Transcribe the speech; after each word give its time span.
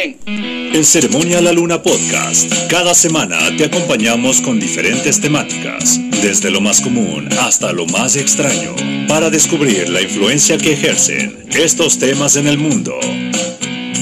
En 0.00 0.84
Ceremonia 0.84 1.40
La 1.40 1.50
Luna 1.50 1.82
Podcast, 1.82 2.52
cada 2.70 2.94
semana 2.94 3.36
te 3.56 3.64
acompañamos 3.64 4.40
con 4.40 4.60
diferentes 4.60 5.20
temáticas, 5.20 5.98
desde 6.22 6.52
lo 6.52 6.60
más 6.60 6.80
común 6.80 7.28
hasta 7.40 7.72
lo 7.72 7.84
más 7.84 8.14
extraño, 8.14 8.76
para 9.08 9.28
descubrir 9.28 9.88
la 9.88 10.00
influencia 10.00 10.56
que 10.56 10.74
ejercen 10.74 11.44
estos 11.50 11.98
temas 11.98 12.36
en 12.36 12.46
el 12.46 12.58
mundo. 12.58 12.94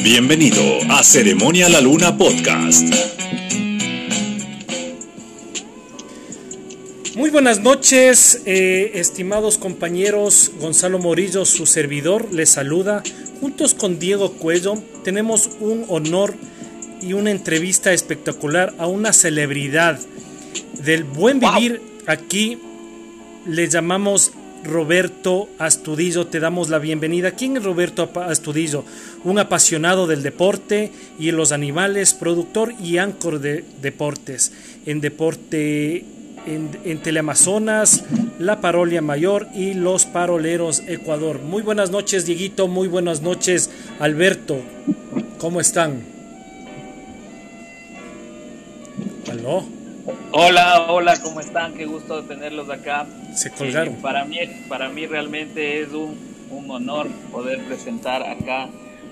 Bienvenido 0.03 0.63
a 0.91 1.03
Ceremonia 1.03 1.71
La 1.71 1.81
Luna 1.81 2.15
Podcast. 2.19 2.85
Buenas 7.37 7.61
noches, 7.61 8.41
eh, 8.47 8.93
estimados 8.95 9.59
compañeros. 9.59 10.53
Gonzalo 10.59 10.99
Morillo, 10.99 11.45
su 11.45 11.67
servidor, 11.67 12.33
les 12.33 12.49
saluda. 12.49 13.03
Juntos 13.43 13.75
con 13.75 13.99
Diego 13.99 14.33
Cuello 14.33 14.83
tenemos 15.05 15.51
un 15.61 15.85
honor 15.89 16.33
y 17.03 17.13
una 17.13 17.31
entrevista 17.31 17.93
espectacular 17.93 18.73
a 18.79 18.87
una 18.87 19.13
celebridad 19.13 20.01
del 20.83 21.05
buen 21.05 21.39
vivir. 21.39 21.83
Aquí 22.07 22.57
le 23.47 23.69
llamamos 23.69 24.33
Roberto 24.65 25.51
Astudillo. 25.59 26.29
Te 26.29 26.41
damos 26.41 26.71
la 26.71 26.79
bienvenida. 26.79 27.33
¿Quién 27.33 27.59
es 27.59 27.65
Roberto 27.65 28.11
Astudillo? 28.15 28.83
Un 29.25 29.39
apasionado 29.39 30.07
del 30.07 30.23
deporte 30.23 30.91
y 31.19 31.33
los 31.33 31.53
animales, 31.53 32.15
productor 32.15 32.73
y 32.83 32.97
ancor 32.97 33.41
de 33.41 33.63
deportes. 33.83 34.53
En 34.87 35.03
deporte 35.03 36.16
en, 36.47 36.99
Teleamazonas, 37.01 38.05
La 38.39 38.61
Parolia 38.61 39.03
Mayor 39.03 39.49
y 39.55 39.75
Los 39.75 40.07
Paroleros 40.07 40.83
Ecuador. 40.87 41.41
Muy 41.41 41.63
buenas 41.63 41.91
noches, 41.91 42.27
Dieguito. 42.27 42.69
Muy 42.69 42.89
buenas 42.89 43.21
noches, 43.23 43.71
Alberto. 43.99 44.59
¿Cómo 45.39 45.61
están? 45.61 46.03
¿Aló? 49.31 49.65
Hola, 50.33 50.87
hola, 50.89 51.21
¿cómo 51.21 51.41
están? 51.41 51.75
Qué 51.75 51.85
gusto 51.87 52.23
tenerlos 52.25 52.71
acá. 52.71 53.07
Se 53.35 53.51
colgaron. 53.51 53.95
Eh, 53.95 53.99
para, 54.01 54.25
mí, 54.25 54.39
para 54.69 54.89
mí 54.89 55.07
realmente 55.07 55.83
es 55.83 55.89
un, 55.93 56.17
un 56.51 56.71
honor 56.71 57.09
poder 57.33 57.65
presentar 57.65 58.23
acá 58.23 58.69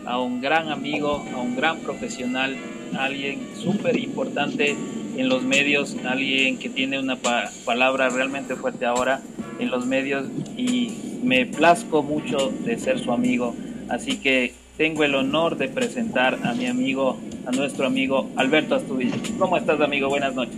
a 0.06 0.20
un 0.20 0.40
gran 0.40 0.70
amigo, 0.70 1.24
a 1.34 1.38
un 1.38 1.56
gran 1.56 1.80
profesional, 1.80 2.56
alguien 2.98 3.48
súper 3.56 3.96
importante 3.96 4.76
en 5.16 5.28
los 5.28 5.42
medios, 5.42 5.96
alguien 6.04 6.58
que 6.58 6.68
tiene 6.68 6.98
una 6.98 7.16
palabra 7.64 8.08
realmente 8.08 8.56
fuerte 8.56 8.86
ahora 8.86 9.20
en 9.58 9.70
los 9.70 9.86
medios 9.86 10.26
y 10.56 11.20
me 11.22 11.46
plazco 11.46 12.02
mucho 12.02 12.52
de 12.64 12.78
ser 12.78 12.98
su 12.98 13.12
amigo. 13.12 13.54
Así 13.88 14.18
que 14.18 14.52
tengo 14.76 15.04
el 15.04 15.14
honor 15.14 15.56
de 15.56 15.68
presentar 15.68 16.38
a 16.44 16.52
mi 16.52 16.66
amigo, 16.66 17.18
a 17.46 17.52
nuestro 17.52 17.86
amigo 17.86 18.28
Alberto 18.36 18.74
Astudillo. 18.74 19.16
¿Cómo 19.38 19.56
estás, 19.56 19.80
amigo? 19.80 20.08
Buenas 20.08 20.34
noches. 20.34 20.56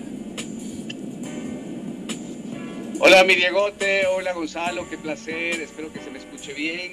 Hola, 2.98 3.24
mi 3.24 3.34
Diegote. 3.34 4.06
Hola, 4.06 4.32
Gonzalo. 4.32 4.88
Qué 4.88 4.96
placer. 4.96 5.60
Espero 5.60 5.92
que 5.92 6.00
se 6.00 6.10
me 6.10 6.18
escuche 6.18 6.54
bien. 6.54 6.92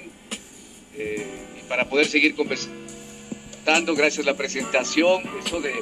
Eh, 0.96 1.26
para 1.68 1.88
poder 1.88 2.06
seguir 2.06 2.34
conversando 2.34 2.84
gracias 3.96 4.26
a 4.26 4.30
la 4.30 4.36
presentación. 4.36 5.22
Eso 5.44 5.60
de, 5.60 5.72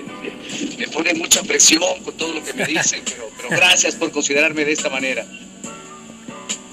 me 0.79 0.89
pone 0.89 1.15
mucha 1.15 1.43
presión 1.43 1.83
con 2.05 2.17
todo 2.17 2.33
lo 2.33 2.45
que 2.45 2.53
me 2.53 2.65
dicen, 2.65 3.03
pero, 3.05 3.29
gracias 3.51 3.97
por 3.97 4.11
considerarme 4.13 4.65
de 4.65 4.73
esta 4.73 4.89
manera. 4.89 5.27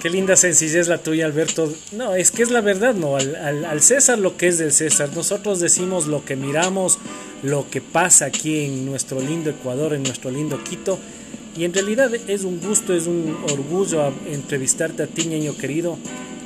Qué 0.02 0.10
linda 0.10 0.38
sencillez 0.38 0.88
la 0.88 1.00
tuya, 1.00 1.26
Alberto. 1.26 1.74
No, 1.92 2.16
es 2.16 2.32
que 2.32 2.42
es 2.42 2.52
la 2.52 2.62
verdad, 2.62 2.94
¿no? 2.94 3.18
Al, 3.18 3.82
César 3.82 4.18
lo 4.18 4.38
que 4.38 4.48
es 4.48 4.58
del 4.58 4.72
César. 4.72 5.10
Nosotros 5.14 5.60
decimos 5.60 6.08
lo 6.08 6.24
que 6.24 6.38
miramos, 6.38 7.00
lo 7.44 7.70
que 7.70 7.82
pasa 7.82 8.26
aquí 8.26 8.64
en 8.64 8.86
nuestro 8.86 9.20
lindo 9.20 9.50
Ecuador, 9.50 9.94
en 9.94 10.04
nuestro 10.04 10.32
lindo 10.32 10.64
Quito. 10.64 11.00
Y 11.58 11.66
en 11.66 11.74
realidad 11.74 12.14
es 12.30 12.46
un 12.46 12.62
gusto, 12.62 12.94
es 12.94 13.08
un 13.08 13.38
orgullo 13.52 14.14
entrevistarte 14.32 15.03
a 15.03 15.08
ti, 15.08 15.25
niño 15.25 15.58
querido. 15.58 15.98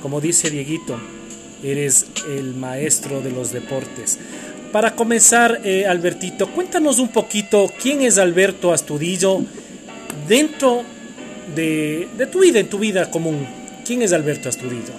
Como 0.01 0.19
dice 0.19 0.49
Dieguito, 0.49 0.97
eres 1.63 2.05
el 2.27 2.53
maestro 2.53 3.21
de 3.21 3.31
los 3.31 3.51
deportes. 3.51 4.19
Para 4.71 4.95
comenzar, 4.95 5.61
eh, 5.63 5.85
Albertito, 5.85 6.51
cuéntanos 6.51 6.99
un 6.99 7.09
poquito 7.09 7.71
quién 7.81 8.01
es 8.01 8.17
Alberto 8.17 8.73
Astudillo 8.73 9.43
dentro 10.27 10.83
de, 11.55 12.07
tu 12.31 12.41
vida, 12.41 12.59
en 12.59 12.69
tu 12.69 12.79
vida 12.79 13.09
común. 13.11 13.47
¿Quién 13.85 14.01
es 14.01 14.13
Alberto 14.13 14.49
Astudillo? 14.49 14.93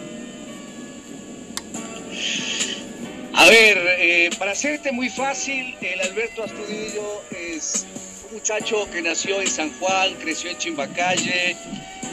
A 3.33 3.47
ver, 3.47 3.79
eh, 3.99 4.31
para 4.39 4.53
hacerte 4.53 4.93
muy 4.93 5.09
fácil, 5.09 5.75
el 5.81 6.01
Alberto 6.01 6.45
Astudillo 6.45 7.23
es 7.31 7.85
un 8.29 8.35
muchacho 8.37 8.89
que 8.91 9.03
nació 9.03 9.41
en 9.41 9.49
San 9.49 9.73
Juan, 9.81 10.15
creció 10.21 10.51
en 10.51 10.59
Chimbacalle, 10.59 11.57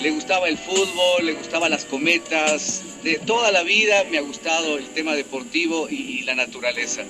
le 0.01 0.09
gustaba 0.09 0.49
el 0.49 0.57
fútbol, 0.57 1.25
le 1.25 1.33
gustaban 1.33 1.71
las 1.71 1.85
cometas, 1.85 2.81
de 3.03 3.15
toda 3.19 3.51
la 3.51 3.63
vida 3.63 4.05
me 4.11 4.17
ha 4.17 4.21
gustado 4.21 4.77
el 4.77 4.87
tema 4.89 5.15
deportivo 5.15 5.89
y 5.89 6.21
la 6.23 6.35
naturaleza. 6.35 7.03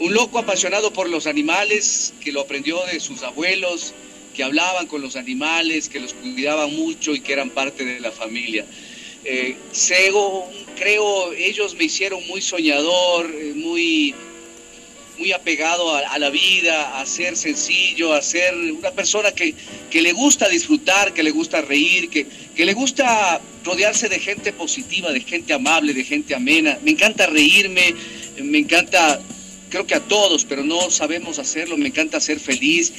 Un 0.00 0.12
loco 0.12 0.38
apasionado 0.38 0.92
por 0.92 1.08
los 1.08 1.26
animales, 1.26 2.14
que 2.20 2.32
lo 2.32 2.40
aprendió 2.40 2.84
de 2.86 2.98
sus 3.00 3.22
abuelos, 3.22 3.94
que 4.34 4.42
hablaban 4.42 4.86
con 4.86 5.00
los 5.00 5.16
animales, 5.16 5.88
que 5.88 6.00
los 6.00 6.12
cuidaban 6.14 6.74
mucho 6.74 7.14
y 7.14 7.20
que 7.20 7.32
eran 7.32 7.50
parte 7.50 7.84
de 7.84 8.00
la 8.00 8.10
familia. 8.10 8.66
Eh, 9.24 9.56
creo, 10.76 11.32
ellos 11.32 11.74
me 11.76 11.84
hicieron 11.84 12.26
muy 12.26 12.42
soñador, 12.42 13.30
eh, 13.30 13.52
muy, 13.54 14.14
muy 15.18 15.32
apegado 15.32 15.94
a, 15.94 16.18
la 16.18 16.30
vida, 16.30 17.00
a 17.00 17.06
ser 17.06 17.36
sencillo, 17.36 18.12
a 18.12 18.22
ser 18.22 18.54
una 18.54 18.90
persona 18.90 19.32
que, 19.32 19.54
que 19.90 20.02
le 20.02 20.12
gusta 20.12 20.48
disfrutar, 20.48 21.12
que 21.14 21.22
le 21.22 21.30
gusta 21.30 21.60
reír, 21.62 22.08
que, 22.08 22.26
que, 22.54 22.64
le 22.64 22.74
gusta 22.74 23.40
rodearse 23.64 24.08
de 24.08 24.18
gente 24.18 24.52
positiva, 24.52 25.12
de 25.12 25.20
gente 25.20 25.52
amable, 25.52 25.94
de 25.94 26.04
gente 26.04 26.34
amena. 26.34 26.78
Me 26.82 26.90
encanta 26.90 27.26
reírme, 27.26 27.94
me 28.42 28.58
encanta 28.58 29.20
creo 29.74 29.86
que 29.88 29.96
a 29.96 30.00
todos, 30.00 30.44
pero 30.44 30.62
no 30.62 30.88
sabemos 30.90 31.40
hacerlo, 31.40 31.76
me 31.76 31.88
encanta 31.88 32.20
ser 32.20 32.38
feliz. 32.38 32.92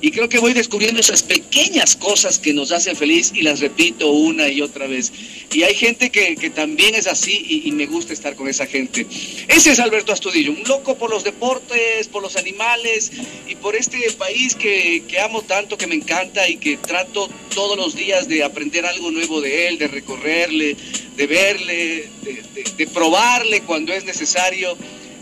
Y 0.00 0.10
creo 0.10 0.28
que 0.28 0.38
voy 0.38 0.52
descubriendo 0.52 1.00
esas 1.00 1.22
pequeñas 1.22 1.96
cosas 1.96 2.38
que 2.38 2.54
nos 2.54 2.70
hacen 2.72 2.96
feliz 2.96 3.32
y 3.34 3.42
las 3.42 3.60
repito 3.60 4.10
una 4.10 4.48
y 4.48 4.60
otra 4.60 4.86
vez. 4.86 5.12
Y 5.52 5.62
hay 5.62 5.74
gente 5.74 6.10
que, 6.10 6.36
también 6.50 6.94
es 6.94 7.06
así 7.06 7.62
y, 7.64 7.72
me 7.72 7.86
gusta 7.86 8.12
estar 8.12 8.34
con 8.34 8.48
esa 8.48 8.66
gente. 8.66 9.06
Ese 9.48 9.72
es 9.72 9.78
Alberto 9.78 10.12
Astudillo, 10.12 10.52
un 10.52 10.62
loco 10.64 10.96
por 10.96 11.10
los 11.10 11.24
deportes, 11.24 12.08
por 12.08 12.22
los 12.22 12.36
animales 12.36 13.10
y 13.46 13.54
por 13.56 13.76
este 13.76 13.98
país 14.12 14.54
que, 14.54 15.02
amo 15.22 15.42
tanto, 15.42 15.76
que 15.76 15.86
me 15.86 15.94
encanta 15.94 16.48
y 16.48 16.56
que 16.56 16.76
trato 16.76 17.28
todos 17.54 17.76
los 17.76 17.94
días 17.94 18.28
de 18.28 18.42
aprender 18.42 18.86
algo 18.86 19.10
nuevo 19.10 19.40
de 19.40 19.68
él, 19.68 19.78
de 19.78 19.88
recorrerle, 19.88 20.76
de 21.16 21.26
verle, 21.26 22.08
de, 22.76 22.86
probarle 22.86 23.62
cuando 23.62 23.92
es 23.92 24.04
necesario. 24.04 24.76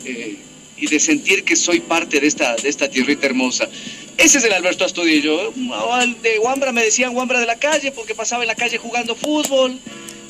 Eh, 0.04 0.36
y 0.76 0.87
de 0.87 1.00
sentir 1.00 1.44
que 1.44 1.56
soy 1.56 1.81
parte 1.81 2.20
de 2.20 2.26
esta, 2.26 2.56
de 2.56 2.69
esta 2.69 2.88
tierrita 2.88 3.26
hermosa. 3.26 3.69
Ese 4.16 4.38
es 4.38 4.44
el 4.44 4.53
Alberto 4.53 4.84
Astudillo. 4.84 5.53
De 6.22 6.38
Huambra 6.38 6.72
me 6.72 6.82
decían 6.82 7.14
Huambra 7.14 7.41
de 7.41 7.47
la 7.47 7.56
calle 7.56 7.92
porque 7.92 8.14
pasaba 8.14 8.42
en 8.42 8.48
la 8.48 8.54
calle 8.54 8.78
jugando 8.78 9.15
fútbol. 9.15 9.78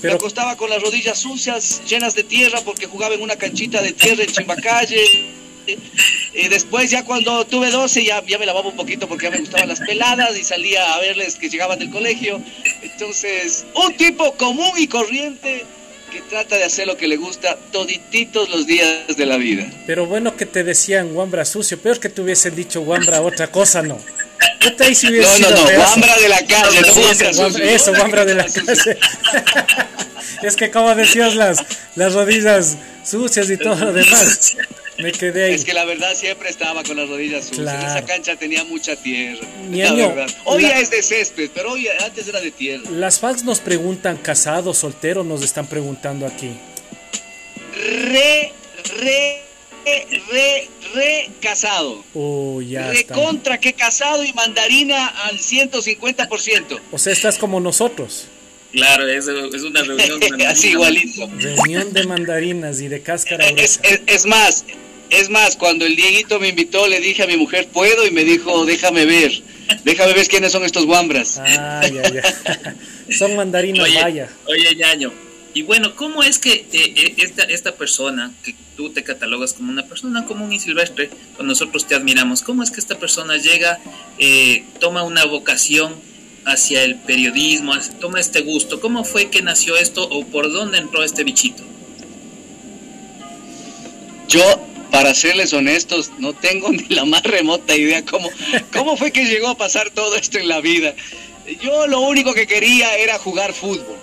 Me 0.02 0.12
acostaba 0.12 0.56
con 0.56 0.70
las 0.70 0.82
rodillas 0.82 1.18
sucias, 1.18 1.82
llenas 1.88 2.14
de 2.14 2.22
tierra, 2.22 2.60
porque 2.64 2.86
jugaba 2.86 3.14
en 3.14 3.22
una 3.22 3.36
canchita 3.36 3.80
de 3.82 3.92
tierra 3.92 4.22
en 4.22 4.30
Chimbacalle. 4.30 5.00
Y 6.34 6.48
después 6.48 6.90
ya 6.90 7.04
cuando 7.04 7.44
tuve 7.46 7.70
12 7.70 8.04
ya, 8.04 8.24
ya 8.24 8.38
me 8.38 8.46
lavaba 8.46 8.68
un 8.68 8.76
poquito 8.76 9.08
porque 9.08 9.24
ya 9.24 9.30
me 9.30 9.38
gustaban 9.38 9.68
las 9.68 9.80
peladas 9.80 10.38
y 10.38 10.44
salía 10.44 10.94
a 10.94 11.00
verles 11.00 11.36
que 11.36 11.48
llegaban 11.48 11.78
del 11.78 11.90
colegio. 11.90 12.40
Entonces, 12.82 13.66
un 13.74 13.96
tipo 13.96 14.32
común 14.34 14.72
y 14.76 14.86
corriente 14.86 15.64
que 16.16 16.22
trata 16.30 16.56
de 16.56 16.64
hacer 16.64 16.86
lo 16.86 16.96
que 16.96 17.08
le 17.08 17.16
gusta 17.16 17.58
todititos 17.70 18.48
los 18.48 18.66
días 18.66 19.16
de 19.16 19.26
la 19.26 19.36
vida. 19.36 19.66
Pero 19.86 20.06
bueno 20.06 20.34
que 20.34 20.46
te 20.46 20.64
decían 20.64 21.12
guambra 21.12 21.44
sucio, 21.44 21.78
peor 21.78 22.00
que 22.00 22.08
te 22.08 22.22
hubiesen 22.22 22.56
dicho 22.56 22.80
guambra 22.80 23.20
otra 23.20 23.48
cosa, 23.48 23.82
no. 23.82 23.98
no, 23.98 24.70
no, 24.70 25.50
no, 25.50 25.76
guambra 25.76 26.16
de 26.16 26.28
la 26.28 26.46
calle, 26.46 26.80
no 26.80 27.46
Eso, 27.58 27.94
guambra 27.94 28.24
de 28.24 28.34
la 28.34 28.44
calle. 28.44 28.98
es 30.42 30.56
que 30.56 30.70
como 30.70 30.94
decías 30.94 31.34
las, 31.34 31.58
las 31.96 32.14
rodillas 32.14 32.76
sucias 33.04 33.50
y 33.50 33.58
todo 33.58 33.76
lo 33.76 33.92
demás. 33.92 34.56
Me 34.98 35.12
quedé 35.12 35.44
ahí. 35.44 35.54
Es 35.54 35.64
que 35.64 35.74
la 35.74 35.84
verdad 35.84 36.14
siempre 36.14 36.48
estaba 36.48 36.82
con 36.82 36.96
las 36.96 37.08
rodillas 37.08 37.46
sucias. 37.46 37.84
Esa 37.84 38.04
cancha 38.04 38.36
tenía 38.36 38.64
mucha 38.64 38.96
tierra. 38.96 39.46
Hoy 40.44 40.64
es 40.64 40.90
de 40.90 41.02
césped, 41.02 41.50
pero 41.54 41.72
hoy 41.72 41.88
antes 42.04 42.28
era 42.28 42.40
de 42.40 42.50
tierra. 42.50 42.88
Las 42.90 43.20
fans 43.20 43.44
nos 43.44 43.60
preguntan, 43.60 44.16
casado, 44.16 44.74
soltero, 44.74 45.24
nos 45.24 45.42
están 45.42 45.66
preguntando 45.66 46.26
aquí. 46.26 46.50
Re, 47.74 48.52
re, 49.00 49.42
re, 50.30 50.68
re 50.94 51.30
casado. 51.40 52.04
Oh, 52.14 52.60
ya 52.62 52.90
re 52.90 53.04
contra 53.04 53.58
que 53.58 53.74
casado 53.74 54.24
y 54.24 54.32
mandarina 54.32 55.06
al 55.06 55.38
150%. 55.38 56.80
O 56.90 56.98
sea, 56.98 57.12
estás 57.12 57.38
como 57.38 57.60
nosotros. 57.60 58.28
Claro, 58.72 59.08
es, 59.08 59.26
es 59.26 59.62
una 59.62 59.82
reunión. 59.82 60.42
Así 60.46 60.70
igualito. 60.70 61.28
Reunión 61.38 61.92
de 61.92 62.06
mandarinas 62.06 62.80
y 62.80 62.88
de 62.88 63.00
cáscara. 63.00 63.46
Es, 63.48 63.80
es, 64.06 64.26
más, 64.26 64.64
Es 65.10 65.30
más, 65.30 65.56
cuando 65.56 65.86
el 65.86 65.96
Dieguito 65.96 66.40
me 66.40 66.48
invitó, 66.48 66.86
le 66.88 67.00
dije 67.00 67.22
a 67.22 67.26
mi 67.26 67.36
mujer, 67.36 67.68
¿puedo? 67.68 68.06
Y 68.06 68.10
me 68.10 68.24
dijo, 68.24 68.64
déjame 68.64 69.06
ver. 69.06 69.42
Déjame 69.84 70.12
ver 70.12 70.28
quiénes 70.28 70.52
son 70.52 70.64
estos 70.64 70.86
guambras. 70.86 71.38
Ah, 71.38 71.82
ya, 71.92 72.02
ya. 72.12 72.22
son 73.16 73.36
mandarinas, 73.36 73.88
vaya. 74.02 74.28
Oye, 74.46 74.74
ñaño. 74.76 75.12
Y 75.56 75.62
bueno, 75.62 75.96
¿cómo 75.96 76.22
es 76.22 76.38
que 76.38 76.52
eh, 76.52 76.66
eh, 76.72 77.14
esta, 77.16 77.44
esta 77.44 77.74
persona, 77.74 78.30
que 78.44 78.54
tú 78.76 78.90
te 78.90 79.02
catalogas 79.02 79.54
como 79.54 79.72
una 79.72 79.86
persona 79.86 80.26
común 80.26 80.52
y 80.52 80.60
silvestre, 80.60 81.08
cuando 81.34 81.52
nosotros 81.52 81.86
te 81.86 81.94
admiramos, 81.94 82.42
¿cómo 82.42 82.62
es 82.62 82.70
que 82.70 82.78
esta 82.78 82.98
persona 82.98 83.38
llega, 83.38 83.78
eh, 84.18 84.64
toma 84.80 85.02
una 85.02 85.24
vocación 85.24 85.94
hacia 86.44 86.84
el 86.84 86.96
periodismo, 86.96 87.72
toma 88.00 88.20
este 88.20 88.42
gusto? 88.42 88.80
¿Cómo 88.80 89.02
fue 89.04 89.30
que 89.30 89.40
nació 89.40 89.76
esto 89.76 90.06
o 90.06 90.26
por 90.26 90.52
dónde 90.52 90.76
entró 90.76 91.02
este 91.02 91.24
bichito? 91.24 91.62
Yo, 94.28 94.42
para 94.90 95.14
serles 95.14 95.52
honestos, 95.52 96.12
no 96.18 96.32
tengo 96.32 96.70
ni 96.72 96.86
la 96.88 97.04
más 97.04 97.22
remota 97.22 97.76
idea 97.76 98.04
cómo, 98.04 98.30
cómo 98.72 98.96
fue 98.96 99.10
que 99.10 99.24
llegó 99.24 99.48
a 99.48 99.56
pasar 99.56 99.90
todo 99.90 100.16
esto 100.16 100.38
en 100.38 100.48
la 100.48 100.60
vida. 100.60 100.94
Yo 101.62 101.86
lo 101.86 102.00
único 102.00 102.34
que 102.34 102.46
quería 102.46 102.96
era 102.96 103.18
jugar 103.18 103.52
fútbol. 103.52 103.96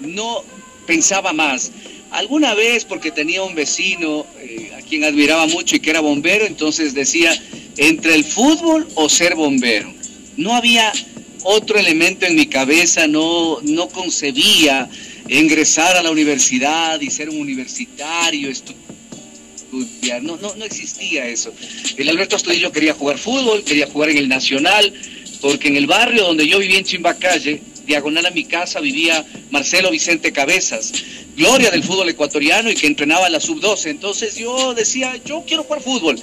No 0.00 0.44
pensaba 0.86 1.32
más. 1.32 1.70
Alguna 2.10 2.54
vez, 2.54 2.84
porque 2.84 3.10
tenía 3.10 3.42
un 3.42 3.54
vecino 3.54 4.26
eh, 4.38 4.72
a 4.76 4.82
quien 4.82 5.04
admiraba 5.04 5.46
mucho 5.46 5.76
y 5.76 5.80
que 5.80 5.90
era 5.90 6.00
bombero, 6.00 6.46
entonces 6.46 6.94
decía, 6.94 7.36
entre 7.76 8.14
el 8.14 8.24
fútbol 8.24 8.88
o 8.94 9.08
ser 9.08 9.34
bombero. 9.34 9.92
No 10.36 10.54
había 10.54 10.92
otro 11.44 11.78
elemento 11.78 12.26
en 12.26 12.36
mi 12.36 12.46
cabeza, 12.46 13.06
no, 13.06 13.60
no 13.62 13.88
concebía 13.88 14.88
ingresar 15.28 15.96
a 15.96 16.02
la 16.02 16.10
universidad 16.10 17.00
y 17.00 17.10
ser 17.10 17.30
un 17.30 17.40
universitario, 17.40 18.50
estudiar, 18.50 18.82
no, 20.22 20.36
no, 20.36 20.54
no 20.54 20.64
existía 20.64 21.26
eso. 21.26 21.52
El 21.96 22.08
Alberto 22.08 22.36
Astudillo 22.36 22.72
quería 22.72 22.94
jugar 22.94 23.18
fútbol, 23.18 23.64
quería 23.64 23.86
jugar 23.86 24.10
en 24.10 24.18
el 24.18 24.28
Nacional, 24.28 24.92
porque 25.40 25.68
en 25.68 25.76
el 25.76 25.86
barrio 25.86 26.24
donde 26.24 26.46
yo 26.46 26.58
vivía 26.58 26.78
en 26.78 26.84
Chimbacalle, 26.84 27.60
diagonal 27.86 28.26
a 28.26 28.30
mi 28.30 28.44
casa, 28.44 28.80
vivía 28.80 29.24
Marcelo 29.50 29.90
Vicente 29.90 30.32
Cabezas, 30.32 30.92
gloria 31.36 31.70
del 31.70 31.82
fútbol 31.82 32.08
ecuatoriano 32.08 32.70
y 32.70 32.74
que 32.74 32.86
entrenaba 32.86 33.28
la 33.28 33.40
sub-12. 33.40 33.90
Entonces 33.90 34.36
yo 34.36 34.74
decía, 34.74 35.20
yo 35.24 35.44
quiero 35.46 35.64
jugar 35.64 35.82
fútbol. 35.82 36.20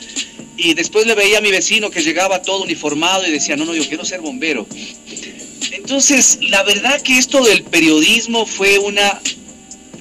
Y 0.58 0.74
después 0.74 1.06
le 1.08 1.16
veía 1.16 1.40
a 1.40 1.42
mi 1.42 1.52
vecino 1.52 1.90
que 1.90 2.04
llegaba 2.04 2.42
todo 2.42 2.64
uniformado 2.64 3.26
y 3.28 3.32
decía, 3.32 3.56
no, 3.56 3.66
no, 3.66 3.74
yo 3.74 3.88
quiero 3.88 4.06
ser 4.06 4.22
bombero. 4.22 4.68
Entonces, 5.72 6.40
la 6.42 6.64
verdad 6.64 7.02
que 7.02 7.18
esto 7.18 7.44
del 7.44 7.64
periodismo 7.64 8.46
fue 8.46 8.78
una, 8.78 9.22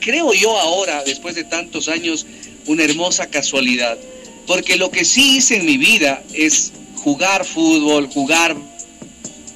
creo 0.00 0.32
yo 0.34 0.58
ahora, 0.58 1.02
después 1.04 1.34
de 1.34 1.44
tantos 1.44 1.88
años, 1.88 2.26
una 2.70 2.84
hermosa 2.84 3.26
casualidad. 3.26 3.98
Porque 4.46 4.76
lo 4.76 4.90
que 4.90 5.04
sí 5.04 5.36
hice 5.36 5.56
en 5.56 5.66
mi 5.66 5.76
vida 5.76 6.22
es 6.32 6.72
jugar 6.96 7.44
fútbol, 7.44 8.06
jugar 8.06 8.56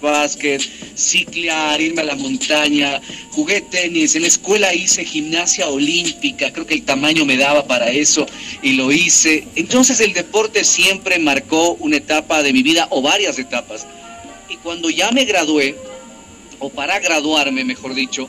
básquet, 0.00 0.60
ciclear, 0.96 1.80
irme 1.80 2.02
a 2.02 2.04
la 2.04 2.16
montaña, 2.16 3.00
jugué 3.30 3.62
tenis, 3.62 4.14
en 4.16 4.22
la 4.22 4.28
escuela 4.28 4.74
hice 4.74 5.04
gimnasia 5.04 5.68
olímpica, 5.68 6.52
creo 6.52 6.66
que 6.66 6.74
el 6.74 6.82
tamaño 6.82 7.24
me 7.24 7.36
daba 7.36 7.66
para 7.66 7.88
eso 7.88 8.26
y 8.62 8.72
lo 8.72 8.92
hice. 8.92 9.46
Entonces 9.54 10.00
el 10.00 10.12
deporte 10.12 10.64
siempre 10.64 11.18
marcó 11.18 11.72
una 11.80 11.96
etapa 11.96 12.42
de 12.42 12.52
mi 12.52 12.62
vida 12.62 12.88
o 12.90 13.00
varias 13.00 13.38
etapas. 13.38 13.86
Y 14.50 14.56
cuando 14.56 14.90
ya 14.90 15.10
me 15.12 15.24
gradué, 15.24 15.76
o 16.58 16.68
para 16.68 16.98
graduarme, 16.98 17.64
mejor 17.64 17.94
dicho, 17.94 18.28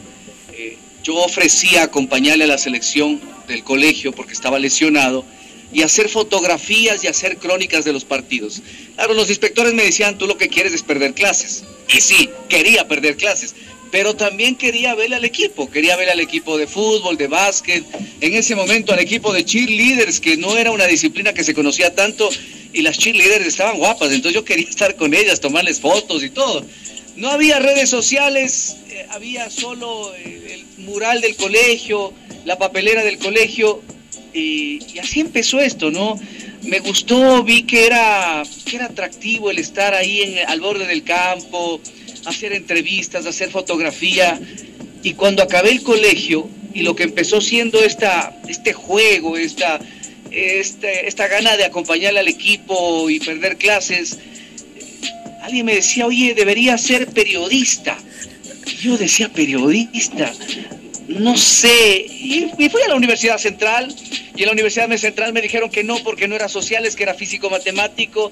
eh, 0.53 0.77
yo 1.05 1.17
ofrecía 1.17 1.83
acompañarle 1.83 2.45
a 2.45 2.47
la 2.47 2.57
selección 2.57 3.21
del 3.47 3.63
colegio 3.63 4.11
porque 4.11 4.33
estaba 4.33 4.57
lesionado 4.57 5.23
y 5.71 5.83
hacer 5.83 6.09
fotografías 6.09 7.03
y 7.03 7.07
hacer 7.07 7.37
crónicas 7.37 7.85
de 7.85 7.93
los 7.93 8.03
partidos. 8.03 8.63
Claro, 8.95 9.13
los 9.13 9.29
inspectores 9.29 9.75
me 9.75 9.83
decían, 9.83 10.17
tú 10.17 10.25
lo 10.25 10.35
que 10.35 10.47
quieres 10.47 10.73
es 10.73 10.81
perder 10.81 11.13
clases. 11.13 11.63
Y 11.95 12.01
sí, 12.01 12.29
quería 12.49 12.87
perder 12.87 13.17
clases, 13.17 13.53
pero 13.91 14.15
también 14.15 14.55
quería 14.55 14.95
ver 14.95 15.13
al 15.13 15.23
equipo, 15.25 15.69
quería 15.69 15.95
ver 15.95 16.09
al 16.09 16.19
equipo 16.19 16.57
de 16.57 16.65
fútbol, 16.65 17.17
de 17.17 17.27
básquet, 17.27 17.83
en 18.19 18.33
ese 18.33 18.55
momento 18.55 18.91
al 18.91 18.99
equipo 18.99 19.31
de 19.31 19.45
cheerleaders, 19.45 20.19
que 20.19 20.37
no 20.37 20.57
era 20.57 20.71
una 20.71 20.87
disciplina 20.87 21.33
que 21.33 21.43
se 21.43 21.53
conocía 21.53 21.93
tanto, 21.93 22.27
y 22.73 22.81
las 22.81 22.97
cheerleaders 22.97 23.45
estaban 23.45 23.77
guapas, 23.77 24.11
entonces 24.11 24.33
yo 24.33 24.43
quería 24.43 24.67
estar 24.69 24.95
con 24.95 25.13
ellas, 25.13 25.39
tomarles 25.39 25.79
fotos 25.79 26.23
y 26.23 26.31
todo. 26.31 26.65
No 27.15 27.29
había 27.29 27.59
redes 27.59 27.89
sociales, 27.89 28.75
eh, 28.89 29.05
había 29.09 29.49
solo 29.49 30.13
eh, 30.15 30.65
el 30.77 30.83
mural 30.83 31.21
del 31.21 31.35
colegio, 31.35 32.13
la 32.43 32.57
papelera 32.57 33.03
del 33.03 33.17
colegio, 33.17 33.81
y, 34.33 34.99
así 34.99 35.21
empezó 35.21 35.59
esto, 35.61 35.91
¿no? 35.91 36.19
Me 36.63 36.79
gustó, 36.79 37.41
vi 37.43 37.63
que 37.63 37.85
era, 37.85 38.43
que 38.65 38.75
era 38.75 38.85
atractivo 38.87 39.49
el 39.49 39.59
estar 39.59 39.93
ahí 39.93 40.23
en, 40.23 40.49
al 40.49 40.59
borde 40.59 40.87
del 40.87 41.03
campo, 41.03 41.79
hacer 42.25 42.51
entrevistas, 42.51 43.25
hacer 43.25 43.49
fotografía. 43.49 44.39
Y 45.01 45.13
cuando 45.13 45.41
acabé 45.41 45.71
el 45.71 45.83
colegio 45.83 46.49
y 46.73 46.81
lo 46.81 46.95
que 46.95 47.03
empezó 47.03 47.39
siendo 47.39 47.81
esta, 47.81 48.35
este 48.49 48.73
juego, 48.73 49.37
esta, 49.37 49.79
este, 50.31 51.07
esta 51.07 51.27
gana 51.27 51.55
de 51.55 51.63
acompañar 51.63 52.17
al 52.17 52.27
equipo 52.27 53.09
y 53.09 53.19
perder 53.19 53.57
clases, 53.57 54.17
alguien 55.45 55.65
me 55.65 55.75
decía, 55.75 56.07
oye, 56.07 56.33
debería 56.33 56.77
ser 56.77 57.07
periodista. 57.07 57.97
yo 58.81 58.97
decía, 58.97 59.29
periodista, 59.29 60.33
no 61.07 61.37
sé. 61.37 62.05
Y, 62.09 62.49
fui 62.69 62.81
a 62.81 62.87
la 62.87 62.95
Universidad 62.95 63.37
Central 63.37 63.93
y 64.35 64.41
en 64.41 64.47
la 64.47 64.53
Universidad 64.53 64.89
Central 64.97 65.33
me 65.33 65.41
dijeron 65.41 65.69
que 65.69 65.83
no 65.83 65.97
porque 66.03 66.27
no 66.27 66.35
era 66.35 66.49
sociales, 66.49 66.95
que 66.95 67.03
era 67.03 67.13
físico 67.13 67.49
matemático 67.49 68.31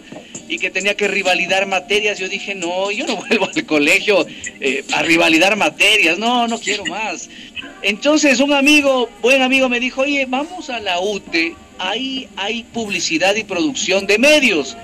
y 0.49 0.57
que 0.57 0.71
tenía 0.71 0.95
que 0.95 1.07
rivalidar 1.07 1.67
materias. 1.67 2.17
Yo 2.17 2.27
dije, 2.27 2.55
no, 2.55 2.89
yo 2.89 3.05
no 3.05 3.15
vuelvo 3.27 3.47
al 3.55 3.65
colegio 3.65 4.25
eh, 4.59 4.83
a 4.91 5.03
rivalidar 5.03 5.55
materias, 5.55 6.17
no, 6.17 6.47
no 6.47 6.59
quiero 6.59 6.85
más. 6.85 7.29
Entonces 7.83 8.39
un 8.39 8.53
amigo, 8.53 9.07
buen 9.21 9.41
amigo, 9.43 9.69
me 9.69 9.79
dijo, 9.79 10.01
oye, 10.01 10.25
vamos 10.25 10.69
a 10.71 10.79
la 10.79 10.99
UTE, 10.99 11.53
ahí 11.77 12.27
hay 12.37 12.63
publicidad 12.63 13.35
y 13.35 13.43
producción 13.43 14.07
de 14.07 14.17
medios. 14.17 14.75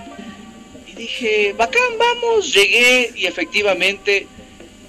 Dije, 0.99 1.53
bacán, 1.57 1.93
vamos, 1.97 2.53
llegué 2.53 3.13
y 3.15 3.25
efectivamente 3.25 4.27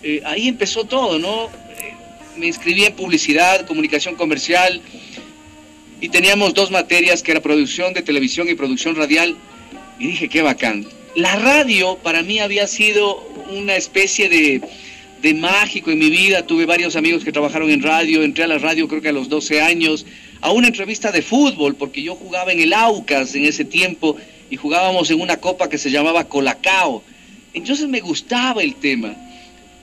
eh, 0.03 0.21
ahí 0.25 0.49
empezó 0.49 0.83
todo, 0.83 1.21
¿no? 1.21 1.49
me 2.37 2.49
inscribí 2.49 2.85
en 2.85 2.95
publicidad, 2.95 3.65
comunicación 3.65 4.17
comercial 4.17 4.83
y 6.01 6.09
teníamos 6.09 6.53
dos 6.53 6.73
materias 6.73 7.23
que 7.23 7.31
era 7.31 7.41
producción 7.41 7.95
de 7.95 8.03
televisión 8.03 8.49
y 8.49 8.57
producción 8.57 8.97
radial 8.97 9.37
y 10.01 10.09
dije, 10.09 10.29
qué 10.29 10.43
bacán. 10.43 10.85
La 11.15 11.37
radio 11.37 11.97
para 11.99 12.23
mí 12.23 12.41
había 12.41 12.67
sido 12.67 13.19
una 13.53 13.77
especie 13.77 14.29
de, 14.29 14.63
de 15.23 15.35
mágico 15.35 15.93
en 15.93 16.01
mi 16.01 16.11
vida. 16.11 16.45
Tuve 16.45 16.67
varios 16.67 16.97
amigos 16.97 17.23
que 17.23 17.31
trabajaron 17.31 17.71
en 17.71 17.83
radio, 17.83 18.25
entré 18.25 18.43
a 18.43 18.49
la 18.49 18.59
radio 18.59 18.89
creo 18.89 19.01
que 19.01 19.11
a 19.11 19.13
los 19.13 19.29
12 19.29 19.61
años, 19.61 20.07
a 20.41 20.51
una 20.51 20.67
entrevista 20.67 21.13
de 21.13 21.23
fútbol, 21.23 21.77
porque 21.77 22.03
yo 22.03 22.17
jugaba 22.17 22.51
en 22.51 22.59
el 22.59 22.73
Aucas 22.73 23.37
en 23.37 23.45
ese 23.45 23.65
tiempo 23.65 24.17
y 24.51 24.57
jugábamos 24.57 25.11
en 25.11 25.21
una 25.21 25.39
copa 25.39 25.69
que 25.69 25.79
se 25.79 25.91
llamaba 25.91 26.25
Colacao. 26.25 27.03
Entonces 27.55 27.89
me 27.89 28.01
gustaba 28.01 28.63
el 28.63 28.75
tema. 28.75 29.15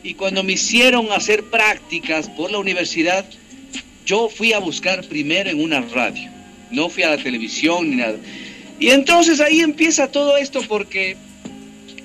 Y 0.03 0.13
cuando 0.13 0.43
me 0.43 0.53
hicieron 0.53 1.11
hacer 1.11 1.43
prácticas 1.45 2.29
por 2.29 2.51
la 2.51 2.59
universidad, 2.59 3.25
yo 4.05 4.29
fui 4.29 4.53
a 4.53 4.59
buscar 4.59 5.03
primero 5.05 5.49
en 5.49 5.61
una 5.61 5.81
radio. 5.81 6.29
No 6.69 6.89
fui 6.89 7.03
a 7.03 7.09
la 7.09 7.17
televisión 7.17 7.89
ni 7.89 7.95
nada. 7.95 8.17
Y 8.79 8.89
entonces 8.89 9.39
ahí 9.39 9.61
empieza 9.61 10.11
todo 10.11 10.37
esto 10.37 10.61
porque 10.67 11.17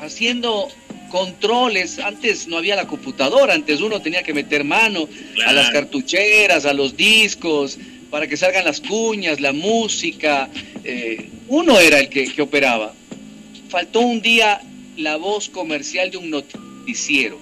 haciendo 0.01 0.69
controles, 1.11 1.99
antes 1.99 2.49
no 2.49 2.57
había 2.57 2.75
la 2.75 2.87
computadora, 2.87 3.53
antes 3.55 3.81
uno 3.81 4.01
tenía 4.01 4.23
que 4.23 4.33
meter 4.33 4.65
mano 4.65 5.07
a 5.47 5.53
las 5.53 5.71
cartucheras, 5.71 6.65
a 6.65 6.73
los 6.73 6.97
discos, 6.97 7.79
para 8.13 8.29
que 8.29 8.37
salgan 8.37 8.65
las 8.65 8.81
cuñas, 8.81 9.41
la 9.41 9.53
música. 9.53 10.49
Eh, 10.85 11.29
uno 11.49 11.81
era 11.81 11.99
el 11.99 12.09
que, 12.09 12.27
que 12.33 12.43
operaba. 12.43 12.95
Faltó 13.69 14.01
un 14.01 14.23
día 14.23 14.61
la 14.97 15.17
voz 15.17 15.49
comercial 15.49 16.13
de 16.13 16.19
un 16.19 16.31
noticiero 16.31 17.39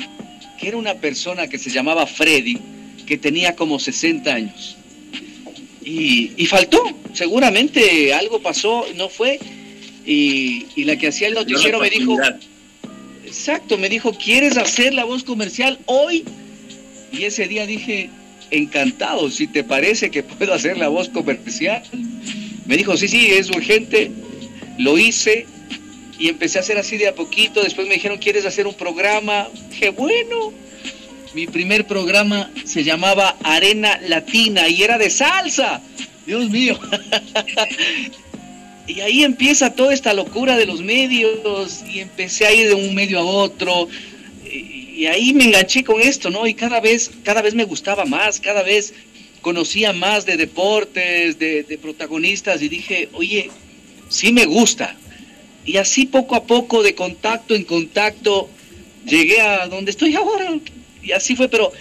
que 0.60 0.68
era 0.68 0.76
una 0.76 0.94
persona 0.94 1.48
que 1.48 1.58
se 1.58 1.70
llamaba 1.70 2.06
Freddy, 2.06 2.58
que 3.06 3.16
tenía 3.16 3.56
como 3.56 3.78
60 3.78 4.32
años. 4.32 4.76
Y, 5.82 6.46
faltó, 6.46 6.80
seguramente 7.14 8.12
algo 8.12 8.40
pasó, 8.40 8.84
no 8.94 9.08
fue. 9.08 9.40
Y, 10.06 10.84
la 10.84 10.96
que 10.96 11.08
hacía 11.08 11.28
el 11.28 11.34
noticiero 11.34 11.80
me 11.80 11.90
dijo, 11.90 12.16
exacto, 13.24 13.78
me 13.78 13.88
dijo, 13.88 14.12
¿quieres 14.12 14.56
hacer 14.56 14.92
la 14.94 15.04
voz 15.04 15.24
comercial 15.24 15.78
hoy? 15.86 16.24
Y 17.10 17.24
ese 17.24 17.48
día 17.48 17.66
dije, 17.66 18.10
encantado, 18.50 19.30
si 19.30 19.46
te 19.46 19.64
parece 19.64 20.10
que 20.10 20.22
puedo 20.22 20.54
hacer 20.54 20.76
la 20.76 20.88
voz 20.88 21.08
comercial. 21.08 21.82
Me 22.66 22.76
dijo, 22.76 22.96
sí, 22.96 23.08
sí, 23.08 23.26
es 23.26 23.50
urgente. 23.50 24.10
Lo 24.78 24.98
hice, 24.98 25.46
y 26.20 26.28
empecé 26.28 26.58
a 26.58 26.60
hacer 26.60 26.76
así 26.76 26.98
de 26.98 27.08
a 27.08 27.14
poquito. 27.14 27.62
Después 27.62 27.88
me 27.88 27.94
dijeron, 27.94 28.18
¿quieres 28.18 28.44
hacer 28.44 28.66
un 28.66 28.74
programa? 28.74 29.48
Dije, 29.70 29.88
bueno. 29.88 30.52
Mi 31.32 31.46
primer 31.46 31.86
programa 31.86 32.50
se 32.64 32.84
llamaba 32.84 33.36
Arena 33.42 33.98
Latina 34.06 34.68
y 34.68 34.82
era 34.82 34.98
de 34.98 35.10
salsa. 35.10 35.80
Dios 36.26 36.48
mío. 36.50 36.78
Y 38.86 39.02
ahí 39.02 39.22
empieza 39.22 39.72
toda 39.72 39.94
esta 39.94 40.12
locura 40.14 40.56
de 40.56 40.66
los 40.66 40.82
medios 40.82 41.84
y 41.88 42.00
empecé 42.00 42.46
a 42.46 42.52
ir 42.52 42.66
de 42.66 42.74
un 42.74 42.92
medio 42.92 43.20
a 43.20 43.24
otro 43.24 43.86
y, 45.00 45.06
ahí 45.06 45.32
me 45.32 45.44
enganché 45.44 45.82
con 45.84 46.00
esto, 46.00 46.30
¿no? 46.30 46.46
Y 46.46 46.54
cada 46.54 46.80
vez, 46.80 47.10
cada 47.24 47.42
vez 47.42 47.54
me 47.54 47.64
gustaba 47.64 48.04
más, 48.04 48.40
cada 48.40 48.62
vez 48.62 48.92
conocía 49.40 49.92
más 49.92 50.26
de 50.26 50.36
deportes, 50.36 51.38
de, 51.38 51.62
de 51.62 51.78
protagonistas 51.78 52.60
y 52.62 52.68
dije, 52.68 53.08
oye, 53.12 53.50
sí 54.08 54.32
me 54.32 54.44
gusta. 54.44 54.96
Y 55.64 55.78
así 55.78 56.06
poco 56.06 56.34
a 56.34 56.44
poco, 56.44 56.82
de 56.82 56.94
contacto 56.94 57.54
en 57.54 57.64
contacto, 57.64 58.50
llegué 59.06 59.40
a 59.40 59.66
donde 59.68 59.90
estoy 59.90 60.14
ahora. 60.14 60.58
Y 61.02 61.12
así 61.12 61.36
fue, 61.36 61.48
pero 61.48 61.72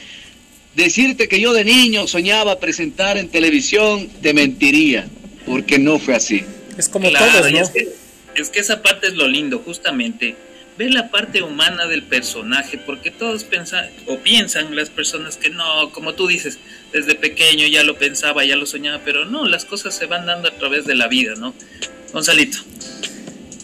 decirte 0.75 1.27
que 1.27 1.39
yo 1.39 1.53
de 1.53 1.65
niño 1.65 2.07
soñaba 2.07 2.59
presentar 2.59 3.17
en 3.17 3.29
televisión, 3.29 4.09
te 4.21 4.33
mentiría, 4.33 5.07
porque 5.45 5.77
no 5.77 5.99
fue 5.99 6.15
así. 6.15 6.43
Es 6.77 6.87
como 6.87 7.11
todo, 7.11 7.49
¿no? 7.51 7.59
Es 7.59 7.69
que, 7.69 7.87
es 8.35 8.49
que 8.49 8.59
esa 8.59 8.81
parte 8.81 9.07
es 9.07 9.13
lo 9.13 9.27
lindo, 9.27 9.59
justamente 9.59 10.35
ver 10.79 10.93
la 10.93 11.11
parte 11.11 11.43
humana 11.43 11.87
del 11.87 12.03
personaje, 12.03 12.77
porque 12.77 13.11
todos 13.11 13.43
piensan 13.43 13.89
o 14.07 14.17
piensan 14.19 14.73
las 14.77 14.89
personas 14.89 15.35
que 15.35 15.49
no, 15.49 15.91
como 15.91 16.13
tú 16.13 16.25
dices, 16.25 16.57
desde 16.93 17.15
pequeño 17.15 17.67
ya 17.67 17.83
lo 17.83 17.97
pensaba, 17.97 18.45
ya 18.45 18.55
lo 18.55 18.65
soñaba, 18.65 19.01
pero 19.03 19.25
no, 19.25 19.45
las 19.45 19.65
cosas 19.65 19.93
se 19.93 20.05
van 20.05 20.25
dando 20.25 20.47
a 20.47 20.51
través 20.51 20.85
de 20.85 20.95
la 20.95 21.09
vida, 21.09 21.33
¿no? 21.35 21.53
Gonzalito. 22.13 22.59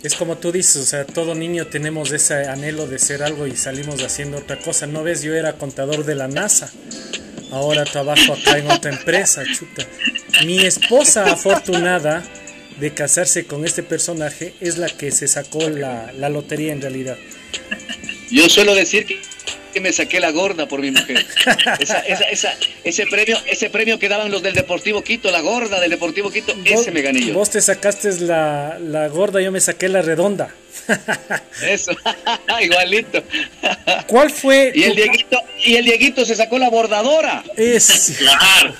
Es 0.03 0.15
como 0.15 0.37
tú 0.37 0.51
dices, 0.51 0.75
o 0.75 0.85
sea, 0.85 1.05
todo 1.05 1.35
niño 1.35 1.67
tenemos 1.67 2.11
ese 2.11 2.49
anhelo 2.49 2.85
de 2.85 2.99
ser 2.99 3.23
algo 3.23 3.47
y 3.47 3.55
salimos 3.55 4.03
haciendo 4.03 4.39
otra 4.39 4.59
cosa. 4.59 4.85
¿No 4.85 5.01
ves? 5.01 5.23
Yo 5.23 5.33
era 5.33 5.53
contador 5.53 6.03
de 6.03 6.15
la 6.15 6.27
NASA. 6.27 6.69
Ahora 7.51 7.85
trabajo 7.85 8.33
acá 8.33 8.57
en 8.57 8.69
otra 8.69 8.91
empresa, 8.91 9.43
chuta. 9.45 9.87
Mi 10.45 10.59
esposa 10.59 11.31
afortunada 11.31 12.23
de 12.79 12.93
casarse 12.93 13.45
con 13.45 13.65
este 13.65 13.83
personaje 13.83 14.53
es 14.59 14.77
la 14.77 14.87
que 14.87 15.11
se 15.11 15.27
sacó 15.27 15.69
la, 15.69 16.11
la 16.13 16.29
lotería 16.29 16.73
en 16.73 16.81
realidad. 16.81 17.17
Yo 18.29 18.49
suelo 18.49 18.75
decir 18.75 19.05
que, 19.05 19.21
que, 19.73 19.79
me 19.79 19.93
saqué 19.93 20.19
la 20.19 20.31
gorda 20.31 20.67
por 20.67 20.81
mi 20.81 20.91
mujer. 20.91 21.25
Esa, 21.79 21.99
esa, 21.99 22.25
esa, 22.25 22.53
ese, 22.83 23.07
premio, 23.07 23.37
ese 23.45 23.69
premio 23.69 23.99
que 23.99 24.09
daban 24.09 24.31
los 24.31 24.41
del 24.41 24.53
Deportivo 24.53 25.03
Quito, 25.03 25.31
la 25.31 25.41
gorda 25.41 25.79
del 25.79 25.91
Deportivo 25.91 26.31
Quito, 26.31 26.53
ese 26.65 26.91
me 26.91 27.01
gané 27.01 27.21
yo. 27.21 27.33
Vos 27.33 27.49
te 27.49 27.61
sacaste 27.61 28.19
la, 28.21 28.77
la 28.79 29.07
gorda, 29.07 29.41
yo 29.41 29.51
me 29.51 29.61
saqué 29.61 29.87
la 29.87 30.01
redonda. 30.01 30.53
Eso, 31.61 31.91
igualito. 32.61 33.23
¿Cuál 34.07 34.31
fue? 34.31 34.71
Y 34.75 34.83
el, 34.83 34.95
Dieguito, 34.95 35.39
y 35.63 35.75
el 35.75 35.85
Dieguito 35.85 36.25
se 36.25 36.35
sacó 36.35 36.57
la 36.57 36.69
bordadora. 36.69 37.43
Es. 37.55 38.17
Claro. 38.17 38.75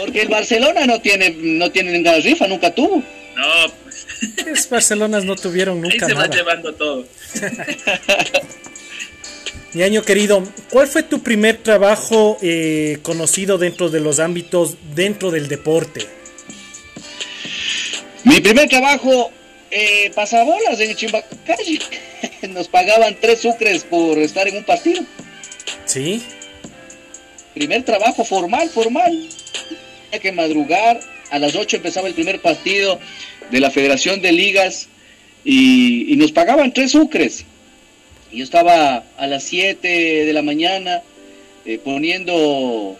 Porque 0.00 0.22
el 0.22 0.28
Barcelona 0.28 0.86
no 0.86 1.00
tiene, 1.00 1.30
no 1.30 1.70
tiene 1.70 1.92
ninguna 1.92 2.16
rifa, 2.16 2.46
nunca 2.46 2.74
tuvo. 2.74 3.02
No, 3.36 3.72
pues. 3.84 4.68
Barcelonas 4.70 5.24
no 5.24 5.36
tuvieron 5.36 5.80
nunca 5.80 5.94
Ahí 5.94 6.00
se 6.00 6.14
nada. 6.14 6.26
va 6.26 6.34
llevando 6.34 6.74
todo. 6.74 7.06
Mi 9.74 9.82
año 9.82 10.02
querido, 10.02 10.42
¿cuál 10.70 10.88
fue 10.88 11.02
tu 11.02 11.22
primer 11.22 11.58
trabajo 11.58 12.38
eh, 12.40 12.98
conocido 13.02 13.58
dentro 13.58 13.90
de 13.90 14.00
los 14.00 14.18
ámbitos 14.18 14.76
dentro 14.94 15.30
del 15.30 15.48
deporte? 15.48 16.06
Mi 18.24 18.40
primer 18.40 18.68
trabajo, 18.68 19.30
eh, 19.70 20.10
pasabolas 20.14 20.80
en 20.80 20.96
Chimbacalle. 20.96 21.78
Nos 22.48 22.68
pagaban 22.68 23.16
tres 23.20 23.40
sucres 23.40 23.84
por 23.84 24.18
estar 24.18 24.48
en 24.48 24.56
un 24.56 24.64
partido. 24.64 25.02
Sí. 25.84 26.22
Primer 27.54 27.84
trabajo 27.84 28.24
formal, 28.24 28.68
formal. 28.70 29.28
Tenía 30.10 30.20
que 30.22 30.32
madrugar. 30.32 31.00
A 31.30 31.38
las 31.38 31.54
8 31.54 31.76
empezaba 31.76 32.08
el 32.08 32.14
primer 32.14 32.40
partido 32.40 32.98
de 33.50 33.60
la 33.60 33.70
Federación 33.70 34.20
de 34.20 34.32
Ligas 34.32 34.88
y, 35.44 36.12
y 36.12 36.16
nos 36.16 36.32
pagaban 36.32 36.72
tres 36.72 36.92
sucres. 36.92 37.44
Y 38.32 38.38
yo 38.38 38.44
estaba 38.44 39.04
a 39.16 39.26
las 39.28 39.44
7 39.44 39.86
de 40.24 40.32
la 40.32 40.42
mañana 40.42 41.02
eh, 41.64 41.78
poniendo, 41.82 42.98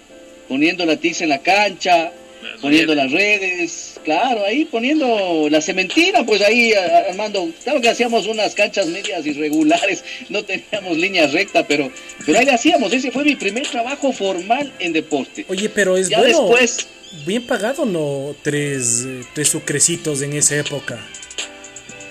poniendo 0.48 0.86
la 0.86 0.96
tiza 0.96 1.24
en 1.24 1.30
la 1.30 1.38
cancha, 1.40 2.12
Las 2.42 2.60
poniendo 2.60 2.94
redes. 2.94 3.04
las 3.04 3.12
redes, 3.12 4.00
claro, 4.04 4.44
ahí 4.44 4.64
poniendo 4.64 5.48
la 5.50 5.60
cementina, 5.60 6.24
pues 6.24 6.40
ahí 6.42 6.72
armando, 7.08 7.48
claro 7.64 7.80
que 7.80 7.88
hacíamos 7.88 8.26
unas 8.26 8.54
canchas 8.54 8.86
medias 8.86 9.24
irregulares, 9.26 10.04
no 10.28 10.42
teníamos 10.44 10.96
línea 10.96 11.26
recta, 11.28 11.66
pero, 11.66 11.90
pero 12.26 12.38
ahí 12.38 12.44
le 12.44 12.52
hacíamos, 12.52 12.92
ese 12.92 13.10
fue 13.10 13.24
mi 13.24 13.34
primer 13.36 13.66
trabajo 13.68 14.12
formal 14.12 14.72
en 14.78 14.92
deporte. 14.92 15.44
Oye, 15.48 15.68
pero 15.68 15.96
es 15.96 16.08
Ya 16.08 16.18
bueno. 16.18 16.48
después, 16.48 16.88
Bien 17.26 17.44
pagado, 17.46 17.84
¿no? 17.84 18.34
Tres, 18.42 19.04
tres 19.34 19.48
sucrecitos 19.48 20.22
en 20.22 20.32
esa 20.34 20.56
época. 20.56 20.98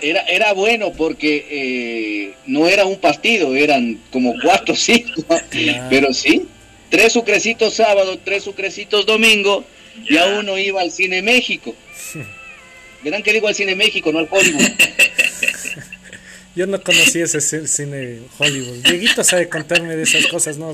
era, 0.01 0.21
era 0.23 0.53
bueno 0.53 0.91
porque 0.93 1.45
eh, 1.49 2.33
no 2.45 2.67
era 2.67 2.85
un 2.85 2.97
partido, 2.99 3.55
eran 3.55 3.99
como 4.11 4.33
cuatro 4.41 4.73
o 4.73 4.77
cinco, 4.77 5.23
Claro. 5.49 5.87
pero 5.89 6.13
sí, 6.13 6.47
tres 6.89 7.13
sucrecitos 7.13 7.73
sábado, 7.75 8.19
tres 8.23 8.43
sucrecitos 8.43 9.05
domingo, 9.05 9.65
Ya. 10.09 10.25
ya 10.25 10.39
uno 10.39 10.57
iba 10.57 10.81
al 10.81 10.91
Cine 10.91 11.21
México. 11.21 11.75
Verán 13.03 13.23
que 13.23 13.31
digo 13.33 13.47
al 13.47 13.55
Cine 13.55 13.75
México, 13.75 14.11
no 14.11 14.19
al 14.19 14.27
Hollywood. 14.29 14.61
Yo 16.55 16.67
no 16.67 16.81
conocí 16.83 17.21
ese 17.21 17.39
cine 17.67 18.19
Hollywood. 18.37 18.79
Dieguito 18.83 19.23
sabe 19.23 19.47
contarme 19.47 19.95
de 19.95 20.03
esas 20.03 20.27
cosas, 20.27 20.57
no. 20.57 20.73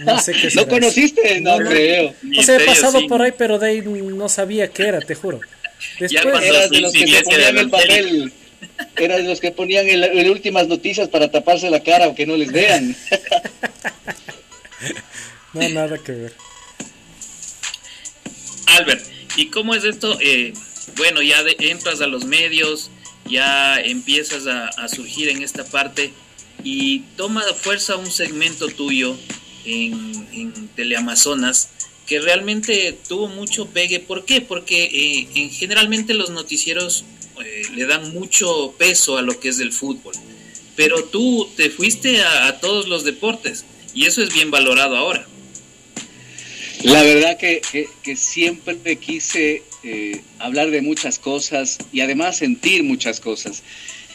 No 0.00 0.20
sé 0.20 0.32
qué 0.32 0.48
¿No 0.54 0.66
conociste? 0.68 1.40
No, 1.40 1.58
No, 1.58 1.64
no. 1.64 1.70
creo. 1.70 2.14
O 2.38 2.42
sea, 2.42 2.56
he 2.56 2.64
pasado 2.64 3.00
sí. 3.00 3.06
por 3.08 3.22
ahí, 3.22 3.32
pero 3.36 3.58
de 3.58 3.68
ahí 3.70 3.82
no 3.82 4.28
sabía 4.28 4.68
qué 4.68 4.84
era, 4.84 5.00
te 5.00 5.14
juro. 5.14 5.40
Después, 5.98 6.42
Eras 6.44 6.70
de 6.70 6.80
los 6.80 6.92
que 6.92 7.06
se 7.06 7.22
ponían 7.22 7.54
de 7.54 7.60
el 7.60 7.70
papel. 7.70 8.32
Eras 8.96 9.18
de 9.18 9.24
los 9.24 9.40
que 9.40 9.50
ponían 9.50 9.88
el, 9.88 10.04
el 10.04 10.30
últimas 10.30 10.68
noticias 10.68 11.08
para 11.08 11.30
taparse 11.30 11.68
la 11.70 11.82
cara 11.82 12.08
o 12.08 12.14
que 12.14 12.26
no 12.26 12.36
les 12.36 12.52
vean. 12.52 12.94
no, 15.52 15.68
nada 15.70 15.98
que 15.98 16.12
ver. 16.12 16.32
Albert, 18.66 19.04
¿y 19.36 19.46
cómo 19.46 19.74
es 19.74 19.84
esto? 19.84 20.18
Eh, 20.20 20.52
bueno, 20.96 21.22
ya 21.22 21.42
de- 21.42 21.56
entras 21.58 22.00
a 22.00 22.06
los 22.06 22.24
medios, 22.24 22.90
ya 23.26 23.80
empiezas 23.80 24.46
a, 24.46 24.68
a 24.68 24.88
surgir 24.88 25.28
en 25.28 25.42
esta 25.42 25.64
parte 25.64 26.12
y 26.64 27.00
toma 27.16 27.42
fuerza 27.54 27.96
un 27.96 28.10
segmento 28.10 28.68
tuyo 28.68 29.16
en, 29.64 30.68
Teleamazonas 30.76 31.68
que 32.06 32.20
realmente 32.20 32.98
tuvo 33.08 33.28
mucho 33.28 33.66
pegue. 33.66 34.00
¿Por 34.00 34.24
qué? 34.24 34.40
Porque 34.40 34.84
eh, 34.84 35.28
en, 35.34 35.50
generalmente 35.50 36.14
los 36.14 36.30
noticieros 36.30 37.04
eh, 37.44 37.62
le 37.74 37.86
dan 37.86 38.12
mucho 38.12 38.74
peso 38.78 39.16
a 39.18 39.22
lo 39.22 39.38
que 39.38 39.48
es 39.50 39.60
el 39.60 39.72
fútbol, 39.72 40.14
pero 40.76 41.04
tú 41.04 41.48
te 41.56 41.70
fuiste 41.70 42.22
a, 42.22 42.46
a 42.48 42.60
todos 42.60 42.88
los 42.88 43.04
deportes 43.04 43.64
y 43.94 44.06
eso 44.06 44.22
es 44.22 44.32
bien 44.34 44.50
valorado 44.50 44.96
ahora. 44.96 45.26
La 46.82 47.02
verdad 47.02 47.36
que, 47.38 47.60
que- 47.70 47.88
que 48.02 48.16
siempre 48.16 48.96
quise 48.96 49.62
eh, 49.84 50.20
hablar 50.38 50.70
de 50.70 50.82
muchas 50.82 51.18
cosas 51.18 51.78
y 51.92 52.00
además 52.00 52.38
sentir 52.38 52.82
muchas 52.82 53.20
cosas. 53.20 53.62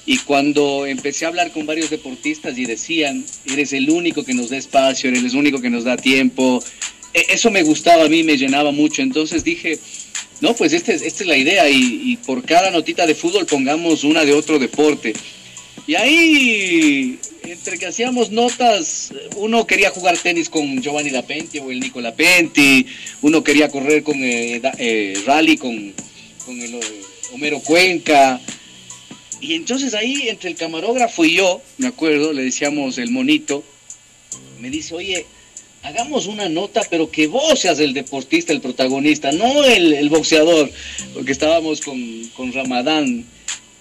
Y 0.10 0.20
cuando 0.20 0.86
empecé 0.86 1.26
a 1.26 1.28
hablar 1.28 1.52
con 1.52 1.66
varios 1.66 1.90
deportistas 1.90 2.58
y 2.58 2.64
decían, 2.64 3.26
eres 3.52 3.74
el 3.74 3.90
único 3.90 4.24
que 4.24 4.34
nos 4.34 4.50
da 4.50 4.56
espacio, 4.58 5.10
eres 5.10 5.22
el 5.34 5.36
único 5.36 5.60
que 5.62 5.70
nos 5.70 5.84
da 5.84 5.98
tiempo, 5.98 6.64
e- 7.14 7.26
eso 7.30 7.52
me 7.52 7.62
gustaba 7.62 8.06
a 8.06 8.10
mí, 8.10 8.24
me 8.24 8.38
llenaba 8.38 8.72
mucho. 8.72 9.02
Entonces 9.02 9.44
dije, 9.44 9.78
no, 10.40 10.56
pues 10.56 10.72
este 10.72 10.94
es- 10.94 11.02
esta 11.02 11.24
es 11.24 11.28
la 11.28 11.36
idea 11.38 11.70
y, 11.70 12.18
por 12.26 12.42
cada 12.46 12.72
notita 12.72 13.06
de 13.06 13.16
fútbol 13.16 13.46
pongamos 13.46 14.06
una 14.06 14.24
de 14.24 14.32
otro 14.34 14.60
deporte. 14.60 15.12
Y 15.86 15.96
ahí, 15.96 17.20
entre 17.44 17.78
que 17.78 17.88
hacíamos 17.88 18.32
notas, 18.32 19.12
uno 19.36 19.68
quería 19.68 19.90
jugar 19.90 20.18
tenis 20.18 20.48
con 20.50 20.82
Giovanni 20.82 21.10
Lapenti 21.10 21.60
o 21.60 21.70
el 21.70 21.82
Nico 21.82 22.00
Lapenti, 22.00 22.86
uno 23.24 23.44
quería 23.44 23.68
correr 23.70 24.04
con 24.04 24.24
eh, 24.24 24.62
eh, 24.78 25.22
rally 25.26 25.58
con, 25.58 25.94
con 26.46 26.62
el 26.62 26.76
eh, 26.76 26.80
Homero 27.34 27.60
Cuenca. 27.60 28.40
Y 29.39 29.53
entonces 29.53 29.94
ahí, 29.94 30.29
entre 30.29 30.50
el 30.50 30.56
camarógrafo 30.56 31.24
y 31.25 31.36
yo, 31.36 31.62
me 31.77 31.88
acuerdo, 31.88 32.34
le 32.34 32.44
decíamos 32.44 32.98
el 32.98 33.12
monito, 33.12 33.63
me 34.60 34.70
dice, 34.70 34.96
oye, 34.96 35.25
hagamos 35.84 36.25
una 36.25 36.50
nota, 36.50 36.82
pero 36.89 37.10
que 37.12 37.27
vos 37.27 37.60
seas 37.60 37.79
el 37.79 37.94
deportista, 37.94 38.51
el 38.51 38.62
protagonista, 38.62 39.32
no 39.32 39.63
el, 39.63 39.94
el 39.94 40.10
boxeador, 40.10 40.70
porque 41.13 41.32
estábamos 41.32 41.82
con, 41.82 42.00
con 42.36 42.51
Ramadán. 42.51 43.25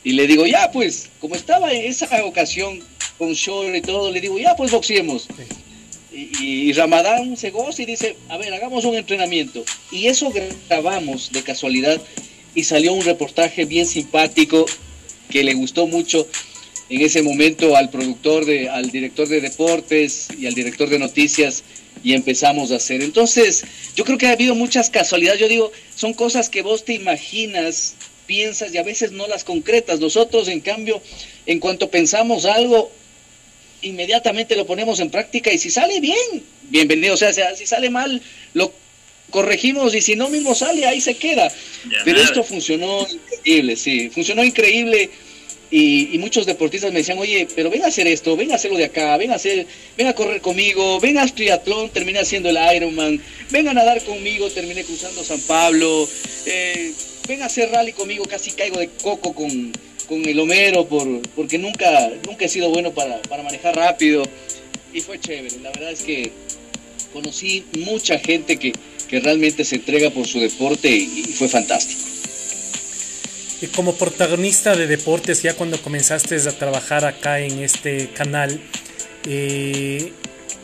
Y 0.04 0.12
le 0.12 0.26
digo, 0.26 0.46
ya 0.46 0.70
pues, 0.70 1.08
como 1.20 1.34
estaba 1.34 1.72
en 1.72 1.86
esa 1.86 2.24
ocasión 2.24 2.80
con 3.18 3.34
show 3.34 3.64
y 3.74 3.80
todo, 3.80 4.12
le 4.12 4.20
digo, 4.20 4.38
ya 4.38 4.54
pues 4.54 4.70
boxeemos. 4.70 5.26
Y, 6.12 6.68
y 6.68 6.72
Ramadán 6.74 7.36
se 7.36 7.50
goza 7.50 7.82
y 7.82 7.86
dice, 7.86 8.16
a 8.28 8.36
ver, 8.36 8.52
hagamos 8.52 8.84
un 8.84 8.94
entrenamiento. 8.94 9.64
Y 9.90 10.06
eso 10.06 10.32
grabamos 10.68 11.32
de 11.32 11.42
casualidad 11.42 12.00
y 12.54 12.64
salió 12.64 12.92
un 12.92 13.04
reportaje 13.04 13.64
bien 13.64 13.86
simpático 13.86 14.66
que 15.30 15.44
le 15.44 15.54
gustó 15.54 15.86
mucho 15.86 16.26
en 16.88 17.00
ese 17.00 17.22
momento 17.22 17.76
al 17.76 17.90
productor, 17.90 18.44
de, 18.44 18.68
al 18.68 18.90
director 18.90 19.28
de 19.28 19.40
deportes 19.40 20.28
y 20.38 20.46
al 20.46 20.54
director 20.54 20.88
de 20.88 20.98
noticias 20.98 21.64
y 22.02 22.14
empezamos 22.14 22.70
a 22.70 22.76
hacer. 22.76 23.02
Entonces, 23.02 23.64
yo 23.96 24.04
creo 24.04 24.18
que 24.18 24.26
ha 24.26 24.32
habido 24.32 24.54
muchas 24.54 24.90
casualidades. 24.90 25.40
Yo 25.40 25.48
digo, 25.48 25.72
son 25.94 26.14
cosas 26.14 26.48
que 26.48 26.62
vos 26.62 26.84
te 26.84 26.94
imaginas, 26.94 27.94
piensas 28.26 28.72
y 28.72 28.78
a 28.78 28.82
veces 28.82 29.12
no 29.12 29.26
las 29.26 29.44
concretas. 29.44 29.98
Nosotros, 29.98 30.48
en 30.48 30.60
cambio, 30.60 31.02
en 31.46 31.58
cuanto 31.58 31.90
pensamos 31.90 32.44
algo, 32.44 32.92
inmediatamente 33.82 34.56
lo 34.56 34.66
ponemos 34.66 35.00
en 35.00 35.10
práctica 35.10 35.52
y 35.52 35.58
si 35.58 35.70
sale 35.70 36.00
bien, 36.00 36.44
bienvenido. 36.70 37.14
O 37.14 37.16
sea, 37.16 37.32
si 37.56 37.66
sale 37.66 37.90
mal, 37.90 38.22
lo 38.54 38.72
corregimos 39.30 39.94
y 39.94 40.00
si 40.00 40.16
no 40.16 40.28
mismo 40.28 40.54
sale, 40.54 40.86
ahí 40.86 41.00
se 41.00 41.16
queda. 41.16 41.52
Pero 42.04 42.20
esto 42.20 42.44
funcionó 42.44 43.06
increíble, 43.10 43.76
sí, 43.76 44.10
funcionó 44.10 44.44
increíble. 44.44 45.10
Y, 45.68 46.16
muchos 46.18 46.46
deportistas 46.46 46.92
me 46.92 47.00
decían, 47.00 47.18
oye, 47.18 47.46
pero 47.54 47.70
ven 47.70 47.82
a 47.82 47.88
hacer 47.88 48.06
esto, 48.06 48.36
ven 48.36 48.52
a 48.52 48.54
hacerlo 48.54 48.78
de 48.78 48.84
acá, 48.84 49.16
ven 49.16 49.32
a 49.32 49.34
hacer, 49.34 49.66
ven 49.96 50.06
a 50.06 50.12
correr 50.12 50.40
conmigo, 50.40 51.00
ven 51.00 51.18
a 51.18 51.26
triatlón, 51.26 51.90
terminé 51.90 52.20
haciendo 52.20 52.48
el 52.48 52.58
Ironman, 52.76 53.20
ven 53.50 53.68
a 53.68 53.74
nadar 53.74 54.02
conmigo, 54.04 54.48
terminé 54.50 54.84
cruzando 54.84 55.24
San 55.24 55.40
Pablo, 55.40 56.08
eh, 56.46 56.92
ven 57.26 57.42
a 57.42 57.46
hacer 57.46 57.70
rally 57.70 57.92
conmigo, 57.92 58.24
casi 58.26 58.52
caigo 58.52 58.78
de 58.78 58.88
coco 58.88 59.34
con, 59.34 59.72
con 60.08 60.24
el 60.24 60.38
Homero 60.38 60.86
por, 60.86 61.20
porque 61.34 61.58
nunca, 61.58 62.10
nunca 62.24 62.44
he 62.44 62.48
sido 62.48 62.70
bueno 62.70 62.92
para, 62.92 63.20
para 63.22 63.42
manejar 63.42 63.74
rápido 63.74 64.22
y 64.92 65.00
fue 65.00 65.18
chévere. 65.18 65.58
La 65.60 65.70
verdad 65.70 65.90
es 65.90 66.02
que 66.02 66.32
conocí 67.12 67.64
mucha 67.78 68.18
gente 68.18 68.56
que, 68.56 68.72
que 69.08 69.20
realmente 69.20 69.64
se 69.64 69.76
entrega 69.76 70.10
por 70.10 70.26
su 70.26 70.40
deporte 70.40 70.90
y, 70.90 71.22
fue 71.34 71.48
fantástico. 71.48 72.00
Y 73.60 73.66
como 73.68 73.94
protagonista 73.94 74.76
de 74.76 74.86
deportes, 74.86 75.42
ya 75.42 75.54
cuando 75.54 75.80
comenzaste 75.80 76.36
a 76.36 76.52
trabajar 76.52 77.04
acá 77.04 77.40
en 77.40 77.60
este 77.60 78.08
canal, 78.08 78.60
eh, 79.26 80.12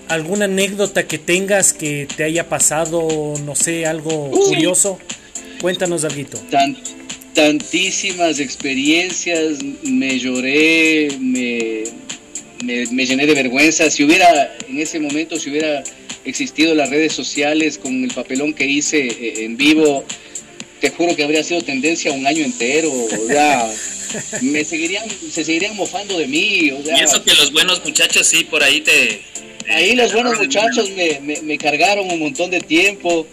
¿alguna 0.09 0.45
anécdota 0.45 1.07
que 1.07 1.19
tengas 1.19 1.73
que 1.73 2.07
te 2.17 2.25
haya 2.25 2.49
pasado, 2.49 3.35
no 3.45 3.55
sé, 3.55 3.87
algo 3.87 4.31
curioso? 4.31 4.99
Cuéntanos 5.61 6.03
algo. 6.03 6.39
Tan, 6.51 6.77
tantísimas 7.35 8.41
experiencias, 8.41 9.59
me 9.85 10.19
lloré, 10.19 11.09
me, 11.19 11.85
me, 12.63 13.07
llené 13.07 13.27
de 13.27 13.35
vergüenza. 13.35 13.91
Si 13.91 14.05
hubiera, 14.05 14.57
en 14.69 14.79
ese 14.79 15.01
momento, 15.01 15.39
si 15.39 15.51
hubiera 15.51 15.83
existido 16.25 16.75
las 16.75 16.91
redes 16.91 17.13
sociales 17.13 17.79
con 17.79 18.05
el 18.05 18.11
papelón 18.13 18.55
que 18.55 18.67
hice 18.67 19.07
eh, 19.07 19.45
en 19.45 19.57
vivo, 19.57 20.05
te 20.81 20.91
juro 20.91 21.15
que 21.15 21.25
habría 21.25 21.43
sido 21.43 21.63
tendencia 21.63 22.13
un 22.13 22.27
año 22.27 22.45
entero. 22.45 22.93
O 22.93 23.27
sea, 23.27 23.71
me 24.43 24.65
seguirían, 24.65 25.05
se 25.09 25.45
seguirían 25.45 25.77
mofando 25.77 26.19
de 26.19 26.27
mí. 26.27 26.71
O 26.71 26.81
y 26.81 27.01
eso 27.01 27.23
que 27.23 27.35
los 27.35 27.53
buenos 27.53 27.85
muchachos 27.85 28.27
sí, 28.27 28.45
por 28.45 28.63
ahí 28.63 28.81
te... 28.81 29.23
ahí 29.69 29.95
los 29.95 30.13
buenos 30.13 30.39
muchachos 30.39 30.91
me, 30.91 31.41
me, 31.43 31.59
cargaron 31.59 32.11
un 32.11 32.19
montón 32.19 32.51
de 32.51 32.61
tiempo. 32.61 33.27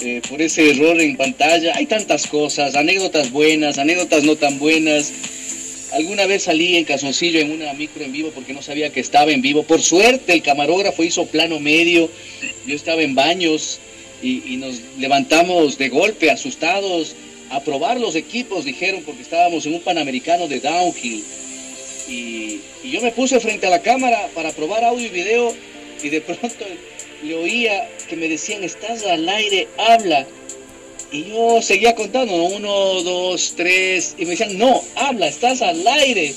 Eh, 0.00 0.20
por 0.28 0.42
ese 0.42 0.70
error 0.70 1.00
en 1.00 1.16
pantalla. 1.16 1.74
Hay 1.74 1.86
tantas 1.86 2.26
cosas, 2.26 2.74
anécdotas 2.74 3.30
buenas, 3.30 3.78
anécdotas 3.78 4.24
no 4.24 4.36
tan 4.36 4.58
buenas. 4.58 5.10
Alguna 5.92 6.26
vez 6.26 6.44
salí 6.44 6.76
en 6.76 6.84
Casoncillo 6.84 7.38
en 7.40 7.52
una 7.52 7.72
micro 7.72 8.04
en 8.04 8.12
vivo 8.12 8.32
porque 8.34 8.52
no 8.52 8.62
sabía 8.62 8.90
que 8.90 9.00
estaba 9.00 9.30
en 9.30 9.40
vivo. 9.40 9.62
Por 9.62 9.80
suerte 9.80 10.32
el 10.32 10.42
camarógrafo 10.42 11.04
hizo 11.04 11.26
plano 11.26 11.60
medio. 11.60 12.10
Yo 12.66 12.74
estaba 12.74 13.02
en 13.02 13.14
baños 13.14 13.78
y, 14.22 14.56
nos 14.56 14.80
levantamos 14.98 15.78
de 15.78 15.88
golpe, 15.88 16.30
asustados, 16.30 17.14
a 17.50 17.60
probar 17.60 18.00
los 18.00 18.16
equipos, 18.16 18.64
dijeron, 18.64 19.02
porque 19.04 19.22
estábamos 19.22 19.66
en 19.66 19.74
un 19.74 19.80
Panamericano 19.80 20.48
de 20.48 20.58
Downhill. 20.60 21.22
Y, 22.08 22.60
y 22.82 22.90
yo 22.90 23.00
me 23.00 23.12
puse 23.12 23.38
frente 23.38 23.66
a 23.66 23.70
la 23.70 23.82
cámara 23.82 24.28
para 24.34 24.52
probar 24.52 24.84
audio 24.84 25.06
y 25.06 25.10
video 25.10 25.54
y 26.02 26.08
de 26.08 26.20
pronto 26.20 26.64
le 27.22 27.34
oía 27.34 27.88
que 28.08 28.16
me 28.16 28.28
decían, 28.28 28.64
estás 28.64 29.04
al 29.04 29.28
aire, 29.28 29.68
habla. 29.78 30.26
Y 31.12 31.24
yo 31.28 31.62
seguía 31.62 31.94
contando, 31.94 32.34
uno, 32.34 33.02
dos, 33.02 33.54
tres, 33.56 34.14
y 34.18 34.24
me 34.24 34.30
decían, 34.30 34.58
no, 34.58 34.82
habla, 34.96 35.28
estás 35.28 35.62
al 35.62 35.86
aire. 35.86 36.34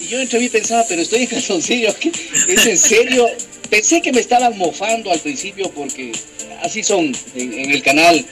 Y 0.00 0.08
yo 0.08 0.20
entre 0.20 0.38
mí 0.38 0.48
pensaba, 0.48 0.84
pero 0.88 1.02
estoy 1.02 1.22
en 1.22 1.26
calzoncillo, 1.28 1.94
¿es 2.48 2.66
en 2.66 2.76
serio? 2.76 3.26
Pensé 3.70 4.02
que 4.02 4.12
me 4.12 4.20
estaban 4.20 4.56
mofando 4.58 5.10
al 5.10 5.18
principio 5.20 5.70
porque 5.70 6.12
así 6.62 6.82
son 6.82 7.16
en, 7.34 7.70
el 7.70 7.82
canal, 7.82 8.24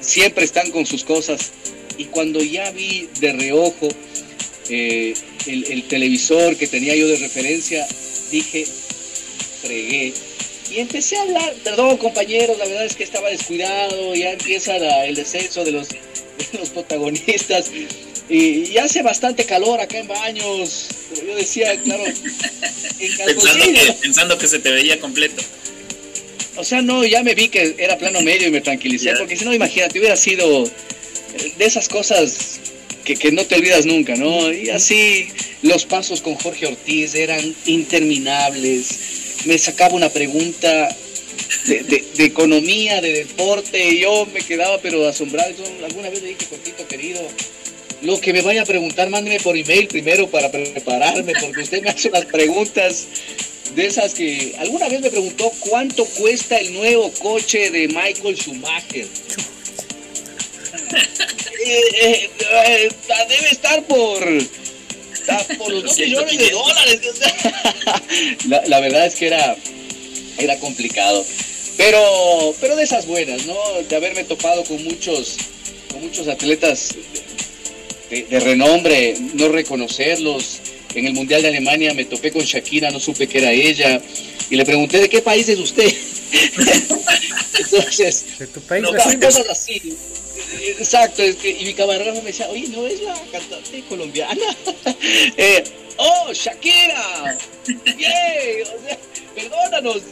siempre 0.00 0.44
están 0.44 0.70
con 0.70 0.86
sus 0.86 1.04
cosas. 1.04 1.52
Y 1.96 2.06
cuando 2.06 2.42
ya 2.42 2.70
vi 2.72 3.08
de 3.20 3.32
reojo 3.32 3.88
eh, 4.68 5.14
el, 5.46 5.64
el 5.70 5.84
televisor 5.84 6.56
que 6.56 6.66
tenía 6.66 6.96
yo 6.96 7.06
de 7.06 7.16
referencia, 7.16 7.86
dije, 8.30 8.66
fregué, 9.62 10.12
y 10.72 10.80
empecé 10.80 11.16
a 11.16 11.22
hablar, 11.22 11.54
perdón 11.64 11.96
compañeros, 11.98 12.56
la 12.58 12.64
verdad 12.64 12.86
es 12.86 12.96
que 12.96 13.04
estaba 13.04 13.28
descuidado, 13.28 14.14
ya 14.14 14.32
empieza 14.32 14.76
el 15.04 15.14
descenso 15.14 15.64
de 15.64 15.72
los, 15.72 15.88
los 16.58 16.70
protagonistas. 16.70 17.70
Y, 18.28 18.76
hace 18.78 19.02
bastante 19.02 19.44
calor 19.44 19.80
acá 19.80 19.98
en 19.98 20.08
baños. 20.08 20.88
Pero 21.10 21.26
yo 21.26 21.36
decía, 21.36 21.78
claro, 21.82 22.06
en 22.06 22.16
pensando 23.26 23.64
que, 23.64 23.92
pensando 24.00 24.38
que 24.38 24.46
se 24.46 24.58
te 24.58 24.70
veía 24.70 24.98
completo. 24.98 25.42
O 26.56 26.64
sea, 26.64 26.80
no, 26.80 27.04
ya 27.04 27.22
me 27.22 27.34
vi 27.34 27.48
que 27.48 27.74
era 27.78 27.98
plano 27.98 28.20
medio 28.22 28.48
y 28.48 28.50
me 28.50 28.60
tranquilicé, 28.60 29.14
porque 29.18 29.36
si 29.36 29.44
no, 29.44 29.52
imagínate, 29.52 29.98
hubiera 29.98 30.16
sido 30.16 30.64
de 30.64 31.64
esas 31.64 31.88
cosas 31.88 32.60
que, 33.04 33.16
que, 33.16 33.32
no 33.32 33.44
te 33.44 33.56
olvidas 33.56 33.84
nunca, 33.84 34.16
¿no? 34.16 34.52
Y 34.52 34.70
así 34.70 35.28
los 35.62 35.84
pasos 35.84 36.20
con 36.22 36.34
Jorge 36.36 36.66
Ortiz 36.66 37.14
eran 37.14 37.54
interminables 37.66 39.21
me 39.44 39.58
sacaba 39.58 39.94
una 39.94 40.08
pregunta 40.08 40.88
de, 41.66 42.24
economía, 42.24 43.00
de 43.00 43.12
deporte, 43.24 43.88
y 43.88 44.00
yo 44.00 44.26
me 44.26 44.40
quedaba 44.40 44.78
pero 44.78 45.06
asombrado. 45.06 45.54
alguna 45.84 46.10
vez 46.10 46.22
le 46.22 46.28
dije, 46.28 46.46
cortito 46.46 46.86
querido, 46.86 47.20
lo 48.02 48.20
que 48.20 48.32
me 48.32 48.42
vaya 48.42 48.62
a 48.62 48.66
preguntar, 48.66 49.08
mándeme 49.10 49.38
por 49.40 49.56
email 49.56 49.86
primero 49.88 50.28
para 50.28 50.50
prepararme, 50.50 51.32
porque 51.40 51.62
usted 51.62 51.82
me 51.82 51.90
hace 51.90 52.08
unas 52.08 52.26
preguntas 52.26 53.06
de 53.74 53.86
esas 53.86 54.14
que 54.14 54.54
alguna 54.58 54.88
vez 54.88 55.00
me 55.00 55.10
preguntó 55.10 55.50
cuánto 55.60 56.04
cuesta 56.04 56.58
el 56.58 56.74
nuevo 56.74 57.10
coche 57.12 57.70
de 57.70 57.88
Michael 57.88 58.36
Schumacher. 58.36 59.06
Eh, 61.64 61.80
eh, 62.02 62.28
eh, 62.50 62.88
debe 63.28 63.50
estar 63.50 63.84
por 63.84 64.18
por 65.58 65.72
los 65.72 65.84
dos 65.84 65.98
millones 65.98 66.38
de 66.38 66.50
dólares. 66.50 67.00
la, 68.68 68.80
verdad 68.80 69.06
es 69.06 69.14
que 69.14 69.26
era, 69.26 69.56
era 70.38 70.58
complicado. 70.58 71.24
Pero, 71.76 72.54
pero 72.60 72.76
de 72.76 72.84
esas 72.84 73.06
buenas, 73.06 73.46
¿no? 73.46 73.56
De 73.88 73.96
haberme 73.96 74.24
topado 74.24 74.62
con 74.64 74.82
muchos, 74.84 75.36
con 75.90 76.02
muchos 76.02 76.28
atletas 76.28 76.94
de, 78.10 78.40
renombre, 78.40 79.14
no 79.34 79.48
reconocerlos. 79.48 80.60
En 80.94 81.06
el 81.06 81.14
Mundial 81.14 81.40
de 81.40 81.48
Alemania 81.48 81.94
me 81.94 82.04
topé 82.04 82.30
con 82.30 82.42
Shakira, 82.42 82.90
no 82.90 83.00
supe 83.00 83.26
que 83.26 83.38
era 83.38 83.52
ella. 83.52 84.00
Y 84.50 84.56
le 84.56 84.64
pregunté, 84.64 84.98
¿de 84.98 85.08
qué 85.08 85.22
país 85.22 85.48
es 85.48 85.58
usted? 85.58 85.90
Entonces, 87.58 88.38
¿De 88.38 88.46
tu 88.46 88.60
país? 88.60 88.86
cosas 89.20 89.48
así. 89.48 89.80
Exacto, 90.78 91.22
es 91.22 91.36
que, 91.36 91.50
y 91.50 91.64
mi 91.64 91.74
camarógrafo 91.74 92.20
me 92.20 92.28
decía, 92.28 92.48
oye, 92.48 92.68
¿no 92.68 92.86
es 92.86 93.00
la 93.02 93.14
cantante 93.30 93.82
colombiana? 93.88 94.56
eh, 95.36 95.64
¡Oh, 95.96 96.32
Shakira! 96.32 97.38
¡Yay! 97.66 98.62
O 98.62 98.86
sea, 98.86 98.98
perdónanos. 99.34 100.02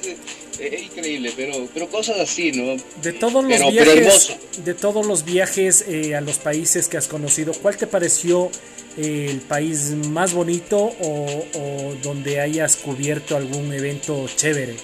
Eh, 0.58 0.82
increíble, 0.84 1.32
pero, 1.34 1.66
pero 1.72 1.88
cosas 1.88 2.18
así, 2.20 2.52
¿no? 2.52 2.76
De 3.02 3.12
todos 3.14 3.42
los 3.42 3.72
viajes, 3.72 4.36
de 4.62 4.74
todos 4.74 5.06
los 5.06 5.24
viajes 5.24 5.84
eh, 5.88 6.14
a 6.14 6.20
los 6.20 6.38
países 6.38 6.86
que 6.86 6.98
has 6.98 7.08
conocido, 7.08 7.54
¿cuál 7.54 7.78
te 7.78 7.86
pareció 7.86 8.50
eh, 8.98 9.28
el 9.30 9.40
país 9.40 9.92
más 10.08 10.34
bonito 10.34 10.76
o, 10.76 11.44
o 11.54 11.94
donde 12.02 12.40
hayas 12.40 12.76
cubierto 12.76 13.36
algún 13.36 13.72
evento 13.72 14.28
chévere? 14.36 14.76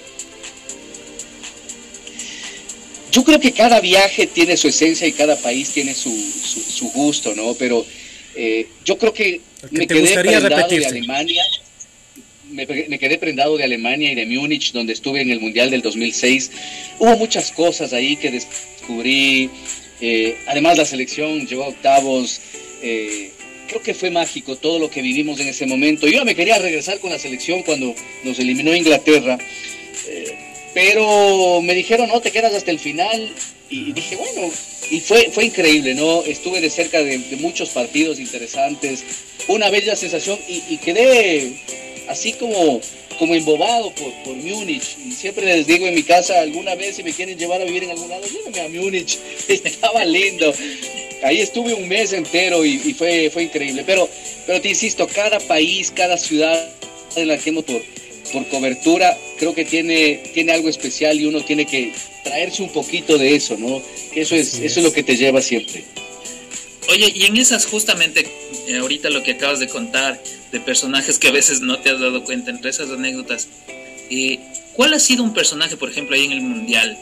Yo 3.13 3.25
creo 3.25 3.41
que 3.41 3.53
cada 3.53 3.81
viaje 3.81 4.27
tiene 4.27 4.57
su 4.57 4.69
esencia 4.69 5.07
y 5.07 5.13
cada 5.13 5.37
país 5.37 5.71
tiene 5.71 5.95
su, 5.95 6.11
su, 6.11 6.91
gusto, 6.91 7.35
¿no? 7.35 7.55
Pero 7.55 7.87
eh, 8.35 8.67
yo 8.85 8.99
creo 8.99 9.13
que 9.13 9.41
me 9.71 9.87
quedé 9.87 10.15
prendado 10.15 10.69
de 10.69 10.87
Alemania. 10.87 11.43
Me, 12.51 12.67
quedé 12.67 13.19
prendado 13.19 13.57
de 13.57 13.65
Alemania 13.65 14.13
y 14.13 14.15
de 14.15 14.25
Múnich, 14.25 14.73
donde 14.73 14.93
estuve 14.93 15.21
en 15.21 15.31
el 15.31 15.41
Mundial 15.41 15.71
del 15.71 15.83
2006. 15.83 16.51
Hubo 16.99 17.17
muchas 17.17 17.51
cosas 17.51 17.93
ahí 17.93 18.17
que 18.17 18.31
descubrí. 18.31 19.51
Eh, 20.01 20.37
además, 20.47 20.79
la 20.79 20.85
selección 20.85 21.47
llegó 21.47 21.65
a 21.65 21.69
octavos. 21.69 22.41
Eh, 22.83 23.33
creo 23.69 23.83
que 23.83 23.95
fue 23.95 24.11
mágico 24.11 24.57
todo 24.57 24.79
lo 24.79 24.91
que 24.91 25.03
vivimos 25.03 25.41
en 25.41 25.49
ese 25.49 25.67
momento. 25.67 26.07
Yo 26.07 26.25
me 26.25 26.35
quería 26.35 26.59
regresar 26.59 27.01
con 27.01 27.11
la 27.11 27.19
selección 27.19 27.63
cuando 27.63 27.95
nos 28.25 28.39
eliminó 28.39 28.75
Inglaterra 28.75 29.39
pero 30.77 31.63
me 31.63 31.75
dijeron, 31.75 32.07
no, 32.09 32.21
te 32.21 32.31
quedas 32.31 32.53
hasta 32.53 32.71
el 32.71 32.79
final. 32.79 33.33
Y 33.71 33.95
dije, 33.95 34.15
bueno, 34.15 34.53
y 34.91 35.01
fue, 35.01 35.31
fue 35.33 35.47
increíble, 35.47 35.95
¿no? 35.95 36.23
Estuve 36.23 36.61
de 36.61 36.69
cerca 36.69 37.03
de, 37.03 37.17
muchos 37.39 37.71
partidos 37.71 38.21
interesantes, 38.21 39.03
una 39.49 39.71
bella 39.71 39.97
sensación 39.97 40.39
y, 40.47 40.77
quedé 40.77 41.57
así 42.09 42.35
como 42.35 42.83
como 43.19 43.35
embobado 43.35 43.91
por, 43.93 44.13
por 44.23 44.37
Múnich. 44.37 44.99
Siempre 45.17 45.47
les 45.47 45.67
digo 45.67 45.87
en 45.87 45.95
mi 45.95 46.03
casa, 46.03 46.41
alguna 46.41 46.75
vez 46.75 46.97
si 46.97 47.03
me 47.03 47.15
quieren 47.15 47.39
llevar 47.39 47.63
a 47.63 47.65
vivir 47.65 47.85
en 47.85 47.93
algún 47.93 48.11
lado, 48.11 48.27
llévenme 48.27 48.61
a 48.61 48.69
Múnich. 48.69 49.19
Estaba 49.49 50.05
lindo. 50.05 50.53
Ahí 51.23 51.41
estuve 51.41 51.73
un 51.73 51.89
mes 51.89 52.13
entero 52.13 52.67
y, 52.67 52.93
fue, 52.93 53.31
fue 53.31 53.45
increíble. 53.45 53.83
Pero, 53.87 54.11
pero 54.47 54.61
te 54.61 54.69
insisto, 54.69 55.09
cada 55.09 55.41
país, 55.41 55.91
cada 55.91 56.19
ciudad 56.19 56.71
en 57.17 57.29
la 57.29 57.39
que 57.39 57.49
hemos 57.49 57.65
por, 57.65 57.81
por 58.27 58.47
cobertura, 58.49 59.17
creo 59.39 59.55
que 59.55 59.65
tiene, 59.65 60.23
tiene 60.33 60.53
algo 60.53 60.69
especial 60.69 61.21
y 61.21 61.27
uno 61.27 61.43
tiene 61.43 61.67
que 61.67 61.93
traerse 62.25 62.63
un 62.63 62.71
poquito 62.71 63.19
de 63.19 63.35
eso, 63.35 63.57
¿no? 63.59 63.83
Que 64.13 64.23
eso 64.23 64.35
es, 64.35 64.55
eso 64.59 64.81
es 64.81 64.85
lo 64.85 64.93
que 64.93 65.03
te 65.03 65.17
lleva 65.17 65.41
siempre. 65.41 65.85
Oye, 66.89 67.13
y 67.15 67.25
en 67.25 67.37
esas 67.37 67.67
justamente, 67.67 68.27
eh, 68.69 68.77
ahorita 68.77 69.11
lo 69.11 69.23
que 69.23 69.33
acabas 69.33 69.59
de 69.59 69.69
contar, 69.69 70.23
de 70.53 70.61
personajes 70.61 71.19
que 71.19 71.29
a 71.29 71.33
veces 71.33 71.61
no 71.61 71.81
te 71.81 71.91
has 71.91 72.01
dado 72.01 72.23
cuenta, 72.25 72.51
entre 72.51 72.71
esas 72.71 72.91
anécdotas, 72.91 73.49
eh, 74.11 74.39
¿cuál 74.75 74.95
ha 74.95 75.01
sido 75.01 75.25
un 75.25 75.35
personaje, 75.35 75.77
por 75.77 75.91
ejemplo, 75.91 76.15
ahí 76.15 76.25
en 76.25 76.33
el 76.33 76.43
Mundial, 76.43 76.97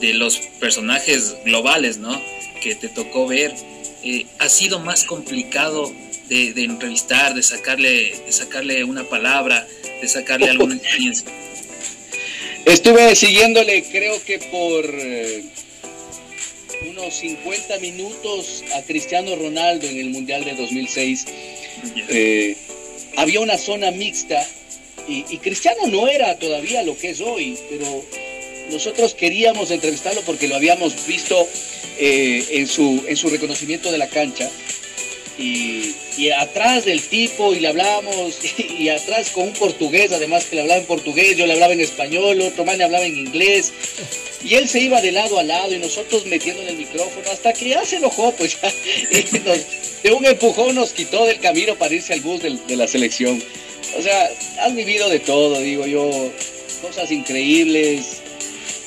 de 0.00 0.14
los 0.14 0.38
personajes 0.58 1.36
globales, 1.44 1.98
¿no? 1.98 2.20
Que 2.60 2.74
te 2.74 2.88
tocó 2.88 3.26
ver, 3.26 3.54
eh, 4.02 4.26
ha 4.38 4.48
sido 4.48 4.80
más 4.80 5.04
complicado 5.04 5.92
de, 6.30 6.64
entrevistar, 6.64 7.34
de 7.34 7.42
sacarle, 7.42 8.14
de 8.24 8.32
sacarle 8.32 8.84
una 8.84 9.04
palabra, 9.04 9.66
de 10.00 10.08
sacarle 10.08 10.48
alguna 10.48 10.76
experiencia? 10.76 11.28
Estuve 12.64 13.16
siguiéndole, 13.16 13.82
creo 13.90 14.22
que 14.24 14.38
por 14.38 14.84
unos 16.88 17.14
50 17.14 17.78
minutos 17.80 18.64
a 18.74 18.82
Cristiano 18.82 19.36
Ronaldo 19.36 19.86
en 19.86 19.98
el 19.98 20.10
Mundial 20.10 20.44
de 20.44 20.54
2006. 20.54 21.26
Eh, 22.08 22.56
había 23.16 23.40
una 23.40 23.58
zona 23.58 23.90
mixta 23.90 24.46
y, 25.08 25.38
Cristiano 25.38 25.86
no 25.88 26.06
era 26.06 26.38
todavía 26.38 26.82
lo 26.82 26.96
que 26.96 27.10
es 27.10 27.20
hoy, 27.20 27.58
pero 27.68 28.04
nosotros 28.70 29.14
queríamos 29.14 29.70
entrevistarlo 29.70 30.20
porque 30.22 30.46
lo 30.46 30.54
habíamos 30.54 31.06
visto 31.06 31.48
eh, 31.98 32.44
en, 32.50 32.68
su, 32.68 33.02
en 33.08 33.16
su 33.16 33.28
reconocimiento 33.28 33.90
de 33.90 33.98
la 33.98 34.08
cancha. 34.08 34.48
Y, 35.40 35.94
y, 36.18 36.30
atrás 36.30 36.84
del 36.84 37.00
tipo 37.00 37.54
y 37.54 37.60
le 37.60 37.68
hablábamos 37.68 38.38
y, 38.78 38.90
atrás 38.90 39.30
con 39.30 39.44
un 39.44 39.52
portugués 39.54 40.12
además 40.12 40.44
que 40.44 40.56
le 40.56 40.62
hablaba 40.62 40.80
en 40.80 40.86
portugués, 40.86 41.36
yo 41.36 41.46
le 41.46 41.54
hablaba 41.54 41.72
en 41.72 41.80
español, 41.80 42.40
otro 42.42 42.66
man 42.66 42.76
le 42.76 42.84
hablaba 42.84 43.06
en 43.06 43.16
inglés 43.16 43.72
y 44.44 44.54
él 44.54 44.68
se 44.68 44.80
iba 44.80 45.00
de 45.00 45.12
lado 45.12 45.38
a 45.38 45.42
lado 45.42 45.74
y 45.74 45.78
nosotros 45.78 46.26
metiendo 46.26 46.62
en 46.62 46.68
el 46.68 46.76
micrófono 46.76 47.30
hasta 47.30 47.52
que 47.52 47.70
ya 47.70 47.84
se 47.84 47.96
enojó, 47.96 48.32
pues 48.32 48.58
ya 48.60 48.70
de 50.02 50.12
un 50.12 50.24
empujón 50.24 50.74
nos 50.74 50.92
quitó 50.92 51.24
del 51.26 51.40
camino 51.40 51.74
para 51.76 51.94
irse 51.94 52.12
al 52.12 52.20
bus 52.20 52.40
de, 52.42 52.76
la 52.76 52.86
selección. 52.86 53.42
O 53.98 54.02
sea, 54.02 54.30
has 54.60 54.74
vivido 54.74 55.08
de 55.08 55.20
todo, 55.20 55.60
digo 55.60 55.86
yo, 55.86 56.30
cosas 56.80 57.10
increíbles. 57.10 58.22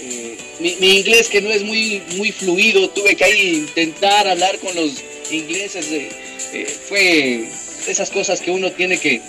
Eh, 0.01 0.37
mi, 0.59 0.97
inglés 0.97 1.29
que 1.29 1.41
no 1.41 1.51
es 1.51 1.63
muy, 1.63 2.01
muy 2.15 2.31
fluido, 2.31 2.89
tuve 2.89 3.15
que 3.15 3.23
ahí 3.23 3.49
intentar 3.55 4.27
hablar 4.27 4.57
con 4.59 4.75
los 4.75 4.91
ingleses. 5.31 5.91
Eh, 5.91 6.09
eh, 6.53 6.65
fue 6.65 7.47
esas 7.87 8.09
cosas 8.09 8.39
que 8.39 8.51
uno 8.51 8.71
tiene 8.71 8.97
que, 8.97 9.21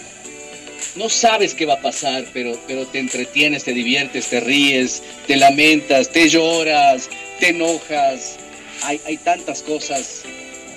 no 0.96 1.08
sabes 1.08 1.54
qué 1.54 1.66
va 1.66 1.74
a 1.74 1.80
pasar, 1.80 2.24
pero, 2.32 2.58
pero 2.66 2.86
te 2.86 2.98
entretienes, 2.98 3.64
te 3.64 3.72
diviertes, 3.72 4.28
te 4.28 4.40
ríes, 4.40 5.02
te 5.26 5.36
lamentas, 5.36 6.10
te 6.10 6.28
lloras, 6.28 7.08
te 7.40 7.48
enojas. 7.48 8.36
Hay, 8.82 9.00
hay 9.06 9.16
tantas 9.16 9.62
cosas. 9.62 10.22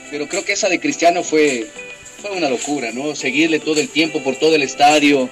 Pero 0.10 0.28
creo 0.28 0.44
que 0.44 0.54
esa 0.54 0.70
de 0.70 0.80
Cristiano 0.80 1.24
fue, 1.24 1.68
fue 2.22 2.32
una 2.32 2.50
locura, 2.50 2.92
¿no? 2.92 3.16
Seguirle 3.16 3.60
todo 3.60 3.80
el 3.80 3.90
tiempo 3.90 4.24
por 4.24 4.36
todo 4.38 4.56
el 4.56 4.64
estadio. 4.64 5.30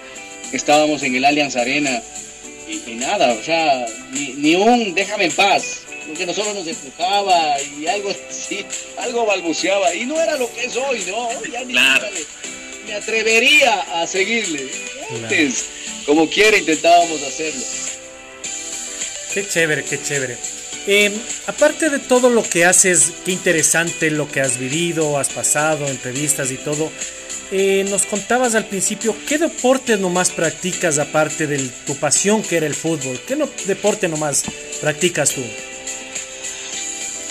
Estábamos 0.52 1.02
en 1.04 1.16
el 1.16 1.26
Allianz 1.26 1.56
Arena 1.56 2.02
y, 2.68 2.96
nada, 2.96 3.34
o 3.34 3.44
sea, 3.44 3.86
ni, 4.12 4.56
un 4.56 4.94
déjame 4.94 5.26
en 5.26 5.32
paz. 5.32 5.82
Porque 6.08 6.26
nosotros 6.26 6.54
nos 6.56 6.68
empujaba 6.68 7.60
y 7.62 7.88
algo 7.88 8.12
así, 8.30 8.66
algo 8.98 9.26
balbuceaba. 9.26 9.94
Y 9.94 10.06
no 10.06 10.22
era 10.22 10.38
lo 10.38 10.52
que 10.54 10.66
es 10.66 10.76
hoy, 10.76 11.04
¿no? 11.08 11.30
Ya 11.52 11.64
ni 11.64 11.74
claro 11.74 12.08
me 12.86 12.94
atrevería 12.94 14.02
a 14.02 14.08
seguirle. 14.08 14.70
Antes, 15.12 15.66
como 16.06 16.30
quiera, 16.30 16.58
intentábamos 16.58 17.22
hacerlo. 17.24 17.62
Qué 19.34 19.48
chévere, 19.48 19.84
qué 19.84 20.02
chévere. 20.02 20.38
Em, 20.88 21.14
aparte 21.48 21.90
de 21.90 22.00
todo 22.00 22.30
lo 22.30 22.44
que 22.44 22.66
haces, 22.66 23.12
qué 23.26 23.32
interesante 23.32 24.12
lo 24.12 24.30
que 24.30 24.42
has 24.42 24.58
vivido, 24.60 25.18
has 25.18 25.30
pasado, 25.30 25.88
entrevistas 25.88 26.52
y 26.52 26.58
todo. 26.58 26.92
Eh, 27.52 27.86
nos 27.90 28.06
contabas 28.06 28.56
al 28.56 28.66
principio, 28.66 29.16
¿qué 29.28 29.38
deporte 29.38 29.98
nomás 29.98 30.32
practicas 30.32 30.98
aparte 31.00 31.48
de 31.48 31.60
tu 31.86 31.96
pasión 31.96 32.42
que 32.42 32.58
era 32.58 32.66
el 32.66 32.76
fútbol? 32.76 33.20
¿Qué 33.28 33.38
deporte 33.66 34.08
nomás 34.08 34.44
practicas 34.82 35.32
tú? 35.32 35.44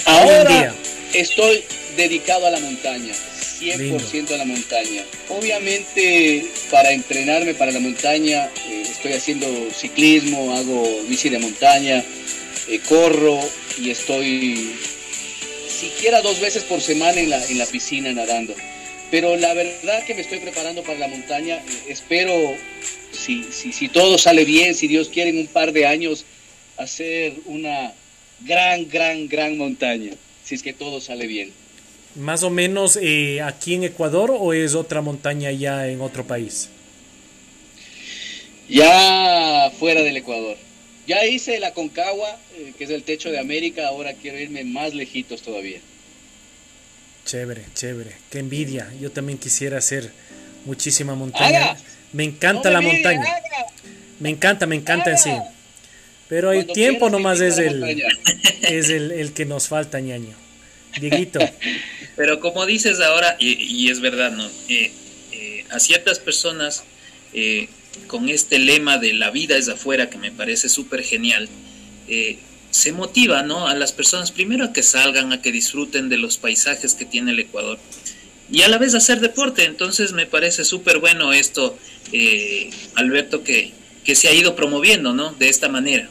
Ahora 0.07 0.75
estoy 1.13 1.65
dedicado 1.97 2.47
a 2.47 2.51
la 2.51 2.61
montaña. 2.61 3.15
100% 3.61 4.33
a 4.33 4.37
la 4.37 4.45
montaña. 4.45 5.05
Obviamente 5.29 6.45
para 6.71 6.93
entrenarme 6.93 7.55
para 7.55 7.73
la 7.73 7.81
montaña 7.81 8.51
eh, 8.69 8.83
estoy 8.83 9.13
haciendo 9.13 9.47
ciclismo, 9.73 10.55
hago 10.55 11.03
bici 11.09 11.29
de 11.29 11.39
montaña, 11.39 12.05
eh, 12.69 12.81
corro 12.89 13.41
y 13.81 13.91
estoy 13.91 14.75
siquiera 15.69 16.21
dos 16.21 16.41
veces 16.41 16.65
por 16.65 16.81
semana 16.81 17.21
en 17.21 17.31
la, 17.31 17.45
en 17.47 17.59
la 17.59 17.67
piscina 17.67 18.13
nadando. 18.13 18.55
Pero 19.11 19.37
la 19.37 19.55
verdad 19.55 20.05
que 20.05 20.15
me 20.15 20.23
estoy 20.23 20.41
preparando 20.41 20.83
para 20.83 20.99
la 20.99 21.09
montaña, 21.09 21.57
eh, 21.57 21.85
espero, 21.89 22.35
si, 23.13 23.45
si, 23.53 23.73
si 23.73 23.89
todo 23.89 24.19
sale 24.19 24.45
bien, 24.45 24.75
si 24.75 24.89
Dios 24.89 25.09
quiere 25.09 25.31
en 25.31 25.39
un 25.39 25.47
par 25.47 25.73
de 25.73 25.87
años, 25.87 26.25
hacer 26.77 27.35
una 27.47 27.93
gran, 28.45 28.89
gran, 28.89 29.29
gran 29.29 29.57
montaña, 29.59 30.13
si 30.45 30.55
es 30.55 30.63
que 30.63 30.73
todo 30.73 31.01
sale 31.01 31.27
bien. 31.27 31.53
¿Más 32.15 32.43
o 32.45 32.51
menos 32.51 32.97
eh, 33.01 33.43
aquí 33.43 33.75
en 33.75 33.85
Ecuador 33.85 34.33
o 34.39 34.53
es 34.53 34.75
otra 34.75 35.01
montaña 35.01 35.51
ya 35.51 35.89
en 35.89 36.01
otro 36.01 36.25
país? 36.25 36.69
Ya 38.69 39.73
fuera 39.79 40.03
del 40.03 40.17
Ecuador. 40.17 40.57
Ya 41.07 41.25
hice 41.27 41.59
la 41.59 41.75
Concagua, 41.75 42.39
eh, 42.57 42.73
que 42.79 42.85
es 42.85 42.91
el 42.91 43.03
techo 43.03 43.31
de 43.31 43.39
América, 43.39 43.89
ahora 43.89 44.15
quiero 44.15 44.39
irme 44.39 44.65
más 44.65 44.95
lejitos 44.95 45.43
todavía. 45.43 45.81
Chévere, 47.27 47.65
chévere. 47.75 48.13
Qué 48.31 48.39
envidia. 48.39 48.93
Yo 49.01 49.11
también 49.11 49.39
quisiera 49.39 49.79
hacer 49.79 50.13
muchísima 50.65 51.15
montaña. 51.15 51.77
Me 52.13 52.25
encanta 52.25 52.71
la 52.71 52.81
montaña. 52.81 53.25
Me 54.21 54.31
encanta, 54.31 54.67
me 54.67 54.77
encanta 54.77 55.11
en 55.11 55.19
sí. 55.19 55.31
Pero 56.29 56.53
el 56.53 56.67
tiempo 56.67 57.11
nomás 57.11 57.41
es 57.41 57.59
el, 57.59 58.03
es 58.63 58.89
el, 58.89 59.13
el 59.13 59.33
que 59.33 59.45
nos 59.45 59.69
falta, 59.69 60.01
ñaño. 60.01 60.35
Dieguito. 61.01 61.39
Pero 62.17 62.41
como 62.41 62.67
dices 62.67 63.01
ahora, 63.01 63.37
y, 63.39 63.91
es 63.91 64.01
verdad, 64.01 64.33
¿no? 64.33 64.47
Eh, 64.69 64.93
eh, 65.33 65.65
a 65.71 65.81
ciertas 65.81 66.19
personas, 66.19 66.85
eh, 67.33 67.69
con 68.07 68.29
este 68.29 68.59
lema 68.59 68.99
de 68.99 69.13
la 69.13 69.31
vida 69.31 69.57
es 69.57 69.69
afuera, 69.69 70.11
que 70.11 70.19
me 70.19 70.31
parece 70.31 70.69
súper 70.69 71.03
genial, 71.03 71.49
se 72.71 72.93
motiva, 72.93 73.43
¿no? 73.43 73.69
A 73.69 73.75
las 73.75 73.93
personas 73.93 74.33
primero 74.33 74.65
a 74.65 74.73
que 74.73 74.83
salgan, 74.83 75.33
a 75.33 75.41
que 75.41 75.53
disfruten 75.53 76.09
de 76.09 76.19
los 76.19 76.39
paisajes 76.39 76.95
que 76.95 77.05
tiene 77.05 77.31
el 77.31 77.39
Ecuador 77.39 77.79
y 78.51 78.63
a 78.63 78.69
la 78.69 78.79
vez 78.79 78.95
hacer 78.95 79.21
deporte. 79.21 79.65
Entonces 79.65 80.13
me 80.13 80.27
parece 80.27 80.65
súper 80.65 80.99
bueno 80.99 81.33
esto, 81.33 81.79
Alberto, 82.97 83.45
que, 83.45 83.73
que 84.05 84.17
se 84.17 84.29
ha 84.29 84.33
ido 84.33 84.57
promoviendo, 84.57 85.15
¿no? 85.15 85.33
De 85.33 85.49
esta 85.49 85.69
manera. 85.69 86.11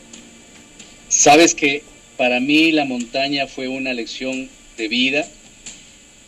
Sabes 1.14 1.54
que 1.54 1.84
para 2.18 2.40
mí 2.40 2.72
la 2.72 2.86
montaña 2.86 3.46
fue 3.46 3.68
una 3.68 3.94
lección 3.94 4.50
de 4.78 4.88
vida 4.88 5.28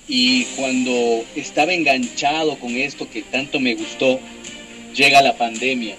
y 0.07 0.43
cuando 0.55 1.25
estaba 1.35 1.73
enganchado 1.73 2.59
con 2.59 2.77
esto 2.77 3.09
que 3.09 3.23
tanto 3.23 3.59
me 3.59 3.73
gustó, 3.73 4.19
llega 4.95 5.23
la 5.23 5.35
pandemia. 5.37 5.95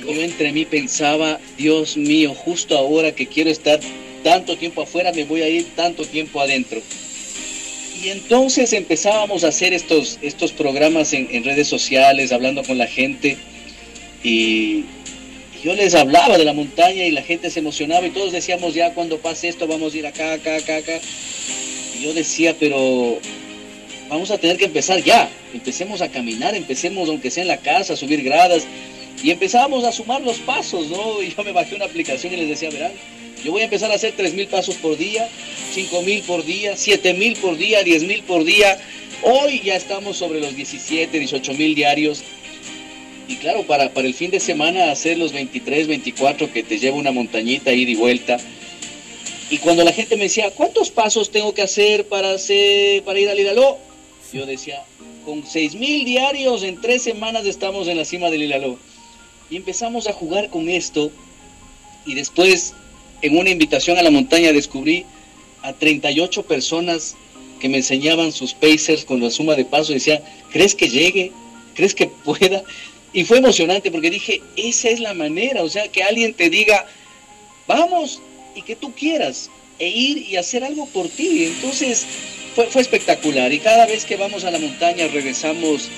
Yo 0.00 0.12
entre 0.12 0.52
mí 0.52 0.64
pensaba, 0.64 1.40
Dios 1.58 1.96
mío, 1.96 2.34
justo 2.36 2.78
ahora 2.78 3.16
que 3.16 3.26
quiero 3.26 3.50
estar 3.50 3.80
tanto 4.22 4.56
tiempo 4.56 4.82
afuera, 4.82 5.12
me 5.12 5.24
voy 5.24 5.42
a 5.42 5.48
ir 5.48 5.66
tanto 5.74 6.04
tiempo 6.04 6.40
adentro. 6.40 6.80
Y 8.00 8.10
entonces 8.10 8.72
empezábamos 8.74 9.42
a 9.42 9.48
hacer 9.48 9.72
estos, 9.72 10.20
estos 10.22 10.52
programas 10.52 11.12
en, 11.14 11.26
en 11.32 11.42
redes 11.42 11.66
sociales, 11.66 12.30
hablando 12.30 12.62
con 12.62 12.78
la 12.78 12.86
gente. 12.86 13.36
Y 14.22 14.84
yo 15.62 15.74
les 15.74 15.94
hablaba 15.94 16.38
de 16.38 16.44
la 16.44 16.52
montaña 16.52 17.04
y 17.04 17.10
la 17.10 17.22
gente 17.22 17.50
se 17.50 17.60
emocionaba 17.60 18.06
y 18.06 18.10
todos 18.10 18.32
decíamos, 18.32 18.74
ya 18.74 18.94
cuando 18.94 19.18
pase 19.18 19.48
esto 19.48 19.66
vamos 19.66 19.94
a 19.94 19.96
ir 19.98 20.06
acá, 20.06 20.32
acá, 20.32 20.56
acá, 20.56 20.76
acá 20.76 21.00
yo 22.02 22.12
decía, 22.12 22.56
pero 22.58 23.18
vamos 24.08 24.30
a 24.30 24.38
tener 24.38 24.56
que 24.56 24.64
empezar 24.64 25.02
ya. 25.02 25.30
Empecemos 25.54 26.02
a 26.02 26.10
caminar, 26.10 26.54
empecemos 26.54 27.08
aunque 27.08 27.30
sea 27.30 27.42
en 27.42 27.48
la 27.48 27.58
casa, 27.58 27.94
a 27.94 27.96
subir 27.96 28.22
gradas. 28.22 28.66
Y 29.22 29.30
empezábamos 29.30 29.84
a 29.84 29.92
sumar 29.92 30.20
los 30.22 30.38
pasos, 30.38 30.88
¿no? 30.88 31.22
Y 31.22 31.32
yo 31.34 31.44
me 31.44 31.52
bajé 31.52 31.76
una 31.76 31.84
aplicación 31.84 32.32
y 32.34 32.36
les 32.36 32.48
decía, 32.48 32.70
verán, 32.70 32.92
yo 33.44 33.52
voy 33.52 33.60
a 33.60 33.64
empezar 33.64 33.90
a 33.92 33.94
hacer 33.94 34.16
3.000 34.16 34.48
pasos 34.48 34.74
por 34.76 34.96
día, 34.96 35.28
5.000 35.74 36.22
por 36.22 36.44
día, 36.44 36.72
7.000 36.74 37.36
por 37.36 37.56
día, 37.56 37.82
10.000 37.82 38.22
por 38.22 38.44
día. 38.44 38.78
Hoy 39.22 39.60
ya 39.64 39.76
estamos 39.76 40.16
sobre 40.16 40.40
los 40.40 40.56
17, 40.56 41.20
18.000 41.20 41.74
diarios. 41.74 42.24
Y 43.28 43.36
claro, 43.36 43.62
para, 43.66 43.92
para 43.92 44.08
el 44.08 44.14
fin 44.14 44.30
de 44.30 44.40
semana 44.40 44.90
hacer 44.90 45.18
los 45.18 45.32
23, 45.32 45.86
24 45.86 46.52
que 46.52 46.62
te 46.62 46.78
lleva 46.78 46.96
una 46.96 47.12
montañita 47.12 47.72
ida 47.72 47.90
y 47.90 47.94
vuelta. 47.94 48.38
Y 49.50 49.58
cuando 49.58 49.84
la 49.84 49.92
gente 49.92 50.16
me 50.16 50.24
decía, 50.24 50.50
¿cuántos 50.50 50.90
pasos 50.90 51.30
tengo 51.30 51.52
que 51.52 51.62
hacer 51.62 52.06
para, 52.08 52.32
hacer, 52.32 53.02
para 53.02 53.20
ir 53.20 53.28
al 53.28 53.38
Hilaló? 53.38 53.78
Yo 54.32 54.46
decía, 54.46 54.82
con 55.24 55.46
6 55.46 55.74
mil 55.74 56.04
diarios 56.04 56.62
en 56.62 56.80
tres 56.80 57.02
semanas 57.02 57.46
estamos 57.46 57.86
en 57.88 57.98
la 57.98 58.04
cima 58.04 58.30
del 58.30 58.44
Hilaló. 58.44 58.78
Y 59.50 59.56
empezamos 59.56 60.06
a 60.06 60.12
jugar 60.12 60.48
con 60.48 60.70
esto. 60.70 61.10
Y 62.06 62.14
después, 62.14 62.72
en 63.20 63.36
una 63.36 63.50
invitación 63.50 63.98
a 63.98 64.02
la 64.02 64.10
montaña, 64.10 64.52
descubrí 64.52 65.04
a 65.62 65.74
38 65.74 66.44
personas 66.44 67.14
que 67.60 67.68
me 67.68 67.76
enseñaban 67.76 68.32
sus 68.32 68.54
pacers 68.54 69.04
con 69.04 69.20
la 69.20 69.30
suma 69.30 69.54
de 69.54 69.64
pasos. 69.64 69.90
Decía, 69.90 70.22
¿crees 70.50 70.74
que 70.74 70.88
llegue? 70.88 71.30
¿Crees 71.74 71.94
que 71.94 72.06
pueda? 72.06 72.64
Y 73.12 73.24
fue 73.24 73.38
emocionante 73.38 73.90
porque 73.90 74.10
dije, 74.10 74.42
esa 74.56 74.88
es 74.88 75.00
la 75.00 75.14
manera, 75.14 75.62
o 75.62 75.68
sea, 75.68 75.88
que 75.88 76.02
alguien 76.02 76.32
te 76.34 76.48
diga, 76.48 76.86
vamos, 77.66 78.22
y 78.54 78.62
que 78.62 78.76
tú 78.76 78.94
quieras, 78.94 79.50
e 79.78 79.88
ir 79.88 80.18
y 80.18 80.36
hacer 80.36 80.64
algo 80.64 80.86
por 80.86 81.08
ti. 81.08 81.44
Entonces, 81.44 82.06
fue, 82.54 82.66
fue 82.66 82.82
espectacular. 82.82 83.52
Y 83.52 83.58
cada 83.58 83.86
vez 83.86 84.04
que 84.04 84.16
vamos 84.16 84.44
a 84.44 84.50
la 84.50 84.58
montaña 84.58 85.08
regresamos, 85.08 85.88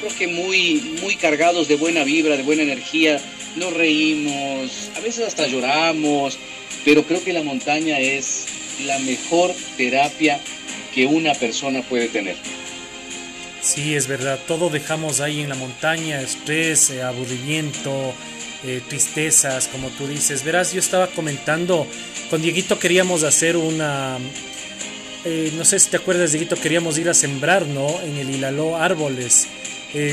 creo 0.00 0.16
que 0.16 0.28
muy, 0.28 0.98
muy 1.02 1.16
cargados 1.16 1.68
de 1.68 1.76
buena 1.76 2.04
vibra, 2.04 2.36
de 2.36 2.42
buena 2.42 2.62
energía. 2.62 3.20
Nos 3.56 3.72
reímos, 3.72 4.90
a 4.96 5.00
veces 5.00 5.26
hasta 5.26 5.46
lloramos, 5.46 6.38
pero 6.84 7.04
creo 7.04 7.24
que 7.24 7.32
la 7.32 7.42
montaña 7.42 7.98
es 7.98 8.44
la 8.84 8.98
mejor 9.00 9.54
terapia 9.76 10.40
que 10.94 11.06
una 11.06 11.34
persona 11.34 11.82
puede 11.82 12.08
tener. 12.08 12.36
Sí, 13.66 13.96
es 13.96 14.06
verdad, 14.06 14.38
todo 14.46 14.70
dejamos 14.70 15.20
ahí 15.20 15.40
en 15.40 15.48
la 15.48 15.56
montaña, 15.56 16.20
estrés, 16.20 16.88
eh, 16.90 17.02
aburrimiento, 17.02 18.14
eh, 18.62 18.80
tristezas, 18.88 19.66
como 19.66 19.88
tú 19.88 20.06
dices. 20.06 20.44
Verás, 20.44 20.72
yo 20.72 20.78
estaba 20.78 21.08
comentando, 21.08 21.84
con 22.30 22.40
Dieguito 22.40 22.78
queríamos 22.78 23.24
hacer 23.24 23.56
una, 23.56 24.18
eh, 25.24 25.52
no 25.56 25.64
sé 25.64 25.80
si 25.80 25.90
te 25.90 25.96
acuerdas, 25.96 26.30
Dieguito, 26.30 26.54
queríamos 26.54 26.96
ir 26.96 27.08
a 27.08 27.14
sembrar, 27.14 27.66
¿no? 27.66 28.00
En 28.02 28.16
el 28.18 28.30
Hilaló 28.30 28.76
árboles. 28.76 29.48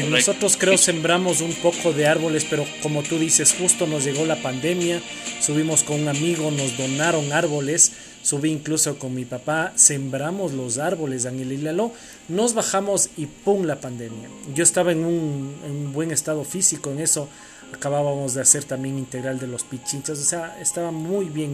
Nosotros 0.09 0.55
creo 0.57 0.77
sembramos 0.77 1.41
un 1.41 1.53
poco 1.53 1.93
de 1.93 2.07
árboles, 2.07 2.45
pero 2.49 2.65
como 2.81 3.03
tú 3.03 3.19
dices, 3.19 3.55
justo 3.57 3.87
nos 3.87 4.03
llegó 4.03 4.25
la 4.25 4.41
pandemia, 4.41 5.01
subimos 5.41 5.83
con 5.83 6.01
un 6.01 6.07
amigo, 6.07 6.51
nos 6.51 6.77
donaron 6.77 7.33
árboles 7.33 7.91
subí 8.23 8.49
incluso 8.49 8.97
con 8.97 9.13
mi 9.13 9.25
papá, 9.25 9.73
sembramos 9.75 10.53
los 10.53 10.79
árboles 10.79 11.25
en 11.25 11.39
el 11.41 11.51
Hilaló, 11.51 11.91
nos 12.29 12.53
bajamos 12.53 13.09
y 13.17 13.27
¡pum! 13.27 13.65
la 13.65 13.79
pandemia. 13.79 14.29
Yo 14.55 14.63
estaba 14.63 14.93
en 14.93 15.05
un, 15.05 15.91
buen 15.93 16.11
estado 16.11 16.43
físico 16.45 16.89
en 16.89 17.01
eso, 17.01 17.27
acabábamos 17.73 18.33
de 18.33 18.41
hacer 18.41 18.63
también 18.63 18.97
integral 18.97 19.39
de 19.39 19.47
los 19.47 19.63
pichinchas, 19.63 20.17
o 20.17 20.23
sea, 20.23 20.57
estaba 20.61 20.91
muy 20.91 21.25
bien. 21.25 21.53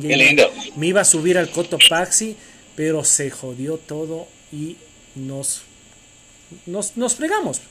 Me 0.77 0.88
iba 0.88 1.01
a 1.01 1.05
subir 1.05 1.38
al 1.38 1.49
Cotopaxi, 1.49 2.38
pero 2.75 3.03
se 3.03 3.32
jodió 3.32 3.77
todo 3.77 4.27
y 4.51 4.77
nos, 5.15 5.63
nos, 6.67 6.95
nos 6.95 7.15
fregamos, 7.15 7.62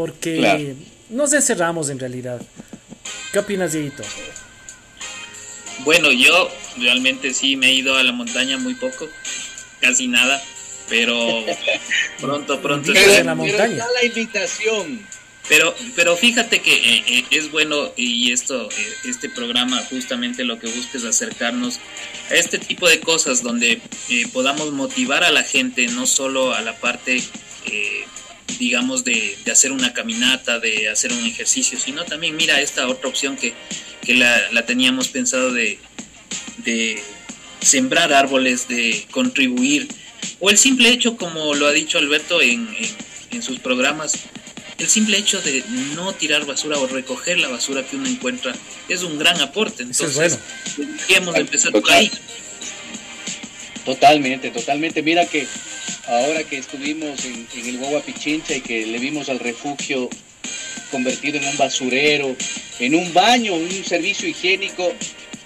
porque 0.00 0.76
nos 1.10 1.30
encerramos 1.34 1.90
en 1.90 1.98
realidad. 1.98 2.40
¿Qué 3.32 3.38
opinas, 3.38 3.74
Dieguito? 3.74 4.02
Bueno, 5.80 6.10
yo 6.10 6.50
realmente 6.78 7.34
sí 7.34 7.54
me 7.54 7.66
he 7.66 7.74
ido 7.74 7.94
a 7.98 8.02
la 8.02 8.12
montaña 8.12 8.56
muy 8.56 8.74
poco, 8.76 9.06
casi 9.78 10.08
nada, 10.08 10.42
pero 10.88 11.44
pronto, 12.20 12.62
pronto. 12.62 12.92
Pero, 12.94 13.12
en 13.12 13.26
la 13.26 13.34
montaña. 13.34 13.84
la 13.94 14.06
invitación. 14.06 15.06
Pero, 15.50 15.74
pero 15.94 16.16
fíjate 16.16 16.60
que 16.60 16.72
eh, 16.72 17.04
eh, 17.06 17.24
es 17.32 17.50
bueno 17.50 17.92
y 17.94 18.32
esto, 18.32 18.70
eh, 18.70 18.94
este 19.04 19.28
programa 19.28 19.84
justamente 19.90 20.44
lo 20.44 20.58
que 20.58 20.68
busca 20.68 20.96
es 20.96 21.04
acercarnos 21.04 21.78
a 22.30 22.36
este 22.36 22.58
tipo 22.58 22.88
de 22.88 23.00
cosas 23.00 23.42
donde 23.42 23.82
podamos 24.32 24.72
motivar 24.72 25.24
a 25.24 25.30
la 25.30 25.42
gente, 25.42 25.88
no 25.88 26.06
solo 26.06 26.54
a 26.54 26.62
la 26.62 26.74
parte, 26.78 27.22
digamos, 28.58 29.04
de, 29.04 29.36
de, 29.44 29.52
hacer 29.52 29.72
una 29.72 29.92
caminata, 29.92 30.58
de 30.58 30.88
hacer 30.88 31.12
un 31.12 31.24
ejercicio, 31.24 31.78
sino 31.78 32.04
también 32.04 32.36
mira 32.36 32.60
esta 32.60 32.88
otra 32.88 33.08
opción 33.08 33.36
que 33.36 33.54
que 34.02 34.14
la, 34.14 34.66
teníamos 34.66 35.08
pensado 35.08 35.52
de, 35.52 35.78
sembrar 37.60 38.12
árboles, 38.12 38.68
de 38.68 39.06
contribuir, 39.10 39.88
o 40.38 40.50
el 40.50 40.58
simple 40.58 40.88
hecho, 40.88 41.16
como 41.16 41.54
lo 41.54 41.66
ha 41.66 41.72
dicho 41.72 41.98
Alberto 41.98 42.40
en, 42.40 42.68
sus 43.42 43.58
programas, 43.60 44.14
el 44.78 44.88
simple 44.88 45.18
hecho 45.18 45.40
de 45.42 45.62
no 45.94 46.12
tirar 46.14 46.46
basura 46.46 46.78
o 46.78 46.86
recoger 46.86 47.38
la 47.38 47.48
basura 47.48 47.86
que 47.86 47.96
uno 47.96 48.08
encuentra 48.08 48.54
es 48.88 49.02
un 49.02 49.18
gran 49.18 49.38
aporte. 49.40 49.82
Entonces, 49.82 50.38
queremos 51.06 51.36
empezar 51.36 51.72
por 51.72 51.90
ahí. 51.90 52.10
Totalmente, 53.84 54.50
totalmente. 54.50 55.02
Mira 55.02 55.26
que 55.26 55.46
ahora 56.10 56.42
que 56.42 56.58
estuvimos 56.58 57.24
en, 57.24 57.46
el 57.54 57.78
Guagua 57.78 58.02
Pichincha 58.02 58.56
y 58.56 58.60
que 58.60 58.84
le 58.84 58.98
vimos 58.98 59.28
al 59.28 59.38
refugio 59.38 60.10
convertido 60.90 61.38
en 61.38 61.44
un 61.46 61.56
basurero, 61.56 62.34
en 62.80 62.96
un 62.96 63.14
baño, 63.14 63.54
un 63.54 63.84
servicio 63.84 64.28
higiénico. 64.28 64.92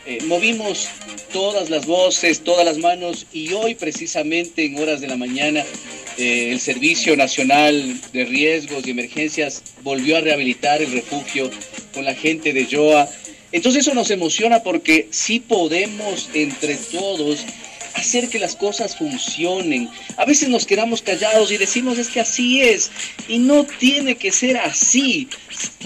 Eh, 0.06 0.18
movimos 0.26 0.88
todas 1.32 1.68
las 1.68 1.86
voces, 1.86 2.40
todas 2.40 2.64
las 2.64 2.78
manos 2.78 3.26
y 3.32 3.52
hoy 3.52 3.74
precisamente 3.74 4.64
en 4.64 4.78
horas 4.78 5.00
de 5.00 5.08
la 5.08 5.16
mañana 5.16 5.64
eh, 6.16 6.50
el 6.52 6.60
Servicio 6.60 7.16
Nacional 7.16 8.00
de 8.12 8.24
Riesgos 8.24 8.86
y 8.86 8.90
Emergencias 8.90 9.62
volvió 9.82 10.16
a 10.16 10.20
rehabilitar 10.20 10.80
el 10.80 10.92
refugio 10.92 11.50
con 11.92 12.04
la 12.04 12.14
gente 12.14 12.52
de 12.52 12.66
Joa. 12.70 13.08
Entonces 13.52 13.82
eso 13.82 13.94
nos 13.94 14.10
emociona 14.10 14.62
porque 14.62 15.08
sí 15.10 15.40
podemos 15.40 16.30
entre 16.34 16.76
todos 16.76 17.44
hacer 17.94 18.28
que 18.28 18.38
las 18.38 18.56
cosas 18.56 18.96
funcionen. 18.96 19.88
A 20.16 20.24
veces 20.24 20.48
nos 20.48 20.66
quedamos 20.66 21.02
callados 21.02 21.50
y 21.50 21.56
decimos 21.56 21.98
es 21.98 22.08
que 22.08 22.20
así 22.20 22.62
es 22.62 22.90
y 23.28 23.38
no 23.38 23.64
tiene 23.64 24.16
que 24.16 24.32
ser 24.32 24.56
así. 24.56 25.28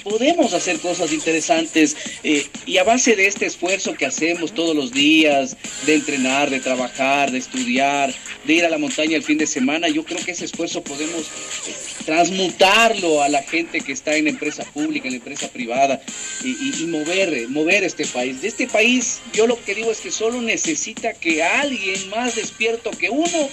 Podemos 0.02 0.54
hacer 0.54 0.78
cosas 0.78 1.12
interesantes 1.12 1.96
eh, 2.22 2.46
y 2.66 2.78
a 2.78 2.84
base 2.84 3.14
de 3.14 3.26
este 3.26 3.46
esfuerzo 3.46 3.94
que 3.94 4.06
hacemos 4.06 4.52
todos 4.52 4.74
los 4.74 4.92
días, 4.92 5.56
de 5.86 5.94
entrenar, 5.94 6.50
de 6.50 6.60
trabajar, 6.60 7.30
de 7.30 7.38
estudiar, 7.38 8.14
de 8.44 8.52
ir 8.54 8.64
a 8.64 8.70
la 8.70 8.78
montaña 8.78 9.16
el 9.16 9.22
fin 9.22 9.36
de 9.36 9.46
semana, 9.46 9.88
yo 9.88 10.04
creo 10.04 10.24
que 10.24 10.30
ese 10.30 10.46
esfuerzo 10.46 10.82
podemos 10.82 11.22
eh, 11.22 11.74
transmutarlo 12.06 13.22
a 13.22 13.28
la 13.28 13.42
gente 13.42 13.80
que 13.80 13.92
está 13.92 14.16
en 14.16 14.24
la 14.24 14.30
empresa 14.30 14.64
pública, 14.64 15.08
en 15.08 15.14
la 15.14 15.18
empresa 15.18 15.48
privada 15.48 16.00
y, 16.42 16.82
y 16.82 16.86
mover, 16.86 17.48
mover 17.48 17.84
este 17.84 18.06
país. 18.06 18.40
De 18.40 18.48
este 18.48 18.66
país 18.66 19.20
yo 19.32 19.46
lo 19.46 19.62
que 19.62 19.74
digo 19.74 19.90
es 19.90 20.00
que 20.00 20.10
solo 20.10 20.40
necesita 20.40 21.12
que 21.12 21.42
alguien 21.42 21.97
más 22.06 22.36
despierto 22.36 22.90
que 22.90 23.10
uno 23.10 23.48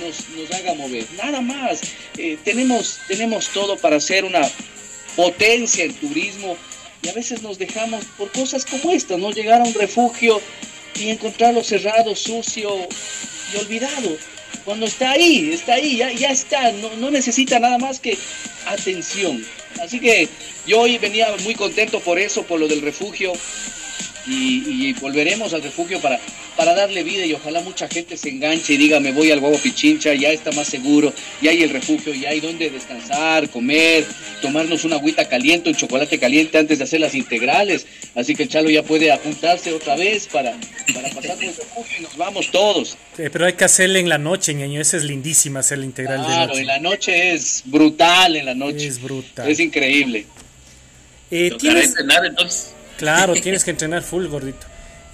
nos, 0.00 0.28
nos 0.36 0.50
haga 0.52 0.74
mover. 0.74 1.06
Nada 1.16 1.40
más. 1.40 1.80
Eh, 2.16 2.38
tenemos, 2.44 2.98
tenemos 3.08 3.48
todo 3.48 3.76
para 3.76 4.00
ser 4.00 4.24
una 4.24 4.48
potencia 5.16 5.84
en 5.84 5.94
turismo 5.94 6.56
y 7.02 7.08
a 7.08 7.12
veces 7.12 7.42
nos 7.42 7.58
dejamos 7.58 8.04
por 8.16 8.30
cosas 8.32 8.64
como 8.64 8.92
esta, 8.92 9.16
no 9.16 9.30
llegar 9.30 9.60
a 9.60 9.64
un 9.64 9.74
refugio 9.74 10.40
y 10.98 11.10
encontrarlo 11.10 11.62
cerrado, 11.62 12.14
sucio 12.16 12.70
y 13.52 13.56
olvidado. 13.58 14.16
Cuando 14.64 14.86
está 14.86 15.10
ahí, 15.10 15.50
está 15.52 15.74
ahí, 15.74 15.98
ya, 15.98 16.10
ya 16.12 16.30
está, 16.30 16.72
no, 16.72 16.94
no 16.96 17.10
necesita 17.10 17.58
nada 17.58 17.78
más 17.78 18.00
que 18.00 18.16
atención. 18.66 19.44
Así 19.82 20.00
que 20.00 20.28
yo 20.66 20.80
hoy 20.80 20.96
venía 20.98 21.34
muy 21.42 21.54
contento 21.54 22.00
por 22.00 22.18
eso, 22.18 22.44
por 22.44 22.60
lo 22.60 22.68
del 22.68 22.80
refugio 22.80 23.32
y, 24.26 24.92
volveremos 24.94 25.52
al 25.52 25.62
refugio 25.62 26.00
para, 26.00 26.18
para 26.56 26.74
darle 26.74 27.02
vida 27.02 27.26
y 27.26 27.32
ojalá 27.32 27.60
mucha 27.60 27.88
gente 27.88 28.16
se 28.16 28.30
enganche 28.30 28.74
y 28.74 28.76
diga 28.76 29.00
me 29.00 29.12
voy 29.12 29.30
al 29.30 29.40
huevo 29.40 29.58
Pichincha, 29.58 30.14
ya 30.14 30.30
está 30.30 30.52
más 30.52 30.68
seguro, 30.68 31.12
ya 31.42 31.50
hay 31.50 31.62
el 31.62 31.70
refugio, 31.70 32.14
ya 32.14 32.30
hay 32.30 32.40
donde 32.40 32.70
descansar, 32.70 33.48
comer, 33.50 34.06
tomarnos 34.40 34.84
una 34.84 34.96
agüita 34.96 35.28
caliente, 35.28 35.68
un 35.68 35.76
chocolate 35.76 36.18
caliente 36.18 36.58
antes 36.58 36.78
de 36.78 36.84
hacer 36.84 37.00
las 37.00 37.14
integrales. 37.14 37.86
Así 38.14 38.34
que 38.34 38.44
el 38.44 38.48
Chalo 38.48 38.70
ya 38.70 38.82
puede 38.82 39.10
apuntarse 39.10 39.72
otra 39.72 39.96
vez 39.96 40.26
para, 40.28 40.52
para 40.94 41.08
pasar 41.10 41.34
por 41.34 41.44
el 41.44 41.56
refugio 41.56 41.98
y 41.98 42.02
nos 42.02 42.16
vamos 42.16 42.50
todos. 42.50 42.96
pero 43.16 43.46
hay 43.46 43.54
que 43.54 43.64
hacerle 43.64 43.98
en 43.98 44.08
la 44.08 44.18
noche, 44.18 44.54
ñaño, 44.54 44.80
esa 44.80 44.96
es 44.96 45.04
lindísima 45.04 45.60
hacer 45.60 45.78
la 45.78 45.86
integral 45.86 46.22
de 46.22 46.28
noche. 46.28 46.60
en 46.60 46.66
la 46.66 46.78
noche 46.78 47.34
es 47.34 47.62
brutal, 47.64 48.36
en 48.36 48.46
la 48.46 48.54
noche. 48.54 48.86
Es 48.86 49.02
brutal. 49.02 49.50
Es 49.50 49.60
increíble. 49.60 50.26
Eh, 51.30 51.52
¿tienes... 51.58 51.94
entonces. 51.98 52.73
Claro, 52.96 53.34
tienes 53.42 53.64
que 53.64 53.70
entrenar 53.70 54.02
full, 54.02 54.26
gordito. 54.26 54.66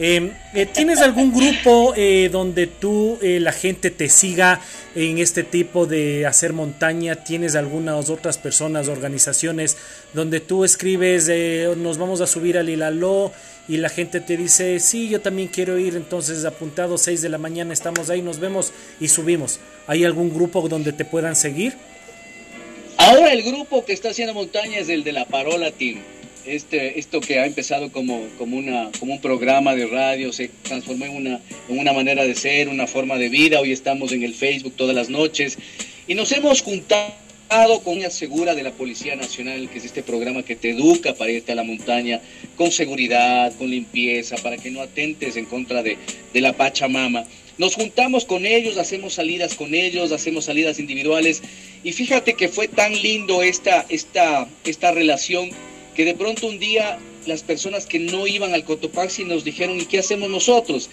Em, 0.02 0.30
eh, 0.54 0.64
¿Tienes 0.64 1.02
algún 1.02 1.30
grupo 1.30 1.92
eh, 1.94 2.30
donde 2.32 2.66
tú, 2.66 3.18
eh, 3.20 3.38
la 3.38 3.52
gente 3.52 3.90
te 3.90 4.08
siga 4.08 4.58
en 4.94 5.18
este 5.18 5.42
tipo 5.42 5.84
de 5.84 6.24
hacer 6.24 6.54
montaña? 6.54 7.16
¿Tienes 7.16 7.54
algunas 7.54 8.08
otras 8.08 8.38
personas, 8.38 8.88
organizaciones 8.88 9.76
donde 10.14 10.40
tú 10.40 10.64
escribes, 10.64 11.30
nos 11.76 11.98
vamos 11.98 12.22
a 12.22 12.26
subir 12.26 12.56
al 12.56 12.70
Hilaló 12.70 13.30
y 13.68 13.76
la 13.76 13.90
gente 13.90 14.20
te 14.20 14.38
dice, 14.38 14.80
sí, 14.80 15.10
yo 15.10 15.20
también 15.20 15.48
quiero 15.48 15.78
ir, 15.78 15.94
entonces 15.96 16.46
apuntado 16.46 16.96
6 16.96 17.20
de 17.20 17.28
la 17.28 17.36
mañana 17.36 17.74
estamos 17.74 18.08
ahí, 18.08 18.22
nos 18.22 18.40
vemos 18.40 18.72
y 19.00 19.08
subimos? 19.08 19.60
¿Hay 19.86 20.06
algún 20.06 20.32
grupo 20.32 20.66
donde 20.66 20.94
te 20.94 21.04
puedan 21.04 21.36
seguir? 21.36 21.74
Ahora 22.96 23.34
el 23.34 23.42
grupo 23.42 23.84
que 23.84 23.92
está 23.92 24.08
haciendo 24.08 24.32
montaña 24.32 24.78
es 24.78 24.88
el 24.88 25.04
de 25.04 25.12
la 25.12 25.26
Parola 25.26 25.70
Team. 25.72 26.00
Este, 26.46 26.98
esto 26.98 27.20
que 27.20 27.38
ha 27.38 27.46
empezado 27.46 27.92
como, 27.92 28.26
como, 28.38 28.56
una, 28.56 28.90
como 28.98 29.12
un 29.12 29.20
programa 29.20 29.74
de 29.74 29.86
radio, 29.86 30.32
se 30.32 30.50
transformó 30.62 31.04
en 31.04 31.16
una, 31.16 31.40
en 31.68 31.78
una 31.78 31.92
manera 31.92 32.24
de 32.24 32.34
ser, 32.34 32.68
una 32.68 32.86
forma 32.86 33.18
de 33.18 33.28
vida. 33.28 33.60
Hoy 33.60 33.72
estamos 33.72 34.12
en 34.12 34.22
el 34.22 34.34
Facebook 34.34 34.74
todas 34.74 34.96
las 34.96 35.10
noches 35.10 35.58
y 36.08 36.14
nos 36.14 36.32
hemos 36.32 36.62
juntado 36.62 37.12
con 37.84 37.98
una 37.98 38.10
segura 38.10 38.54
de 38.54 38.62
la 38.62 38.70
Policía 38.70 39.16
Nacional, 39.16 39.68
que 39.68 39.78
es 39.78 39.84
este 39.84 40.02
programa 40.02 40.42
que 40.42 40.56
te 40.56 40.70
educa 40.70 41.14
para 41.14 41.30
irte 41.30 41.52
a 41.52 41.56
la 41.56 41.62
montaña 41.62 42.20
con 42.56 42.72
seguridad, 42.72 43.52
con 43.58 43.70
limpieza, 43.70 44.36
para 44.36 44.56
que 44.56 44.70
no 44.70 44.80
atentes 44.80 45.36
en 45.36 45.44
contra 45.44 45.82
de, 45.82 45.98
de 46.32 46.40
la 46.40 46.54
Pachamama. 46.54 47.24
Nos 47.58 47.74
juntamos 47.74 48.24
con 48.24 48.46
ellos, 48.46 48.78
hacemos 48.78 49.14
salidas 49.14 49.54
con 49.54 49.74
ellos, 49.74 50.12
hacemos 50.12 50.46
salidas 50.46 50.78
individuales 50.78 51.42
y 51.84 51.92
fíjate 51.92 52.32
que 52.32 52.48
fue 52.48 52.68
tan 52.68 52.94
lindo 53.02 53.42
esta, 53.42 53.84
esta, 53.90 54.48
esta 54.64 54.92
relación 54.92 55.50
que 55.94 56.04
de 56.04 56.14
pronto 56.14 56.46
un 56.46 56.58
día 56.58 56.98
las 57.26 57.42
personas 57.42 57.86
que 57.86 57.98
no 57.98 58.26
iban 58.26 58.54
al 58.54 58.64
Cotopaxi 58.64 59.24
nos 59.24 59.44
dijeron, 59.44 59.80
¿y 59.80 59.86
qué 59.86 59.98
hacemos 59.98 60.30
nosotros? 60.30 60.90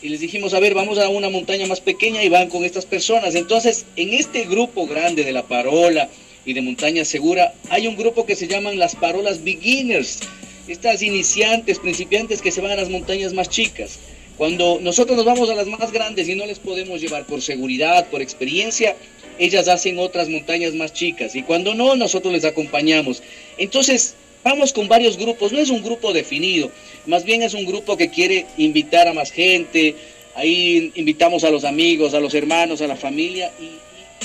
Y 0.00 0.08
les 0.08 0.20
dijimos, 0.20 0.54
a 0.54 0.60
ver, 0.60 0.74
vamos 0.74 0.98
a 0.98 1.08
una 1.08 1.28
montaña 1.28 1.66
más 1.66 1.80
pequeña 1.80 2.22
y 2.22 2.28
van 2.28 2.48
con 2.48 2.64
estas 2.64 2.86
personas. 2.86 3.34
Entonces, 3.34 3.84
en 3.96 4.14
este 4.14 4.44
grupo 4.44 4.86
grande 4.86 5.24
de 5.24 5.32
la 5.32 5.44
Parola 5.44 6.08
y 6.44 6.54
de 6.54 6.62
Montaña 6.62 7.04
Segura, 7.04 7.54
hay 7.68 7.86
un 7.86 7.96
grupo 7.96 8.26
que 8.26 8.34
se 8.34 8.48
llaman 8.48 8.78
las 8.78 8.96
Parolas 8.96 9.44
Beginners, 9.44 10.20
estas 10.66 11.02
iniciantes, 11.02 11.78
principiantes 11.78 12.40
que 12.40 12.50
se 12.50 12.60
van 12.60 12.72
a 12.72 12.76
las 12.76 12.88
montañas 12.88 13.32
más 13.32 13.48
chicas. 13.48 13.98
Cuando 14.38 14.80
nosotros 14.80 15.16
nos 15.16 15.26
vamos 15.26 15.50
a 15.50 15.54
las 15.54 15.66
más 15.66 15.92
grandes 15.92 16.28
y 16.28 16.34
no 16.34 16.46
les 16.46 16.58
podemos 16.58 17.00
llevar 17.00 17.26
por 17.26 17.42
seguridad, 17.42 18.08
por 18.08 18.22
experiencia, 18.22 18.96
ellas 19.38 19.68
hacen 19.68 19.98
otras 19.98 20.28
montañas 20.28 20.74
más 20.74 20.92
chicas 20.92 21.36
y 21.36 21.42
cuando 21.42 21.74
no, 21.74 21.96
nosotros 21.96 22.32
les 22.32 22.44
acompañamos. 22.44 23.22
Entonces, 23.58 24.14
vamos 24.44 24.72
con 24.72 24.88
varios 24.88 25.16
grupos, 25.16 25.52
no 25.52 25.58
es 25.58 25.70
un 25.70 25.82
grupo 25.82 26.12
definido, 26.12 26.70
más 27.06 27.24
bien 27.24 27.42
es 27.42 27.54
un 27.54 27.64
grupo 27.64 27.96
que 27.96 28.10
quiere 28.10 28.46
invitar 28.56 29.08
a 29.08 29.12
más 29.12 29.30
gente, 29.30 29.94
ahí 30.34 30.92
invitamos 30.94 31.44
a 31.44 31.50
los 31.50 31.64
amigos, 31.64 32.14
a 32.14 32.20
los 32.20 32.34
hermanos, 32.34 32.80
a 32.80 32.86
la 32.86 32.96
familia 32.96 33.50
y, 33.60 33.70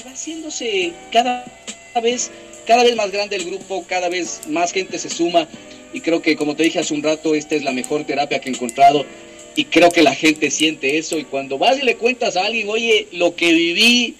va 0.05 0.11
haciéndose 0.11 0.93
cada 1.11 1.43
vez, 2.01 2.29
cada 2.65 2.83
vez 2.83 2.95
más 2.95 3.11
grande 3.11 3.35
el 3.35 3.45
grupo, 3.45 3.83
cada 3.87 4.09
vez 4.09 4.41
más 4.47 4.71
gente 4.71 4.99
se 4.99 5.09
suma 5.09 5.47
y 5.91 6.01
creo 6.01 6.21
que 6.21 6.35
como 6.35 6.55
te 6.55 6.63
dije 6.63 6.79
hace 6.79 6.93
un 6.93 7.01
rato, 7.01 7.33
esta 7.33 7.55
es 7.55 7.63
la 7.63 7.71
mejor 7.71 8.03
terapia 8.03 8.39
que 8.39 8.49
he 8.49 8.53
encontrado 8.53 9.05
y 9.55 9.65
creo 9.65 9.89
que 9.89 10.03
la 10.03 10.13
gente 10.13 10.51
siente 10.51 10.99
eso 10.99 11.17
y 11.17 11.23
cuando 11.23 11.57
vas 11.57 11.79
y 11.79 11.81
le 11.81 11.95
cuentas 11.95 12.37
a 12.37 12.45
alguien, 12.45 12.69
oye, 12.69 13.07
lo 13.11 13.35
que 13.35 13.51
viví, 13.53 14.15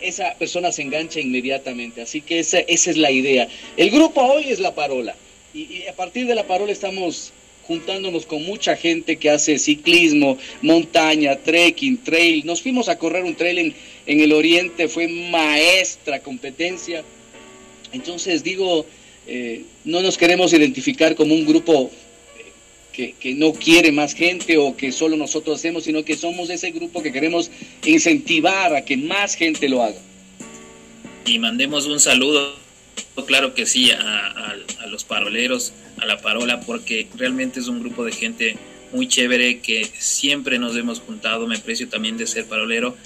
esa 0.00 0.34
persona 0.34 0.72
se 0.72 0.82
engancha 0.82 1.20
inmediatamente. 1.20 2.02
Así 2.02 2.20
que 2.20 2.38
esa, 2.38 2.58
esa 2.60 2.90
es 2.90 2.96
la 2.96 3.10
idea. 3.10 3.48
El 3.76 3.90
grupo 3.90 4.22
hoy 4.22 4.44
es 4.48 4.60
la 4.60 4.74
parola 4.74 5.14
y, 5.54 5.86
a 5.86 5.94
partir 5.94 6.26
de 6.26 6.34
la 6.34 6.46
parola 6.46 6.72
estamos 6.72 7.32
juntándonos 7.66 8.24
con 8.24 8.44
mucha 8.44 8.76
gente 8.76 9.16
que 9.16 9.28
hace 9.28 9.58
ciclismo, 9.58 10.38
montaña, 10.62 11.36
trekking, 11.36 11.98
trail. 11.98 12.46
Nos 12.46 12.62
fuimos 12.62 12.88
a 12.88 12.98
correr 12.98 13.24
un 13.24 13.34
trail 13.34 13.58
en, 13.58 13.74
en 14.06 14.20
el 14.20 14.32
oriente, 14.32 14.88
fue 14.88 15.06
maestra 15.06 16.20
competencia. 16.20 17.04
Entonces 17.92 18.42
digo, 18.42 18.86
eh, 19.26 19.62
no 19.84 20.00
nos 20.00 20.16
queremos 20.16 20.54
identificar 20.54 21.14
como 21.14 21.34
un 21.34 21.44
grupo 21.44 21.90
que, 23.06 23.34
no 23.34 23.52
quiere 23.52 23.92
más 23.92 24.14
gente 24.14 24.58
o 24.58 24.76
que 24.76 24.90
solo 24.90 25.16
nosotros 25.16 25.58
hacemos, 25.58 25.84
sino 25.84 26.04
que 26.04 26.16
somos 26.16 26.50
ese 26.50 26.72
grupo 26.72 27.02
que 27.02 27.12
queremos 27.12 27.50
incentivar 27.84 28.74
a 28.74 28.84
que 28.84 28.96
más 28.96 29.34
gente 29.34 29.68
lo 29.68 29.82
haga. 29.82 29.98
Y 31.24 31.38
mandemos 31.38 31.86
un 31.86 32.00
saludo, 32.00 32.56
claro 33.26 33.54
que 33.54 33.66
sí, 33.66 33.90
a, 33.92 34.56
los 34.88 35.04
paroleros, 35.04 35.72
a 35.98 36.06
la 36.06 36.20
parola, 36.20 36.60
porque 36.60 37.06
realmente 37.16 37.60
es 37.60 37.68
un 37.68 37.80
grupo 37.80 38.04
de 38.04 38.12
gente 38.12 38.56
muy 38.92 39.06
chévere 39.06 39.60
que 39.60 39.86
siempre 39.98 40.58
nos 40.58 40.74
hemos 40.74 41.00
juntado, 41.00 41.46
me 41.46 41.56
aprecio 41.56 41.88
también 41.88 42.16
de 42.16 42.26
ser 42.26 42.46
parolero 42.46 42.96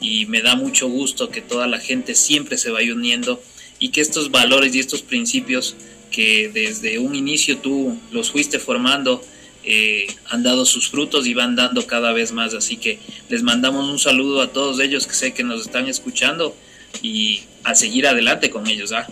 y 0.00 0.26
me 0.26 0.40
da 0.40 0.54
mucho 0.54 0.88
gusto 0.88 1.30
que 1.30 1.40
toda 1.40 1.66
la 1.66 1.80
gente 1.80 2.14
siempre 2.14 2.56
se 2.56 2.70
vaya 2.70 2.94
uniendo 2.94 3.42
y 3.80 3.88
que 3.88 4.00
estos 4.00 4.30
valores 4.30 4.72
y 4.76 4.78
estos 4.78 5.02
principios 5.02 5.74
que 6.12 6.48
desde 6.48 7.00
un 7.00 7.16
inicio 7.16 7.58
tú 7.58 7.98
los 8.12 8.30
fuiste 8.30 8.60
formando 8.60 9.20
eh, 9.64 10.06
han 10.26 10.42
dado 10.42 10.64
sus 10.64 10.88
frutos 10.88 11.26
y 11.26 11.34
van 11.34 11.56
dando 11.56 11.86
cada 11.86 12.12
vez 12.12 12.32
más. 12.32 12.54
Así 12.54 12.76
que 12.76 12.98
les 13.28 13.42
mandamos 13.42 13.88
un 13.88 13.98
saludo 13.98 14.42
a 14.42 14.52
todos 14.52 14.80
ellos 14.80 15.06
que 15.06 15.14
sé 15.14 15.32
que 15.32 15.44
nos 15.44 15.62
están 15.62 15.88
escuchando 15.88 16.54
y 17.02 17.42
a 17.64 17.74
seguir 17.74 18.06
adelante 18.06 18.50
con 18.50 18.66
ellos. 18.66 18.92
¿ah? 18.92 19.06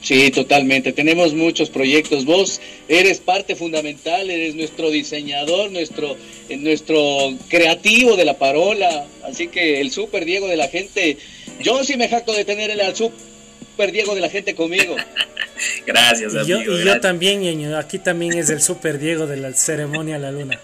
Sí, 0.00 0.30
totalmente. 0.30 0.92
Tenemos 0.92 1.34
muchos 1.34 1.70
proyectos. 1.70 2.24
Vos 2.24 2.60
eres 2.88 3.18
parte 3.18 3.56
fundamental, 3.56 4.30
eres 4.30 4.54
nuestro 4.54 4.90
diseñador, 4.90 5.70
nuestro, 5.72 6.16
nuestro 6.48 7.34
creativo 7.48 8.16
de 8.16 8.24
la 8.24 8.38
parola. 8.38 9.06
Así 9.24 9.48
que 9.48 9.80
el 9.80 9.90
super 9.90 10.24
Diego 10.24 10.46
de 10.46 10.56
la 10.56 10.68
gente, 10.68 11.18
yo 11.60 11.82
sí 11.84 11.96
me 11.96 12.08
jacto 12.08 12.32
de 12.32 12.44
tener 12.44 12.70
el 12.70 12.80
super 12.94 13.92
Diego 13.92 14.14
de 14.14 14.20
la 14.20 14.30
gente 14.30 14.54
conmigo. 14.54 14.96
Gracias, 15.86 16.34
amigo. 16.34 16.60
Y 16.60 16.84
yo, 16.84 17.00
también, 17.00 17.74
Aquí 17.74 17.98
también 17.98 18.34
es 18.34 18.50
el 18.50 18.60
super 18.60 18.98
Diego 18.98 19.26
de 19.26 19.36
la 19.36 19.52
ceremonia 19.52 20.18
La 20.18 20.30
Luna. 20.30 20.58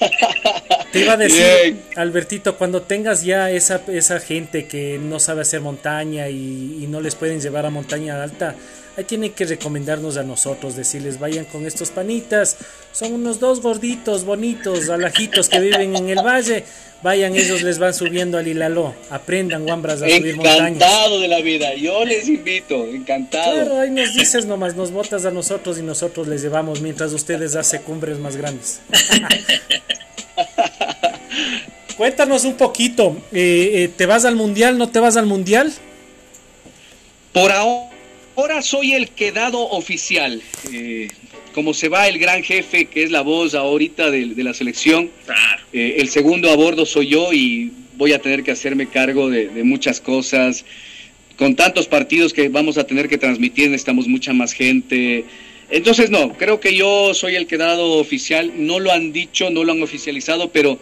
Te 0.92 1.00
iba 1.02 1.12
a 1.12 1.16
decir, 1.16 1.76
Albertito, 1.94 2.56
cuando 2.56 2.82
tengas 2.82 3.22
ya 3.22 3.50
esa, 3.50 3.82
esa 3.88 4.18
gente 4.18 4.66
que 4.66 4.98
no 4.98 5.20
sabe 5.20 5.42
hacer 5.42 5.60
montaña 5.60 6.28
y, 6.28 6.86
no 6.88 7.00
les 7.00 7.14
pueden 7.14 7.40
llevar 7.40 7.64
a 7.66 7.70
montaña 7.70 8.20
alta, 8.20 8.56
ahí 8.96 9.04
tienen 9.04 9.32
que 9.32 9.44
recomendarnos 9.44 10.16
a 10.16 10.22
nosotros, 10.22 10.76
decirles, 10.76 11.18
vayan 11.18 11.44
con 11.44 11.66
estos 11.66 11.90
panitas, 11.90 12.56
son 12.92 13.14
unos 13.14 13.40
dos 13.40 13.60
gorditos, 13.60 14.24
bonitos, 14.24 14.88
alajitos 14.88 15.48
que 15.48 15.60
viven 15.60 15.96
en 15.96 16.08
el 16.10 16.24
valle, 16.24 16.64
Vayan, 17.02 17.34
ellos 17.34 17.62
les 17.62 17.78
van 17.78 17.94
subiendo 17.94 18.36
al 18.36 18.46
Hilaló. 18.46 18.94
Aprendan, 19.08 19.64
guambras, 19.64 20.02
a 20.02 20.08
subir 20.08 20.36
montañas. 20.36 20.58
Encantado 20.58 21.18
de 21.20 21.28
la 21.28 21.40
vida. 21.40 21.74
Yo 21.74 22.04
les 22.04 22.28
invito. 22.28 22.84
Encantado. 22.84 23.54
Claro, 23.54 23.80
ahí 23.80 23.90
nos 23.90 24.12
dices 24.12 24.44
nomás, 24.44 24.76
nos 24.76 24.90
botas 24.90 25.24
a 25.24 25.30
nosotros 25.30 25.78
y 25.78 25.82
nosotros 25.82 26.28
les 26.28 26.42
llevamos 26.42 26.82
mientras 26.82 27.12
ustedes 27.14 27.56
hacen 27.56 27.80
cumbres 27.82 28.18
más 28.18 28.36
grandes. 28.36 28.80
Cuéntanos 31.96 32.44
un 32.44 32.54
poquito. 32.54 33.16
Eh, 33.32 33.70
eh, 33.74 33.90
¿Te 33.96 34.04
vas 34.04 34.26
al 34.26 34.36
mundial? 34.36 34.76
¿No 34.76 34.90
te 34.90 35.00
vas 35.00 35.16
al 35.16 35.24
mundial? 35.24 35.72
Por 37.32 37.50
ahora 37.50 37.89
soy 38.62 38.92
el 38.92 39.08
quedado 39.08 39.60
oficial. 39.70 40.42
Eh, 40.72 41.08
como 41.54 41.74
se 41.74 41.88
va 41.88 42.08
el 42.08 42.18
gran 42.18 42.42
jefe, 42.42 42.84
que 42.84 43.02
es 43.02 43.10
la 43.10 43.22
voz 43.22 43.54
ahorita 43.54 44.10
de, 44.10 44.26
la 44.36 44.54
selección, 44.54 45.10
eh, 45.72 45.96
el 45.98 46.08
segundo 46.08 46.50
a 46.50 46.56
bordo 46.56 46.86
soy 46.86 47.08
yo 47.08 47.32
y 47.32 47.72
voy 47.96 48.12
a 48.12 48.20
tener 48.20 48.42
que 48.42 48.52
hacerme 48.52 48.86
cargo 48.86 49.28
de, 49.28 49.48
muchas 49.64 50.00
cosas. 50.00 50.64
Con 51.36 51.56
tantos 51.56 51.88
partidos 51.88 52.32
que 52.32 52.48
vamos 52.48 52.76
a 52.78 52.84
tener 52.84 53.08
que 53.08 53.18
transmitir, 53.18 53.68
necesitamos 53.68 54.06
mucha 54.06 54.32
más 54.32 54.52
gente. 54.52 55.24
Entonces, 55.70 56.10
no, 56.10 56.34
creo 56.34 56.60
que 56.60 56.74
yo 56.74 57.14
soy 57.14 57.34
el 57.34 57.46
quedado 57.46 57.92
oficial. 57.92 58.52
No 58.56 58.78
lo 58.78 58.92
han 58.92 59.12
dicho, 59.12 59.50
no 59.50 59.64
lo 59.64 59.72
han 59.72 59.82
oficializado, 59.82 60.50
pero 60.50 60.78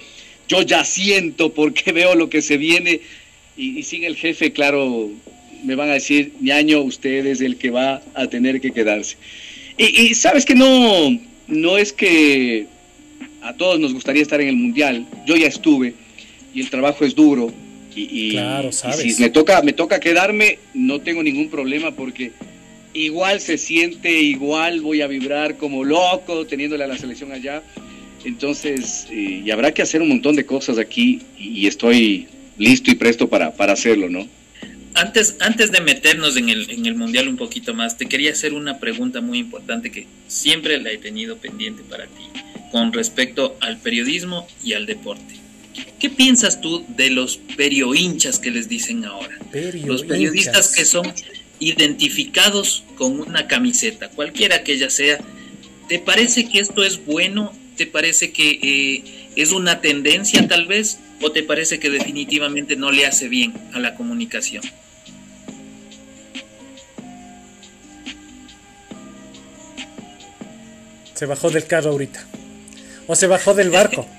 yo 0.48 0.62
ya 0.62 0.84
siento 0.84 1.52
porque 1.54 1.92
veo 2.00 2.14
lo 2.14 2.28
que 2.28 2.42
se 2.42 2.56
viene. 2.56 3.00
Y, 3.56 3.78
y 3.78 3.82
sigue 3.84 4.06
el 4.06 4.16
jefe, 4.16 4.52
claro, 4.52 5.10
me 5.64 5.74
van 5.74 5.90
a 5.90 5.94
decir, 5.94 6.32
ñaño, 6.40 6.80
usted 6.82 7.26
es 7.26 7.40
el 7.40 7.56
que 7.56 7.70
va 7.70 8.02
a 8.14 8.26
tener 8.28 8.60
que 8.60 8.72
quedarse. 8.72 9.16
Y, 9.76 10.14
sabes 10.14 10.44
que 10.44 10.54
no, 10.54 11.18
no 11.46 11.78
es 11.78 11.92
que 11.92 12.66
a 13.42 13.54
todos 13.54 13.78
nos 13.78 13.94
gustaría 13.94 14.22
estar 14.22 14.40
en 14.40 14.48
el 14.48 14.56
mundial. 14.56 15.06
Yo 15.26 15.36
ya 15.36 15.46
estuve 15.46 15.94
y 16.52 16.60
el 16.60 16.70
trabajo 16.70 17.04
es 17.04 17.14
duro. 17.14 17.52
Y, 17.94 18.30
claro, 18.30 18.70
sabes. 18.70 19.16
si 19.16 19.20
me 19.20 19.28
toca, 19.30 19.60
me 19.62 19.72
toca 19.72 19.98
quedarme, 19.98 20.58
no 20.72 21.00
tengo 21.00 21.22
ningún 21.22 21.48
problema 21.48 21.90
porque 21.90 22.30
igual 22.94 23.40
se 23.40 23.58
siente, 23.58 24.20
igual 24.20 24.80
voy 24.80 25.00
a 25.00 25.08
vibrar 25.08 25.56
como 25.56 25.84
loco 25.84 26.46
teniéndole 26.46 26.84
a 26.84 26.86
la 26.86 26.98
selección 26.98 27.32
allá. 27.32 27.62
Entonces, 28.24 29.06
eh, 29.10 29.42
y 29.44 29.50
habrá 29.50 29.72
que 29.72 29.82
hacer 29.82 30.02
un 30.02 30.08
montón 30.08 30.36
de 30.36 30.44
cosas 30.46 30.78
aquí 30.78 31.20
y 31.38 31.66
estoy 31.66 32.26
listo 32.56 32.90
y 32.90 32.94
presto 32.94 33.28
para, 33.28 33.52
para 33.54 33.72
hacerlo, 33.72 34.08
¿no? 34.08 34.26
Antes, 34.98 35.36
antes 35.40 35.70
de 35.70 35.80
meternos 35.80 36.36
en 36.36 36.48
el, 36.48 36.70
en 36.70 36.86
el 36.86 36.94
Mundial 36.94 37.28
un 37.28 37.36
poquito 37.36 37.72
más, 37.74 37.96
te 37.96 38.06
quería 38.06 38.32
hacer 38.32 38.52
una 38.52 38.78
pregunta 38.78 39.20
muy 39.20 39.38
importante 39.38 39.90
que 39.90 40.06
siempre 40.26 40.80
la 40.80 40.90
he 40.90 40.98
tenido 40.98 41.38
pendiente 41.38 41.82
para 41.82 42.06
ti, 42.06 42.24
con 42.72 42.92
respecto 42.92 43.56
al 43.60 43.78
periodismo 43.78 44.46
y 44.62 44.72
al 44.72 44.86
deporte. 44.86 45.36
¿Qué 46.00 46.10
piensas 46.10 46.60
tú 46.60 46.84
de 46.88 47.10
los 47.10 47.38
periohinchas 47.56 48.38
que 48.38 48.50
les 48.50 48.68
dicen 48.68 49.04
ahora? 49.04 49.36
Los 49.84 50.02
periodistas 50.02 50.74
que 50.74 50.84
son 50.84 51.12
identificados 51.60 52.84
con 52.96 53.20
una 53.20 53.46
camiseta, 53.46 54.08
cualquiera 54.10 54.62
que 54.62 54.72
ella 54.72 54.90
sea. 54.90 55.18
¿Te 55.88 55.98
parece 55.98 56.48
que 56.48 56.60
esto 56.60 56.84
es 56.84 57.04
bueno? 57.04 57.52
¿Te 57.76 57.86
parece 57.86 58.32
que 58.32 58.58
eh, 58.62 59.30
es 59.36 59.52
una 59.52 59.80
tendencia 59.80 60.46
tal 60.48 60.66
vez? 60.66 60.98
¿O 61.20 61.32
te 61.32 61.42
parece 61.42 61.78
que 61.78 61.90
definitivamente 61.90 62.76
no 62.76 62.92
le 62.92 63.06
hace 63.06 63.28
bien 63.28 63.54
a 63.72 63.80
la 63.80 63.94
comunicación? 63.94 64.62
Se 71.18 71.26
bajó 71.26 71.50
del 71.50 71.66
carro 71.66 71.90
ahorita. 71.90 72.24
O 73.08 73.16
se 73.16 73.26
bajó 73.26 73.52
del 73.52 73.70
barco. 73.70 74.06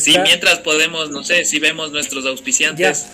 Sí, 0.00 0.16
mientras 0.24 0.58
podemos, 0.58 1.10
no 1.10 1.22
sé, 1.22 1.44
si 1.44 1.60
vemos 1.60 1.92
nuestros 1.92 2.26
auspiciantes. 2.26 3.06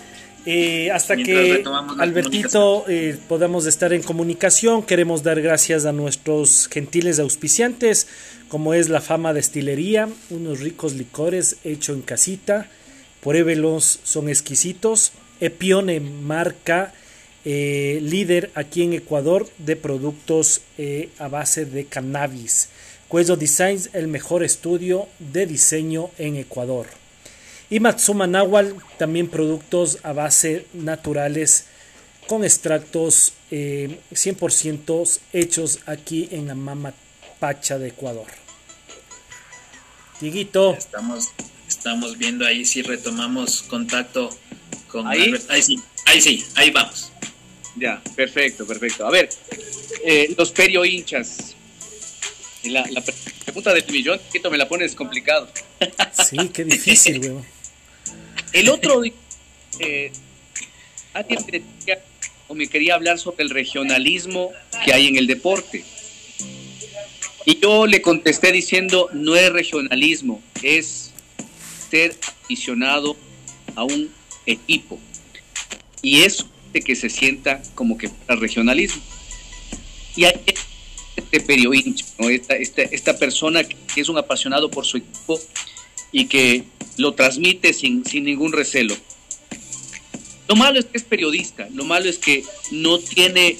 Eh, 0.47 0.89
hasta 0.89 1.15
que 1.15 1.63
Albertito 1.99 2.85
eh, 2.87 3.17
podamos 3.27 3.67
estar 3.67 3.93
en 3.93 4.01
comunicación, 4.01 4.81
queremos 4.81 5.21
dar 5.21 5.39
gracias 5.41 5.85
a 5.85 5.91
nuestros 5.91 6.67
gentiles 6.71 7.19
auspiciantes, 7.19 8.07
como 8.47 8.73
es 8.73 8.89
la 8.89 8.99
fama 8.99 9.33
destilería, 9.33 10.09
unos 10.31 10.61
ricos 10.61 10.93
licores 10.93 11.57
hechos 11.63 11.95
en 11.95 12.01
casita, 12.01 12.67
pruébelos, 13.21 13.99
son 14.03 14.27
exquisitos. 14.27 15.11
Epione, 15.39 15.99
marca 15.99 16.93
eh, 17.45 17.99
líder 18.01 18.51
aquí 18.55 18.83
en 18.83 18.93
Ecuador 18.93 19.49
de 19.57 19.75
productos 19.75 20.61
a 21.19 21.27
base 21.27 21.65
de 21.65 21.85
cannabis. 21.85 22.69
Cuello 23.07 23.35
Designs, 23.35 23.89
el 23.91 24.07
mejor 24.07 24.41
estudio 24.41 25.07
de 25.19 25.45
diseño 25.45 26.11
en 26.17 26.37
Ecuador. 26.37 26.87
Y 27.69 27.79
Matsuma 27.79 28.25
Nahual, 28.25 28.75
también 28.97 29.27
productos 29.27 29.99
a 30.03 30.13
base 30.13 30.65
naturales 30.73 31.65
con 32.27 32.45
extractos 32.45 33.33
100% 33.49 35.05
eh, 35.05 35.19
hechos 35.33 35.79
aquí 35.85 36.29
en 36.31 36.47
la 36.47 36.55
Mama 36.55 36.93
Pacha 37.39 37.77
de 37.77 37.89
Ecuador. 37.89 38.27
Dieguito. 40.21 40.73
Estamos, 40.75 41.27
estamos 41.67 42.17
viendo 42.17 42.45
ahí 42.45 42.63
si 42.63 42.81
retomamos 42.81 43.61
contacto 43.63 44.29
con 44.87 45.07
¿Ahí? 45.07 45.33
Ahí 45.49 45.61
sí, 45.61 45.77
ahí 46.11 46.21
sí, 46.21 46.45
ahí 46.55 46.71
vamos. 46.71 47.11
Ya, 47.75 48.01
perfecto, 48.15 48.67
perfecto. 48.67 49.07
A 49.07 49.11
ver, 49.11 49.29
eh, 50.05 50.33
los 50.37 50.51
perio 50.51 50.83
hinchas. 50.83 51.55
La, 52.63 52.85
la 52.91 53.01
pregunta 53.45 53.73
de 53.73 53.81
tu 53.81 53.91
millón, 53.91 54.19
me 54.51 54.57
la 54.57 54.67
pones 54.67 54.93
complicado. 54.93 55.49
Sí, 56.29 56.37
qué 56.53 56.63
difícil, 56.63 57.19
weón. 57.19 57.45
El 58.53 58.69
otro 58.69 59.01
eh, 59.79 60.11
alguien 61.13 61.39
me 61.85 61.99
o 62.49 62.53
me 62.53 62.67
quería 62.67 62.95
hablar 62.95 63.17
sobre 63.17 63.43
el 63.43 63.49
regionalismo 63.49 64.51
que 64.83 64.93
hay 64.93 65.07
en 65.07 65.15
el 65.15 65.25
deporte. 65.25 65.85
Y 67.45 67.59
yo 67.59 67.87
le 67.87 68.01
contesté 68.01 68.51
diciendo, 68.51 69.09
no 69.13 69.37
es 69.37 69.49
regionalismo, 69.51 70.43
es 70.61 71.11
ser 71.89 72.13
aficionado 72.43 73.15
a 73.75 73.85
un 73.85 74.11
equipo. 74.45 74.99
Y 76.01 76.21
eso 76.21 76.47
de 76.73 76.81
que 76.81 76.95
se 76.95 77.09
sienta 77.09 77.61
como 77.75 77.97
que 77.97 78.09
para 78.09 78.39
regionalismo. 78.39 79.01
Y 80.15 80.25
hay 80.25 80.33
este 81.15 81.39
periodista, 81.41 82.03
esta, 82.29 82.55
esta, 82.55 82.81
esta 82.83 83.17
persona 83.17 83.63
que 83.63 84.01
es 84.01 84.09
un 84.09 84.17
apasionado 84.17 84.69
por 84.69 84.85
su 84.85 84.97
equipo 84.97 85.39
y 86.11 86.25
que 86.25 86.63
lo 86.97 87.13
transmite 87.13 87.73
sin, 87.73 88.05
sin 88.05 88.25
ningún 88.25 88.51
recelo. 88.51 88.95
Lo 90.47 90.55
malo 90.55 90.79
es 90.79 90.85
que 90.85 90.97
es 90.97 91.03
periodista, 91.03 91.67
lo 91.73 91.85
malo 91.85 92.09
es 92.09 92.17
que 92.17 92.43
no 92.71 92.99
tiene, 92.99 93.57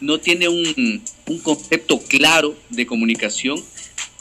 no 0.00 0.18
tiene 0.18 0.48
un, 0.48 1.02
un 1.26 1.38
concepto 1.40 2.00
claro 2.00 2.56
de 2.70 2.86
comunicación. 2.86 3.62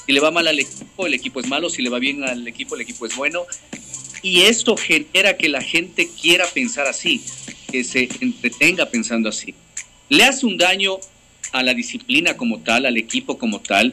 Si 0.05 0.11
le 0.11 0.19
va 0.19 0.31
mal 0.31 0.47
al 0.47 0.59
equipo, 0.59 1.07
el 1.07 1.13
equipo 1.13 1.39
es 1.39 1.47
malo, 1.47 1.69
si 1.69 1.81
le 1.81 1.89
va 1.89 1.99
bien 1.99 2.23
al 2.23 2.47
equipo, 2.47 2.75
el 2.75 2.81
equipo 2.81 3.05
es 3.05 3.15
bueno. 3.15 3.45
Y 4.21 4.41
esto 4.41 4.75
genera 4.75 5.37
que 5.37 5.49
la 5.49 5.61
gente 5.61 6.09
quiera 6.21 6.45
pensar 6.47 6.87
así, 6.87 7.21
que 7.71 7.83
se 7.83 8.09
entretenga 8.19 8.87
pensando 8.87 9.29
así. 9.29 9.53
Le 10.09 10.23
hace 10.23 10.45
un 10.45 10.57
daño 10.57 10.97
a 11.51 11.63
la 11.63 11.73
disciplina 11.73 12.35
como 12.35 12.59
tal, 12.59 12.85
al 12.85 12.97
equipo 12.97 13.37
como 13.37 13.59
tal, 13.59 13.91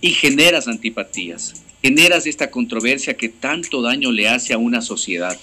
y 0.00 0.10
generas 0.10 0.68
antipatías 0.68 1.54
generas 1.82 2.26
esta 2.26 2.50
controversia 2.50 3.16
que 3.16 3.28
tanto 3.28 3.82
daño 3.82 4.12
le 4.12 4.28
hace 4.28 4.52
a 4.52 4.58
una 4.58 4.80
sociedad. 4.80 5.38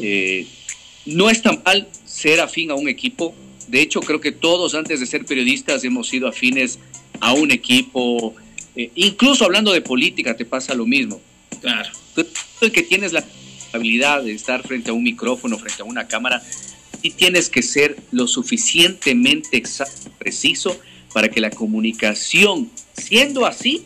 Eh, 0.00 0.46
no 1.06 1.30
es 1.30 1.42
tan 1.42 1.62
mal 1.64 1.88
ser 2.04 2.40
afín 2.40 2.72
a 2.72 2.74
un 2.74 2.88
equipo. 2.88 3.34
De 3.68 3.80
hecho, 3.80 4.00
creo 4.00 4.20
que 4.20 4.32
todos 4.32 4.74
antes 4.74 4.98
de 4.98 5.06
ser 5.06 5.24
periodistas 5.24 5.84
hemos 5.84 6.08
sido 6.08 6.26
afines 6.26 6.80
a 7.20 7.32
un 7.32 7.52
equipo. 7.52 8.34
Eh, 8.74 8.90
incluso 8.96 9.44
hablando 9.44 9.72
de 9.72 9.80
política 9.80 10.36
te 10.36 10.44
pasa 10.44 10.74
lo 10.74 10.86
mismo. 10.86 11.20
Claro. 11.60 11.90
Tú 12.14 12.26
que 12.72 12.82
tienes 12.82 13.12
la 13.12 13.24
habilidad 13.72 14.22
de 14.22 14.32
estar 14.32 14.62
frente 14.66 14.90
a 14.90 14.94
un 14.94 15.02
micrófono, 15.02 15.58
frente 15.58 15.82
a 15.82 15.84
una 15.84 16.06
cámara, 16.06 16.42
y 17.02 17.10
tienes 17.10 17.48
que 17.48 17.62
ser 17.62 17.96
lo 18.12 18.26
suficientemente 18.26 19.56
exacto, 19.56 20.10
preciso 20.18 20.78
para 21.12 21.28
que 21.28 21.40
la 21.40 21.50
comunicación, 21.50 22.70
siendo 22.96 23.46
así, 23.46 23.84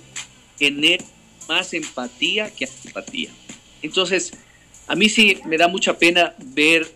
genere 0.59 1.05
más 1.49 1.75
empatía 1.75 2.51
que 2.51 2.67
antipatía. 2.67 3.31
Entonces, 3.83 4.33
a 4.87 4.95
mí 4.95 5.09
sí 5.09 5.39
me 5.45 5.57
da 5.57 5.69
mucha 5.69 5.99
pena 5.99 6.35
ver 6.39 6.91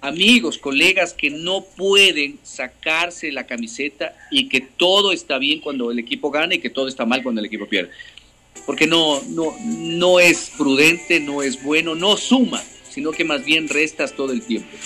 amigos, 0.00 0.58
colegas 0.58 1.12
que 1.14 1.30
no 1.30 1.64
pueden 1.76 2.38
sacarse 2.42 3.32
la 3.32 3.46
camiseta 3.46 4.16
y 4.30 4.48
que 4.48 4.60
todo 4.60 5.12
está 5.12 5.38
bien 5.38 5.60
cuando 5.60 5.90
el 5.90 5.98
equipo 5.98 6.30
gana 6.30 6.54
y 6.54 6.58
que 6.58 6.70
todo 6.70 6.86
está 6.88 7.04
mal 7.04 7.22
cuando 7.22 7.40
el 7.40 7.46
equipo 7.46 7.66
pierde. 7.66 7.90
Porque 8.66 8.86
no, 8.86 9.22
no, 9.28 9.56
no 9.60 10.20
es 10.20 10.50
prudente, 10.56 11.20
no 11.20 11.42
es 11.42 11.62
bueno, 11.62 11.94
no 11.94 12.16
suma, 12.16 12.62
sino 12.90 13.12
que 13.12 13.24
más 13.24 13.44
bien 13.44 13.68
restas 13.68 14.12
todo 14.12 14.32
el 14.32 14.42
tiempo. 14.42 14.76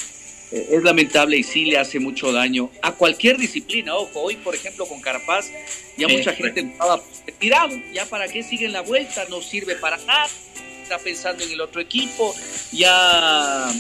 Eh, 0.53 0.69
es 0.73 0.83
lamentable 0.83 1.39
y 1.39 1.43
sí 1.43 1.65
le 1.65 1.79
hace 1.79 1.99
mucho 1.99 2.33
daño 2.33 2.71
a 2.83 2.93
cualquier 2.93 3.39
disciplina. 3.39 3.95
Ojo, 3.95 4.21
hoy 4.21 4.37
por 4.37 4.55
ejemplo 4.55 4.85
con 4.87 5.01
Carapaz 5.01 5.47
ya 5.97 6.09
mucha 6.09 6.33
gente 6.33 6.61
estaba 6.61 7.03
tirado, 7.39 7.75
ya 7.93 8.07
para 8.07 8.27
qué 8.29 8.43
siguen 8.43 8.73
la 8.73 8.81
vuelta, 8.81 9.27
no 9.29 9.41
sirve 9.41 9.77
para 9.77 9.97
nada, 9.99 10.29
está 10.83 10.99
pensando 10.99 11.45
en 11.45 11.53
el 11.53 11.61
otro 11.61 11.81
equipo, 11.81 12.35
ya, 12.73 13.73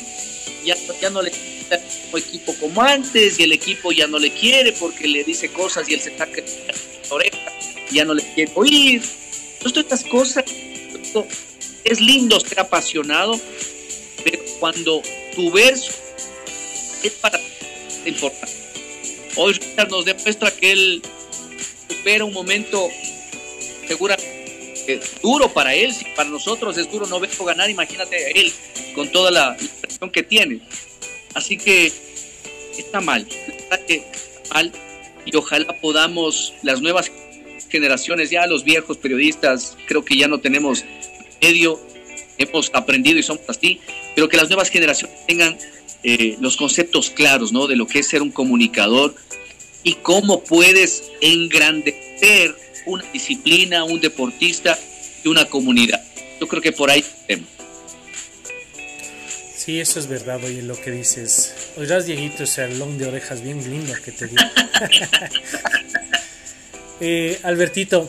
ya, 0.65 0.77
ya 1.01 1.11
no 1.11 1.23
le 1.23 1.33
el 1.71 2.19
equipo 2.19 2.55
como 2.59 2.83
antes 2.83 3.39
y 3.39 3.45
el 3.45 3.53
equipo 3.53 3.93
ya 3.93 4.07
no 4.07 4.19
le 4.19 4.33
quiere 4.33 4.73
porque 4.73 5.07
le 5.07 5.23
dice 5.25 5.51
cosas 5.53 5.89
y 5.89 5.95
él 5.95 6.01
se 6.01 6.11
está 6.11 6.27
la 6.27 7.15
oreja, 7.15 7.53
ya 7.93 8.05
no 8.05 8.15
le 8.15 8.23
quiere 8.35 8.51
oír. 8.55 9.03
Todas 9.61 9.77
estas 9.77 10.05
cosas, 10.05 10.45
es 11.85 12.01
lindo 12.01 12.41
ser 12.41 12.61
apasionado, 12.61 13.39
pero 14.25 14.43
cuando 14.59 15.03
tu 15.35 15.51
verso 15.51 15.93
es 17.03 17.13
para 17.13 17.41
importante. 18.05 18.55
Hoy 19.37 19.53
Richard 19.55 19.91
nos 19.91 20.05
demuestra 20.05 20.51
que 20.51 20.73
él 20.73 21.03
supera 21.89 22.25
un 22.25 22.33
momento 22.33 22.89
seguramente 23.87 24.41
duro 25.23 25.53
para 25.53 25.75
él, 25.75 25.93
si 25.95 26.05
para 26.17 26.29
nosotros 26.29 26.77
es 26.77 26.91
duro 26.91 27.07
no 27.07 27.21
verlo 27.21 27.45
ganar, 27.45 27.71
imagínate 27.71 28.41
él 28.41 28.53
con 28.95 29.11
toda 29.11 29.31
la 29.31 29.57
presión 29.81 30.11
que 30.11 30.23
tiene. 30.23 30.61
Así 31.35 31.57
que 31.57 31.93
está 32.77 33.01
mal, 33.01 33.27
está 33.29 33.79
mal 34.53 34.73
y 35.25 35.37
ojalá 35.37 35.79
podamos 35.81 36.55
las 36.63 36.81
nuevas 36.81 37.11
generaciones, 37.71 38.31
ya 38.31 38.47
los 38.47 38.65
viejos 38.65 38.97
periodistas, 38.97 39.77
creo 39.87 40.05
que 40.05 40.17
ya 40.17 40.29
no 40.29 40.39
tenemos 40.39 40.85
medio, 41.41 41.81
hemos 42.39 42.71
aprendido 42.75 43.19
y 43.19 43.23
somos 43.23 43.43
así, 43.49 43.81
pero 44.15 44.29
que 44.29 44.37
las 44.37 44.49
nuevas 44.49 44.71
generaciones 44.71 45.27
tengan 45.27 45.57
eh, 46.03 46.37
los 46.41 46.57
conceptos 46.57 47.11
claros, 47.11 47.53
¿no? 47.53 47.67
De 47.67 47.77
lo 47.77 47.87
que 47.87 48.01
es 48.01 48.09
ser 48.09 48.23
un 48.23 48.31
comunicador 48.31 49.15
y 49.83 49.95
cómo 49.95 50.43
puedes 50.43 51.11
engrandecer 51.21 52.55
una 52.87 53.05
disciplina, 53.13 53.85
un 53.85 54.01
deportista 54.01 54.79
y 55.25 55.29
una 55.29 55.45
comunidad. 55.47 56.03
Yo 56.41 56.49
creo 56.49 56.63
que 56.63 56.73
por 56.73 56.91
ahí 56.91 57.05
Sí, 59.57 59.79
eso 59.79 60.01
es 60.01 60.07
verdad, 60.07 60.43
oye, 60.43 60.63
lo 60.63 60.75
que 60.81 60.91
dices. 60.91 61.55
Oirás, 61.77 62.07
Dieguito, 62.07 62.45
ese 62.45 62.67
long 62.77 62.97
de 62.97 63.07
orejas 63.07 63.43
bien 63.43 63.63
lindo 63.71 63.93
que 64.03 64.11
te 64.11 64.27
dio. 64.27 64.39
eh, 67.01 67.39
Albertito, 67.43 68.09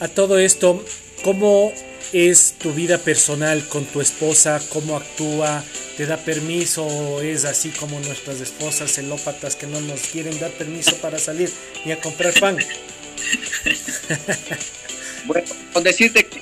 a 0.00 0.08
todo 0.08 0.38
esto, 0.38 0.84
¿cómo 1.22 1.72
es 2.12 2.54
tu 2.58 2.72
vida 2.72 2.98
personal 2.98 3.66
con 3.68 3.84
tu 3.84 4.00
esposa? 4.00 4.60
¿Cómo 4.72 4.96
actúa? 4.96 5.62
te 6.00 6.06
da 6.06 6.16
permiso 6.16 7.20
es 7.20 7.44
así 7.44 7.68
como 7.68 8.00
nuestras 8.00 8.40
esposas 8.40 8.90
celópatas 8.90 9.54
que 9.54 9.66
no 9.66 9.82
nos 9.82 10.00
quieren 10.00 10.40
dar 10.40 10.50
permiso 10.52 10.96
para 10.96 11.18
salir 11.18 11.52
ni 11.84 11.92
a 11.92 12.00
comprar 12.00 12.32
pan. 12.40 12.56
bueno, 15.26 15.46
con 15.74 15.82
decirte 15.82 16.24
que 16.24 16.40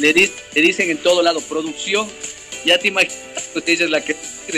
le, 0.00 0.12
dicen 0.60 0.90
en 0.90 0.98
todo 0.98 1.22
lado 1.22 1.40
producción, 1.42 2.08
ya 2.64 2.80
te 2.80 2.88
imaginas 2.88 3.14
que 3.64 3.72
ella 3.72 3.84
es 3.84 3.90
la 3.92 4.04
que 4.04 4.16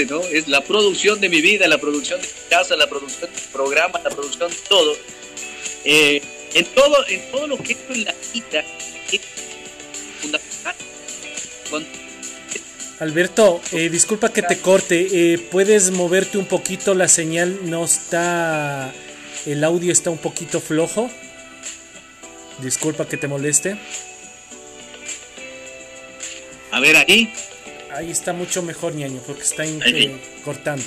¿no? 0.09 0.22
Es 0.22 0.49
la 0.49 0.62
producción 0.62 1.20
de 1.20 1.29
mi 1.29 1.43
vida, 1.43 1.68
la 1.68 1.76
producción 1.76 2.18
de 2.18 2.26
mi 2.26 2.49
casa, 2.49 2.74
la 2.74 2.89
producción 2.89 3.31
del 3.31 3.43
programa, 3.53 4.01
la 4.03 4.09
producción 4.09 4.51
de 4.51 4.57
todo. 4.66 4.97
Eh, 5.85 6.22
en 6.55 6.64
todo, 6.66 7.07
en 7.09 7.30
todo 7.30 7.46
lo 7.46 7.59
que 7.59 7.72
es 7.72 7.78
en 7.88 8.05
la 8.05 8.14
vida 8.32 8.64
es 9.12 9.20
fundamental. 10.20 10.74
Alberto, 13.01 13.61
eh, 13.72 13.88
disculpa 13.90 14.32
que 14.32 14.42
te 14.42 14.59
corte, 14.59 15.07
eh, 15.12 15.38
¿puedes 15.38 15.92
moverte 15.92 16.36
un 16.38 16.46
poquito? 16.46 16.94
La 16.94 17.07
señal 17.07 17.70
no 17.70 17.84
está 17.84 18.92
el 19.46 19.64
audio 19.64 19.92
está 19.92 20.11
un 20.11 20.18
poquito 20.18 20.61
flojo. 20.61 21.11
Disculpa 22.61 23.09
que 23.09 23.16
te 23.16 23.28
moleste. 23.28 23.78
A 26.70 26.80
ver 26.80 26.96
ahí. 26.96 27.32
Ahí 27.90 28.11
está 28.11 28.34
mucho 28.34 28.62
mejor, 28.62 28.94
ñaño, 28.94 29.20
porque 29.26 29.42
está 29.42 29.64
cortando. 30.44 30.84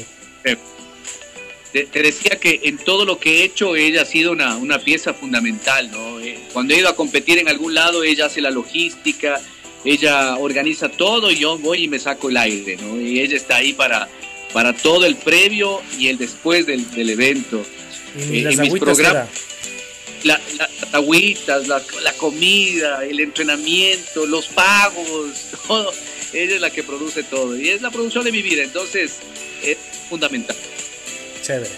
Te, 1.72 1.86
decía 1.86 2.38
que 2.38 2.60
en 2.64 2.78
todo 2.78 3.06
lo 3.06 3.18
que 3.18 3.40
he 3.40 3.44
hecho 3.44 3.78
ella 3.78 4.02
ha 4.02 4.06
sido 4.06 4.34
una, 4.34 4.58
una 4.58 4.80
pieza 4.80 5.14
fundamental, 5.14 5.90
¿no? 5.90 6.20
Eh, 6.20 6.38
cuando 6.52 6.74
he 6.74 6.80
ido 6.80 6.90
a 6.90 6.96
competir 6.96 7.38
en 7.38 7.48
algún 7.48 7.74
lado, 7.74 8.04
ella 8.04 8.26
hace 8.26 8.42
la 8.42 8.52
logística, 8.52 9.42
ella 9.86 10.36
organiza 10.38 10.90
todo 10.90 11.32
y 11.32 11.38
yo 11.38 11.58
voy 11.58 11.86
y 11.86 11.88
me 11.88 11.98
saco 11.98 12.30
el 12.30 12.38
aire, 12.38 12.78
¿no? 12.78 13.00
Y 13.00 13.22
ella 13.22 13.38
está 13.38 13.58
ahí 13.58 13.72
para, 13.72 14.10
para 14.52 14.74
todo 14.74 15.06
el 15.06 15.16
previo 15.16 15.82
y 15.98 16.08
el 16.08 16.18
después 16.18 16.66
del, 16.66 17.10
evento. 17.10 17.64
Y 18.18 18.40
eh, 18.40 18.42
las 18.44 18.56
en 18.56 18.62
mis 18.62 18.74
programas, 18.74 19.30
las 20.24 20.42
agüitas, 20.92 21.68
la, 21.68 21.82
la, 22.04 22.14
comida, 22.14 23.06
el 23.06 23.20
entrenamiento, 23.22 24.26
los 24.26 24.48
pagos, 24.48 25.32
todo. 25.68 25.94
Ella 26.34 26.56
es 26.56 26.62
la 26.62 26.70
que 26.70 26.84
produce 26.84 27.24
todo 27.24 27.58
y 27.58 27.70
es 27.70 27.82
la 27.82 27.92
producción 27.92 28.24
de 28.24 28.32
mi 28.32 28.42
vida, 28.42 28.64
entonces 28.64 29.18
es 29.64 29.78
fundamental. 30.10 30.56
Chévere. 31.42 31.72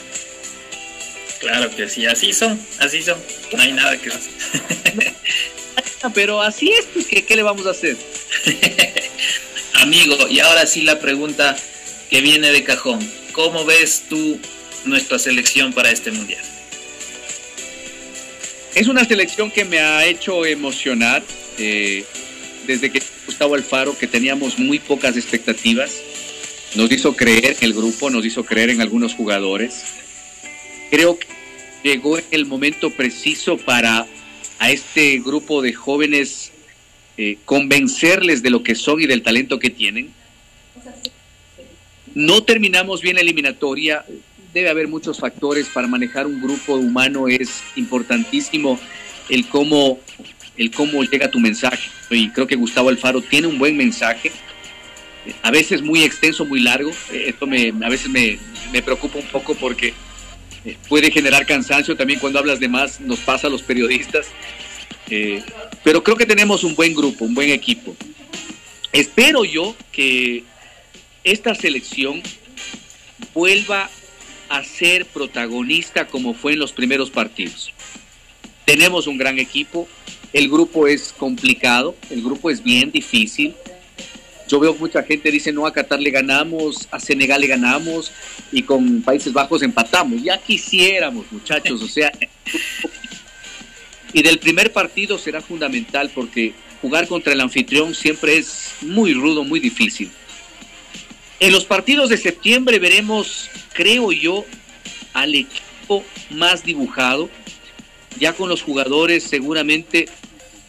Claro 1.39 1.76
que 1.76 1.89
sí, 1.89 2.05
así 2.05 2.32
son, 2.34 2.59
así 2.80 3.03
son. 3.03 3.18
No 3.55 3.61
hay 3.61 3.74
nada 3.74 3.97
que 3.97 4.09
hacer. 4.09 5.14
Pero 6.14 6.41
así 6.41 6.72
es, 6.72 6.86
pues, 6.93 7.05
¿qué, 7.07 7.36
le 7.36 7.43
vamos 7.43 7.66
a 7.66 7.72
hacer? 7.72 7.97
Amigo, 9.76 10.28
y 10.30 10.39
ahora 10.39 10.66
sí 10.66 10.82
la 10.82 10.99
pregunta 10.99 11.55
que 12.09 12.22
viene 12.22 12.51
de 12.51 12.64
cajón. 12.64 12.99
¿Cómo 13.32 13.66
ves 13.66 14.03
tú 14.09 14.39
nuestra 14.86 15.18
selección 15.18 15.74
para 15.74 15.91
este 15.91 16.11
mundial? 16.11 16.43
Es 18.76 18.88
una 18.88 19.05
selección 19.05 19.51
que 19.51 19.66
me 19.66 19.80
ha 19.80 20.05
hecho 20.05 20.45
emocionar 20.45 21.24
eh, 21.57 22.05
desde 22.66 22.91
que 22.91 23.01
Gustavo 23.26 23.55
Alfaro, 23.55 23.97
que 23.97 24.07
teníamos 24.07 24.59
muy 24.59 24.80
pocas 24.80 25.16
expectativas. 25.16 25.91
Nos 26.76 26.91
hizo 26.91 27.15
creer 27.15 27.55
en 27.59 27.65
el 27.65 27.74
grupo, 27.74 28.09
nos 28.09 28.26
hizo 28.26 28.43
creer 28.43 28.71
en 28.71 28.82
algunos 28.82 29.13
jugadores. 29.13 29.84
Creo 30.89 31.19
que 31.19 31.28
llegó 31.84 32.17
el 32.32 32.45
momento 32.45 32.89
preciso 32.89 33.57
para 33.57 34.07
a 34.59 34.71
este 34.71 35.19
grupo 35.19 35.61
de 35.61 35.74
jóvenes 35.74 36.51
eh, 37.17 37.38
convencerles 37.45 38.41
de 38.41 38.49
lo 38.49 38.63
que 38.63 38.76
son 38.76 39.01
y 39.01 39.05
del 39.05 39.21
talento 39.21 39.59
que 39.59 39.69
tienen. 39.69 40.11
No 42.15 42.43
terminamos 42.43 43.01
bien 43.01 43.15
la 43.15 43.21
eliminatoria, 43.21 44.05
debe 44.53 44.69
haber 44.69 44.88
muchos 44.88 45.19
factores 45.19 45.67
para 45.67 45.88
manejar 45.88 46.28
un 46.28 46.41
grupo 46.41 46.76
humano, 46.76 47.28
es 47.28 47.61
importantísimo 47.76 48.80
el 49.30 49.47
cómo, 49.47 49.99
el 50.57 50.71
cómo 50.71 51.03
llega 51.03 51.30
tu 51.30 51.39
mensaje. 51.39 51.89
Y 52.09 52.30
creo 52.30 52.47
que 52.47 52.55
Gustavo 52.55 52.89
Alfaro 52.89 53.21
tiene 53.21 53.47
un 53.47 53.59
buen 53.59 53.76
mensaje, 53.76 54.32
a 55.41 55.51
veces 55.51 55.82
muy 55.82 56.03
extenso, 56.03 56.45
muy 56.45 56.59
largo. 56.59 56.91
Esto 57.11 57.47
me, 57.47 57.74
a 57.84 57.89
veces 57.89 58.09
me, 58.09 58.39
me 58.71 58.82
preocupa 58.82 59.19
un 59.19 59.28
poco 59.28 59.55
porque 59.55 59.93
eh, 60.65 60.78
puede 60.88 61.11
generar 61.11 61.45
cansancio 61.45 61.95
también 61.95 62.19
cuando 62.19 62.39
hablas 62.39 62.59
de 62.59 62.67
más, 62.67 63.01
nos 63.01 63.19
pasa 63.19 63.47
a 63.47 63.49
los 63.49 63.61
periodistas. 63.61 64.28
Eh, 65.09 65.43
pero 65.84 66.03
creo 66.03 66.15
que 66.15 66.26
tenemos 66.26 66.63
un 66.63 66.76
buen 66.76 66.93
grupo, 66.93 67.26
un 67.26 67.34
buen 67.34 67.49
equipo. 67.49 67.95
Espero 68.91 69.43
yo 69.43 69.76
que 69.91 70.43
esta 71.24 71.55
selección 71.55 72.21
vuelva 73.34 73.89
a 74.49 74.63
ser 74.63 75.05
protagonista 75.05 76.07
como 76.07 76.34
fue 76.34 76.53
en 76.53 76.59
los 76.59 76.71
primeros 76.71 77.09
partidos. 77.09 77.74
Tenemos 78.65 79.07
un 79.07 79.17
gran 79.17 79.39
equipo, 79.39 79.88
el 80.32 80.49
grupo 80.49 80.88
es 80.88 81.13
complicado, 81.17 81.95
el 82.09 82.21
grupo 82.21 82.49
es 82.49 82.63
bien 82.63 82.91
difícil, 82.91 83.55
yo 84.48 84.60
veo 84.60 84.76
mucha 84.76 85.04
gente 85.04 85.32
dice, 85.32 85.52
no, 85.52 85.66
a 85.66 85.74
Qatar 85.74 86.00
le 86.00 86.12
ganamos, 86.12 86.88
a 86.91 87.00
Senegal 87.00 87.41
le 87.41 87.48
ganamos 87.48 88.12
y 88.52 88.64
con 88.64 89.02
Países 89.02 89.34
Bajos 89.34 89.62
empatamos. 89.62 90.22
Ya 90.22 90.38
quisiéramos, 90.38 91.26
muchachos, 91.32 91.82
o 91.82 91.88
sea... 91.88 92.12
y 94.14 94.22
del 94.22 94.39
primer 94.39 94.72
partido 94.72 95.18
será 95.18 95.41
fundamental 95.41 96.12
porque 96.14 96.54
jugar 96.82 97.08
contra 97.08 97.34
el 97.34 97.41
anfitrión 97.41 97.96
siempre 97.96 98.38
es 98.38 98.72
muy 98.82 99.14
rudo, 99.14 99.44
muy 99.44 99.60
difícil. 99.60 100.12
En 101.39 101.52
los 101.52 101.66
partidos 101.66 102.10
de 102.10 102.18
septiembre 102.18 102.80
veremos, 102.80 103.50
creo 103.74 104.12
yo, 104.12 104.46
al 105.14 105.34
equipo 105.36 106.04
más 106.30 106.64
dibujado, 106.64 107.30
ya 108.20 108.34
con 108.34 108.50
los 108.50 108.62
jugadores 108.62 109.24
seguramente 109.24 110.08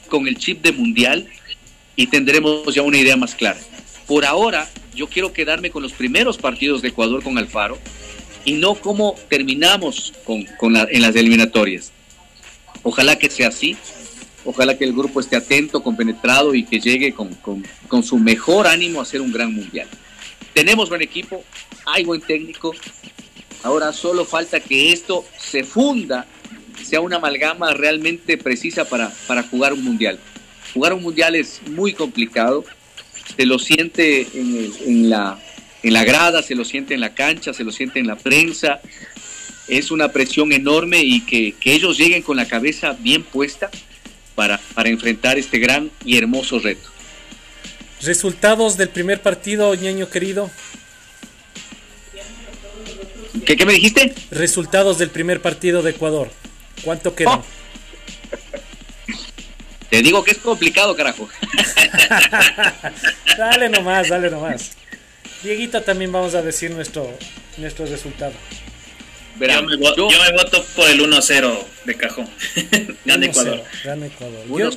con 0.09 0.27
el 0.27 0.39
chip 0.39 0.63
de 0.63 0.73
mundial 0.73 1.29
y 1.97 2.07
tendremos 2.09 2.75
ya 2.75 2.83
una 2.83 2.99
idea 2.99 3.17
más 3.17 3.35
clara. 3.35 3.61
Por 4.07 4.25
ahora, 4.25 4.69
yo 4.95 5.09
quiero 5.09 5.33
quedarme 5.33 5.71
con 5.71 5.83
los 5.83 5.93
primeros 5.93 6.39
partidos 6.39 6.83
de 6.83 6.89
Ecuador 6.89 7.23
con 7.23 7.39
Alfaro 7.39 7.79
y 8.45 8.53
no 8.55 8.75
cómo 8.75 9.15
terminamos 9.29 10.13
con, 10.25 10.47
en 10.63 11.03
las 11.03 11.17
eliminatorias. 11.17 11.93
Ojalá 12.83 13.17
que 13.17 13.31
sea 13.31 13.49
así, 13.49 13.77
ojalá 14.45 14.77
que 14.77 14.85
el 14.85 14.93
grupo 14.93 15.21
esté 15.21 15.37
atento, 15.37 15.83
compenetrado 15.83 16.55
y 16.55 16.65
que 16.65 16.81
llegue 16.81 17.13
con, 17.13 17.31
con 17.89 18.03
su 18.03 18.19
mejor 18.19 18.67
ánimo 18.67 19.01
a 19.01 19.03
hacer 19.03 19.21
un 19.21 19.33
gran 19.33 19.55
mundial. 19.55 19.89
Tenemos 20.53 20.89
buen 20.89 21.03
equipo, 21.03 21.43
hay 21.87 22.05
buen 22.05 22.21
técnico, 22.21 22.75
ahora 23.63 23.93
solo 23.93 24.25
falta 24.25 24.61
que 24.61 24.93
esto 24.93 25.25
se 25.39 25.65
funda, 25.65 26.27
sea 26.83 27.01
una 27.01 27.17
amalgama 27.17 27.73
realmente 27.73 28.37
precisa 28.37 28.85
para, 28.85 29.11
para 29.27 29.43
jugar 29.43 29.73
un 29.73 29.83
mundial. 29.83 30.19
Jugar 30.73 30.93
un 30.93 31.03
mundial 31.03 31.35
es 31.35 31.61
muy 31.69 31.93
complicado, 31.93 32.65
se 33.37 33.47
lo 33.47 33.59
siente 33.59 34.27
en, 34.35 35.11
la, 35.11 35.39
en 35.83 35.93
la 35.93 36.05
grada, 36.05 36.43
se 36.43 36.55
lo 36.55 36.65
siente 36.65 36.95
en 36.95 37.01
la 37.01 37.15
cancha, 37.15 37.53
se 37.53 37.65
lo 37.65 37.73
siente 37.73 37.99
en 38.01 38.07
la 38.07 38.17
prensa. 38.17 38.81
Es 39.69 39.91
una 39.91 40.09
presión 40.09 40.53
enorme 40.53 41.03
y 41.03 41.21
que, 41.23 41.55
ellos 41.65 41.97
lleguen 41.99 42.23
con 42.23 42.37
la 42.37 42.47
cabeza 42.47 42.97
bien 42.99 43.23
puesta 43.23 43.71
para, 44.35 44.59
para 44.75 44.89
enfrentar 44.89 45.39
este 45.39 45.59
gran 45.59 45.91
y 46.05 46.17
hermoso 46.17 46.59
reto. 46.59 46.91
Resultados 48.03 48.77
del 48.77 48.91
primer 48.91 49.23
partido, 49.23 49.75
ñaño 49.75 50.11
querido. 50.11 50.51
¿Qué, 53.47 53.57
¿Qué, 53.57 53.65
me 53.65 53.73
dijiste? 53.73 54.15
Resultados 54.31 54.99
del 54.99 55.11
primer 55.11 55.41
partido 55.41 55.83
de 55.83 55.91
Ecuador. 55.91 56.31
¿Cuánto 56.83 57.15
quedó? 57.15 57.31
Oh. 57.31 57.45
Te 59.95 60.03
digo 60.03 60.25
que 60.25 60.33
es 60.33 60.39
complicado, 60.39 60.97
carajo. 60.97 61.29
dale 63.39 63.69
nomás, 63.69 64.09
dale 64.09 64.29
nomás. 64.29 64.73
Dieguito 65.41 65.81
también 65.83 66.11
vamos 66.11 66.35
a 66.35 66.43
decir 66.43 66.73
nuestro, 66.73 67.17
nuestro 67.59 67.87
resultado. 67.87 68.33
yo, 69.39 69.63
me 69.63 69.77
voto, 69.77 70.65
por 70.75 70.91
el 70.91 71.01
1-0 71.01 71.59
de 71.85 71.95
cajón. 71.95 72.29
Gana 73.05 73.27
Ecuador. 73.27 73.63
Gana 73.85 74.07
Ecuador. 74.07 74.77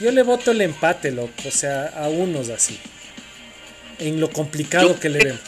Yo, 0.00 0.12
le 0.12 0.22
voto 0.22 0.52
el 0.52 0.62
empate, 0.62 1.10
loco. 1.10 1.34
O 1.46 1.50
sea, 1.50 1.88
a 1.88 2.08
unos 2.08 2.48
así. 2.48 2.78
En 3.98 4.18
lo 4.18 4.30
complicado 4.30 4.98
que 4.98 5.10
le 5.10 5.18
vemos. 5.18 5.42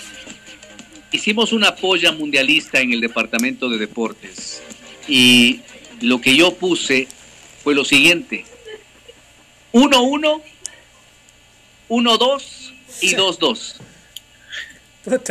Hicimos 1.10 1.54
una 1.54 1.74
polla 1.74 2.12
mundialista 2.12 2.80
en 2.80 2.92
el 2.92 3.00
departamento 3.00 3.70
de 3.70 3.78
deportes. 3.78 4.60
Y 5.08 5.62
lo 6.02 6.20
que 6.20 6.36
yo 6.36 6.52
puse 6.52 7.08
fue 7.62 7.74
lo 7.74 7.84
siguiente. 7.84 8.44
1-1, 9.72 10.42
1-2 11.88 12.72
y 13.02 13.14
2-2. 13.14 13.74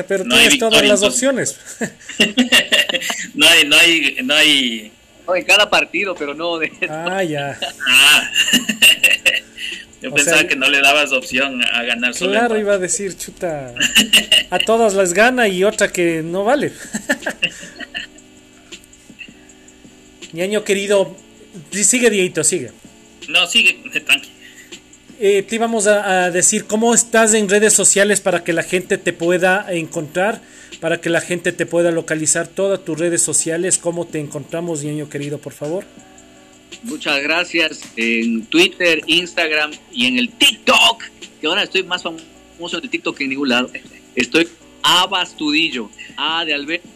Pero 0.08 0.24
no 0.26 0.36
tienes 0.36 0.60
todas 0.60 0.86
las 0.86 1.04
opciones. 1.04 1.60
no 3.36 3.48
hay, 3.48 3.68
no 3.68 3.76
hay, 3.78 4.18
no 4.24 4.34
hay. 4.34 4.92
en 5.36 5.44
cada 5.46 5.70
partido, 5.70 6.16
pero 6.16 6.34
no 6.34 6.58
de 6.58 6.72
Ah, 6.90 7.24
ya. 7.24 7.58
Ah. 7.88 8.32
Yo 10.02 10.14
pensaba 10.14 10.46
que 10.46 10.56
no 10.56 10.70
le 10.70 10.80
dabas 10.82 11.12
opción 11.12 11.62
a 11.62 11.84
ganar 11.84 12.14
solo. 12.14 12.32
Claro, 12.32 12.58
iba 12.58 12.74
a 12.74 12.78
decir, 12.78 13.18
chuta. 13.18 13.74
A 14.50 14.58
todas 14.60 14.94
las 14.94 15.14
gana 15.14 15.50
y 15.50 15.66
otra 15.66 15.90
que 15.92 16.22
no 16.24 16.46
vale. 16.46 16.72
año 20.42 20.64
querido, 20.64 21.18
Sigue, 21.72 22.10
Dieguito, 22.10 22.44
sigue. 22.44 22.72
No, 23.28 23.46
sigue, 23.48 23.82
tranqui. 24.06 24.30
Eh, 25.22 25.44
te 25.44 25.56
íbamos 25.56 25.86
a, 25.88 26.32
decir 26.32 26.66
cómo 26.66 26.94
estás 26.94 27.34
en 27.34 27.50
redes 27.50 27.74
sociales 27.74 28.22
para 28.22 28.44
que 28.44 28.54
la 28.54 28.64
gente 28.64 28.98
te 28.98 29.12
pueda 29.12 29.66
encontrar, 29.70 30.42
para 30.80 31.02
que 31.02 31.10
la 31.10 31.20
gente 31.20 31.52
te 31.52 31.66
pueda 31.66 31.92
localizar 31.92 32.48
todas 32.48 32.86
tus 32.86 32.98
redes 32.98 33.22
sociales, 33.22 33.78
cómo 33.78 34.08
te 34.08 34.20
encontramos, 34.20 34.84
niño 34.84 35.10
querido, 35.10 35.38
por 35.38 35.52
favor. 35.52 35.86
Muchas 36.84 37.22
gracias. 37.22 37.82
En 37.98 38.46
Twitter, 38.46 39.02
Instagram 39.08 39.72
y 39.92 40.06
en 40.06 40.18
el 40.18 40.30
TikTok, 40.30 41.04
que 41.42 41.48
ahora 41.48 41.64
estoy 41.64 41.84
más 41.84 42.04
famoso 42.04 42.78
en 42.78 42.84
el 42.84 42.90
TikTok 42.90 43.18
que 43.18 43.26
en 43.26 43.32
ningún 43.32 43.50
lado. 43.50 43.70
Estoy 44.16 44.48
Abastudillo, 44.82 45.90
A 46.16 46.46
de 46.46 46.54
Alberto, 46.54 46.88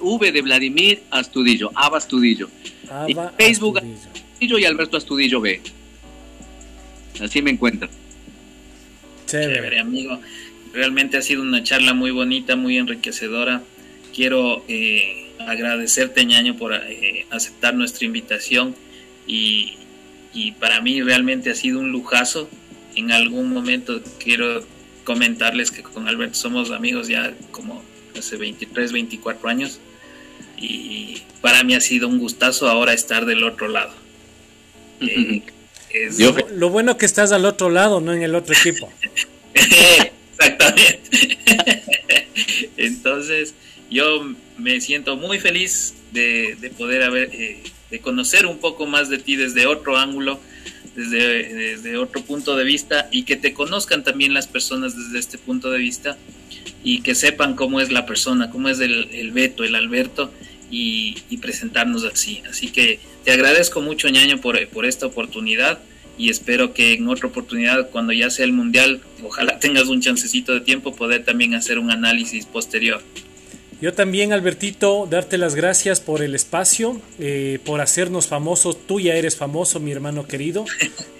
V 0.00 0.32
de 0.32 0.42
Vladimir 0.42 1.02
Astudillo, 1.10 1.70
Ava 2.90 3.06
y 3.08 3.42
Facebook 3.42 3.78
Astudillo. 3.78 4.58
y 4.58 4.64
Alberto 4.64 4.96
Astudillo 4.96 5.40
B. 5.40 5.60
Así 7.20 7.42
me 7.42 7.50
encuentro. 7.50 7.88
Chévere, 9.26 9.78
amigo. 9.78 10.20
Realmente 10.72 11.16
ha 11.16 11.22
sido 11.22 11.42
una 11.42 11.62
charla 11.62 11.94
muy 11.94 12.10
bonita, 12.10 12.56
muy 12.56 12.78
enriquecedora. 12.78 13.62
Quiero 14.14 14.64
eh, 14.68 15.30
agradecerte, 15.38 16.24
ñaño, 16.24 16.56
por 16.56 16.74
eh, 16.74 17.26
aceptar 17.30 17.74
nuestra 17.74 18.06
invitación 18.06 18.74
y, 19.26 19.74
y 20.34 20.52
para 20.52 20.80
mí 20.80 21.02
realmente 21.02 21.50
ha 21.50 21.54
sido 21.54 21.80
un 21.80 21.92
lujazo. 21.92 22.48
En 22.94 23.12
algún 23.12 23.52
momento 23.52 24.02
quiero 24.18 24.64
comentarles 25.04 25.70
que 25.70 25.82
con 25.82 26.08
Alberto 26.08 26.34
somos 26.34 26.70
amigos 26.70 27.08
ya 27.08 27.34
como 27.50 27.82
hace 28.18 28.36
23, 28.36 28.92
24 28.92 29.48
años 29.48 29.80
y 30.62 31.22
para 31.40 31.64
mí 31.64 31.74
ha 31.74 31.80
sido 31.80 32.08
un 32.08 32.18
gustazo 32.18 32.68
ahora 32.68 32.94
estar 32.94 33.26
del 33.26 33.42
otro 33.44 33.68
lado. 33.68 33.92
Eh, 35.00 35.42
lo 36.54 36.70
bueno 36.70 36.96
que 36.96 37.04
estás 37.04 37.32
al 37.32 37.44
otro 37.44 37.68
lado, 37.68 38.00
no 38.00 38.12
en 38.12 38.22
el 38.22 38.34
otro 38.34 38.54
equipo. 38.54 38.90
Exactamente. 40.32 41.38
Entonces, 42.76 43.54
yo 43.90 44.34
me 44.56 44.80
siento 44.80 45.16
muy 45.16 45.38
feliz 45.38 45.94
de, 46.12 46.56
poder 46.78 47.02
haber, 47.02 47.30
eh, 47.34 47.62
de 47.90 48.00
conocer 48.00 48.46
un 48.46 48.58
poco 48.58 48.86
más 48.86 49.10
de 49.10 49.18
ti 49.18 49.36
desde 49.36 49.66
otro 49.66 49.98
ángulo, 49.98 50.40
desde, 50.94 51.52
desde 51.52 51.96
otro 51.96 52.22
punto 52.22 52.56
de 52.56 52.64
vista 52.64 53.08
y 53.10 53.24
que 53.24 53.36
te 53.36 53.52
conozcan 53.52 54.04
también 54.04 54.34
las 54.34 54.46
personas 54.46 54.96
desde 54.96 55.18
este 55.18 55.38
punto 55.38 55.70
de 55.70 55.78
vista 55.78 56.16
y 56.84 57.00
que 57.00 57.14
sepan 57.14 57.54
cómo 57.54 57.80
es 57.80 57.90
la 57.90 58.06
persona, 58.06 58.50
cómo 58.50 58.68
es 58.68 58.80
el, 58.80 59.08
el 59.12 59.30
Beto, 59.32 59.64
el 59.64 59.74
Alberto 59.74 60.32
y, 60.72 61.36
presentarnos 61.36 62.04
así. 62.04 62.42
Así 62.48 62.72
que 62.72 62.98
te 63.24 63.32
agradezco 63.32 63.80
mucho, 63.80 64.08
ñaño, 64.08 64.40
por, 64.40 64.66
por 64.68 64.86
esta 64.86 65.06
oportunidad 65.06 65.78
y 66.18 66.30
espero 66.30 66.74
que 66.74 66.94
en 66.94 67.08
otra 67.08 67.28
oportunidad, 67.28 67.90
cuando 67.90 68.12
ya 68.12 68.30
sea 68.30 68.44
el 68.44 68.52
Mundial, 68.52 69.00
ojalá 69.22 69.58
tengas 69.58 69.88
un 69.88 70.00
chancecito 70.00 70.52
de 70.52 70.60
tiempo, 70.60 70.94
poder 70.94 71.24
también 71.24 71.54
hacer 71.54 71.78
un 71.78 71.90
análisis 71.90 72.46
posterior. 72.46 73.02
Yo 73.80 73.92
también, 73.92 74.32
Albertito, 74.32 75.08
darte 75.10 75.38
las 75.38 75.56
gracias 75.56 75.98
por 75.98 76.22
el 76.22 76.36
espacio, 76.36 77.00
eh, 77.18 77.58
por 77.64 77.80
hacernos 77.80 78.28
famosos. 78.28 78.86
Tú 78.86 79.00
ya 79.00 79.16
eres 79.16 79.34
famoso, 79.34 79.80
mi 79.80 79.90
hermano 79.90 80.28
querido. 80.28 80.64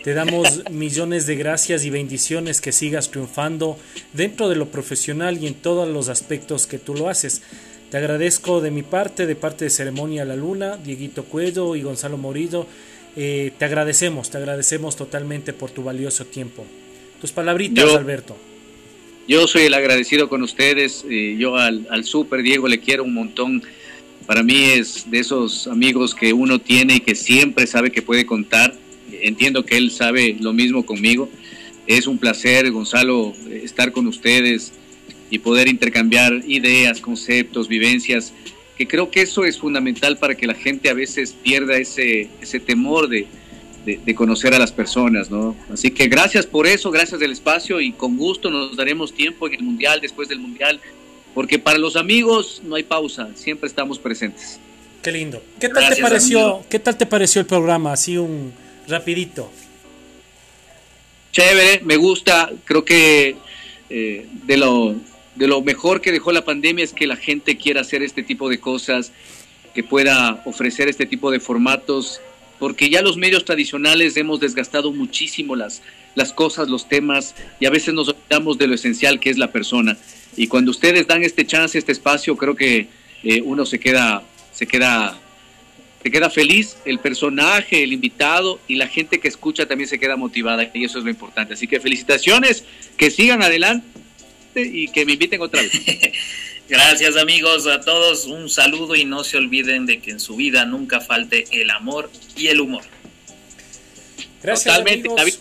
Te 0.05 0.15
damos 0.15 0.63
millones 0.71 1.27
de 1.27 1.35
gracias 1.35 1.85
y 1.85 1.91
bendiciones 1.91 2.61
que 2.61 2.71
sigas 2.71 3.11
triunfando 3.11 3.77
dentro 4.13 4.49
de 4.49 4.55
lo 4.55 4.71
profesional 4.71 5.43
y 5.43 5.49
en 5.49 5.55
todos 5.55 5.89
los 5.89 6.09
aspectos 6.09 6.69
que 6.69 6.79
tú 6.79 6.95
lo 6.95 7.09
haces. 7.09 7.43
Te 7.93 7.99
agradezco 7.99 8.63
de 8.63 8.71
mi 8.71 8.83
parte, 8.83 9.27
de 9.27 9.37
parte 9.37 9.67
de 9.67 9.71
Ceremonia 9.71 10.25
La 10.25 10.35
Luna, 10.35 10.79
Dieguito 10.79 11.25
Cuello 11.25 11.77
y 11.77 11.83
Gonzalo 11.83 12.17
Morillo. 12.17 12.67
Eh, 13.17 13.53
te 13.59 13.67
agradecemos, 13.67 14.31
te 14.31 14.39
agradecemos 14.39 14.97
totalmente 14.97 15.53
por 15.53 15.71
tu 15.73 15.83
valioso 15.83 16.25
tiempo. 16.25 16.65
Tus 17.21 17.33
palabritas, 17.33 17.95
Alberto. 17.95 18.35
Yo 19.29 19.47
soy 19.47 19.65
el 19.65 19.75
agradecido 19.75 20.31
con 20.31 20.43
ustedes. 20.43 21.05
Eh, 21.11 21.37
yo 21.39 21.57
al, 21.57 21.87
al 21.91 22.05
Super 22.05 22.43
Diego 22.43 22.67
le 22.67 22.81
quiero 22.81 23.05
un 23.05 23.13
montón. 23.13 23.63
Para 24.25 24.43
mí 24.43 24.71
es 24.71 25.11
de 25.11 25.19
esos 25.19 25.67
amigos 25.67 26.15
que 26.15 26.33
uno 26.33 26.63
tiene 26.63 26.95
y 26.95 27.01
que 27.01 27.15
siempre 27.15 27.67
sabe 27.67 27.93
que 27.93 28.01
puede 28.01 28.25
contar. 28.25 28.75
Entiendo 29.21 29.67
que 29.67 29.77
él 29.77 29.91
sabe 29.91 30.35
lo 30.41 30.55
mismo 30.55 30.87
conmigo. 30.87 31.29
Es 31.87 32.07
un 32.07 32.17
placer, 32.17 32.71
Gonzalo, 32.71 33.35
estar 33.51 33.93
con 33.93 34.07
ustedes 34.07 34.73
y 35.33 35.39
poder 35.39 35.67
intercambiar 35.67 36.43
ideas, 36.47 37.01
conceptos, 37.01 37.67
vivencias, 37.67 38.35
que 38.77 38.87
creo 38.87 39.11
que 39.11 39.23
eso 39.23 39.47
es 39.47 39.59
fundamental 39.59 40.19
para 40.19 40.35
que 40.35 40.47
la 40.47 40.53
gente 40.53 40.91
a 40.91 40.95
veces 40.95 41.35
pierda 41.43 41.79
ese, 41.79 42.29
ese 42.43 42.61
temor 42.61 43.09
de, 43.09 43.27
de, 43.87 44.15
conocer 44.15 44.53
a 44.53 44.59
las 44.59 44.73
personas, 44.73 45.31
¿no? 45.31 45.57
Así 45.73 45.91
que 45.91 46.09
gracias 46.09 46.47
por 46.47 46.67
eso, 46.67 46.91
gracias 46.91 47.19
del 47.19 47.33
espacio 47.33 47.81
y 47.81 47.93
con 47.93 48.19
gusto 48.19 48.51
nos 48.51 48.77
daremos 48.77 49.15
tiempo 49.15 49.47
en 49.47 49.55
el 49.55 49.63
Mundial, 49.63 50.01
después 50.03 50.29
del 50.29 50.39
Mundial, 50.39 50.79
porque 51.33 51.59
para 51.59 51.79
los 51.79 51.97
amigos 51.97 52.61
no 52.63 52.75
hay 52.75 52.83
pausa, 52.83 53.31
siempre 53.35 53.69
estamos 53.69 53.99
presentes. 53.99 54.61
Qué 55.03 55.13
lindo. 55.13 55.43
¿Qué 55.59 55.71
tal 55.71 55.95
te 55.95 56.03
pareció? 56.03 56.63
¿Qué 56.69 56.79
tal 56.79 56.99
te 56.99 57.07
pareció 57.07 57.41
el 57.41 57.47
programa? 57.47 57.95
Así 57.95 58.19
un 58.19 58.53
rapidito. 58.87 59.51
Chévere, 61.33 61.81
me 61.85 61.97
gusta. 61.97 62.51
Creo 62.67 62.85
que 62.85 63.35
eh, 63.89 64.27
de 64.45 64.57
lo 64.59 64.95
de 65.35 65.47
lo 65.47 65.63
mejor 65.63 66.01
que 66.01 66.13
dejó 66.13 66.33
la 66.33 66.45
pandemia 66.45 66.85
es 66.85 66.93
que 66.93 67.07
la 67.07 67.17
gente 67.17 67.57
quiera 67.57 67.81
hacer 67.81 68.03
este 68.03 68.23
tipo 68.23 68.49
de 68.49 68.61
cosas, 68.61 69.13
que 69.75 69.83
pueda 69.83 70.43
ofrecer 70.45 70.89
este 70.89 71.07
tipo 71.07 71.31
de 71.31 71.41
formatos 71.41 72.21
porque 72.63 72.89
ya 72.91 73.03
los 73.03 73.17
medios 73.17 73.45
tradicionales 73.45 74.17
hemos 74.17 74.39
desgastado 74.39 74.93
muchísimo 74.93 75.57
las, 75.57 75.83
las 76.15 76.33
cosas, 76.33 76.69
los 76.69 76.89
temas, 76.89 77.35
y 77.59 77.67
a 77.67 77.71
veces 77.71 77.93
nos 77.93 78.11
olvidamos 78.11 78.57
de 78.57 78.69
lo 78.69 78.77
esencial 78.77 79.19
que 79.19 79.31
es 79.31 79.37
la 79.37 79.51
persona. 79.51 79.99
Y 80.37 80.47
cuando 80.47 80.71
ustedes 80.71 81.09
dan 81.09 81.25
este 81.25 81.45
chance, 81.45 81.77
este 81.77 81.91
espacio, 81.91 82.37
creo 82.37 82.55
que 82.55 82.87
eh, 83.25 83.43
uno 83.45 83.67
se 83.67 83.81
queda, 83.81 84.23
se 84.53 84.69
queda, 84.69 85.19
se 86.05 86.11
queda 86.13 86.31
feliz, 86.31 86.77
el 86.85 87.01
personaje, 87.01 87.83
el 87.83 87.93
invitado 87.93 88.61
y 88.69 88.77
la 88.77 88.87
gente 88.87 89.19
que 89.19 89.27
escucha 89.27 89.67
también 89.67 89.89
se 89.89 89.99
queda 89.99 90.15
motivada, 90.15 90.71
y 90.73 90.85
eso 90.85 90.99
es 90.99 91.05
lo 91.05 91.11
importante. 91.11 91.55
Así 91.55 91.67
que 91.67 91.81
felicitaciones, 91.81 92.65
que 92.97 93.11
sigan 93.11 93.43
adelante 93.43 94.02
y 94.55 94.89
que 94.89 95.05
me 95.07 95.13
inviten 95.13 95.41
otra 95.41 95.63
vez. 95.63 95.73
Gracias 96.69 97.17
amigos 97.17 97.67
a 97.67 97.81
todos, 97.81 98.27
un 98.27 98.49
saludo 98.49 98.95
y 98.95 99.05
no 99.05 99.25
se 99.25 99.37
olviden 99.37 99.85
de 99.85 100.01
que 100.01 100.11
en 100.11 100.21
su 100.21 100.37
vida 100.37 100.65
nunca 100.65 101.01
falte 101.01 101.45
el 101.51 101.71
amor 101.71 102.11
y 102.37 102.47
el 102.47 102.61
humor. 102.61 102.83
Gracias 104.43 104.79
amigos. 104.79 105.21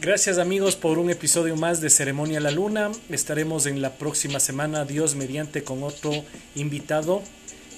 Gracias 0.00 0.38
amigos 0.38 0.76
por 0.76 0.98
un 0.98 1.10
episodio 1.10 1.56
más 1.56 1.80
de 1.80 1.90
Ceremonia 1.90 2.38
la 2.38 2.50
Luna. 2.50 2.92
Estaremos 3.08 3.66
en 3.66 3.82
la 3.82 3.94
próxima 3.94 4.40
semana, 4.40 4.84
Dios 4.84 5.16
mediante, 5.16 5.64
con 5.64 5.82
otro 5.82 6.24
invitado. 6.54 7.22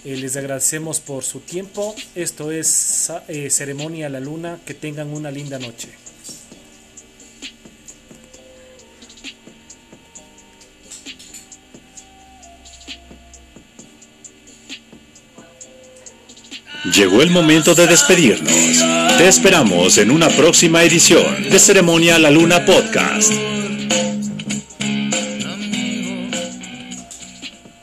Eh, 0.05 0.17
les 0.17 0.37
agradecemos 0.37 1.01
por 1.01 1.25
su 1.25 1.41
tiempo. 1.41 1.95
Esto 2.15 2.51
es 2.51 3.11
eh, 3.29 3.51
Ceremonia 3.51 4.09
la 4.09 4.21
Luna. 4.21 4.59
Que 4.67 4.75
tengan 4.75 5.09
una 5.09 5.31
linda 5.31 5.59
noche. 5.59 5.89
Llegó 16.95 17.23
el 17.23 17.31
momento 17.31 17.75
de 17.75 17.87
despedirnos. 17.87 18.53
Te 19.19 19.29
esperamos 19.29 19.99
en 19.99 20.11
una 20.11 20.29
próxima 20.29 20.83
edición 20.83 21.49
de 21.51 21.59
Ceremonia 21.59 22.19
La 22.19 22.31
Luna 22.31 22.65
Podcast. 22.65 23.33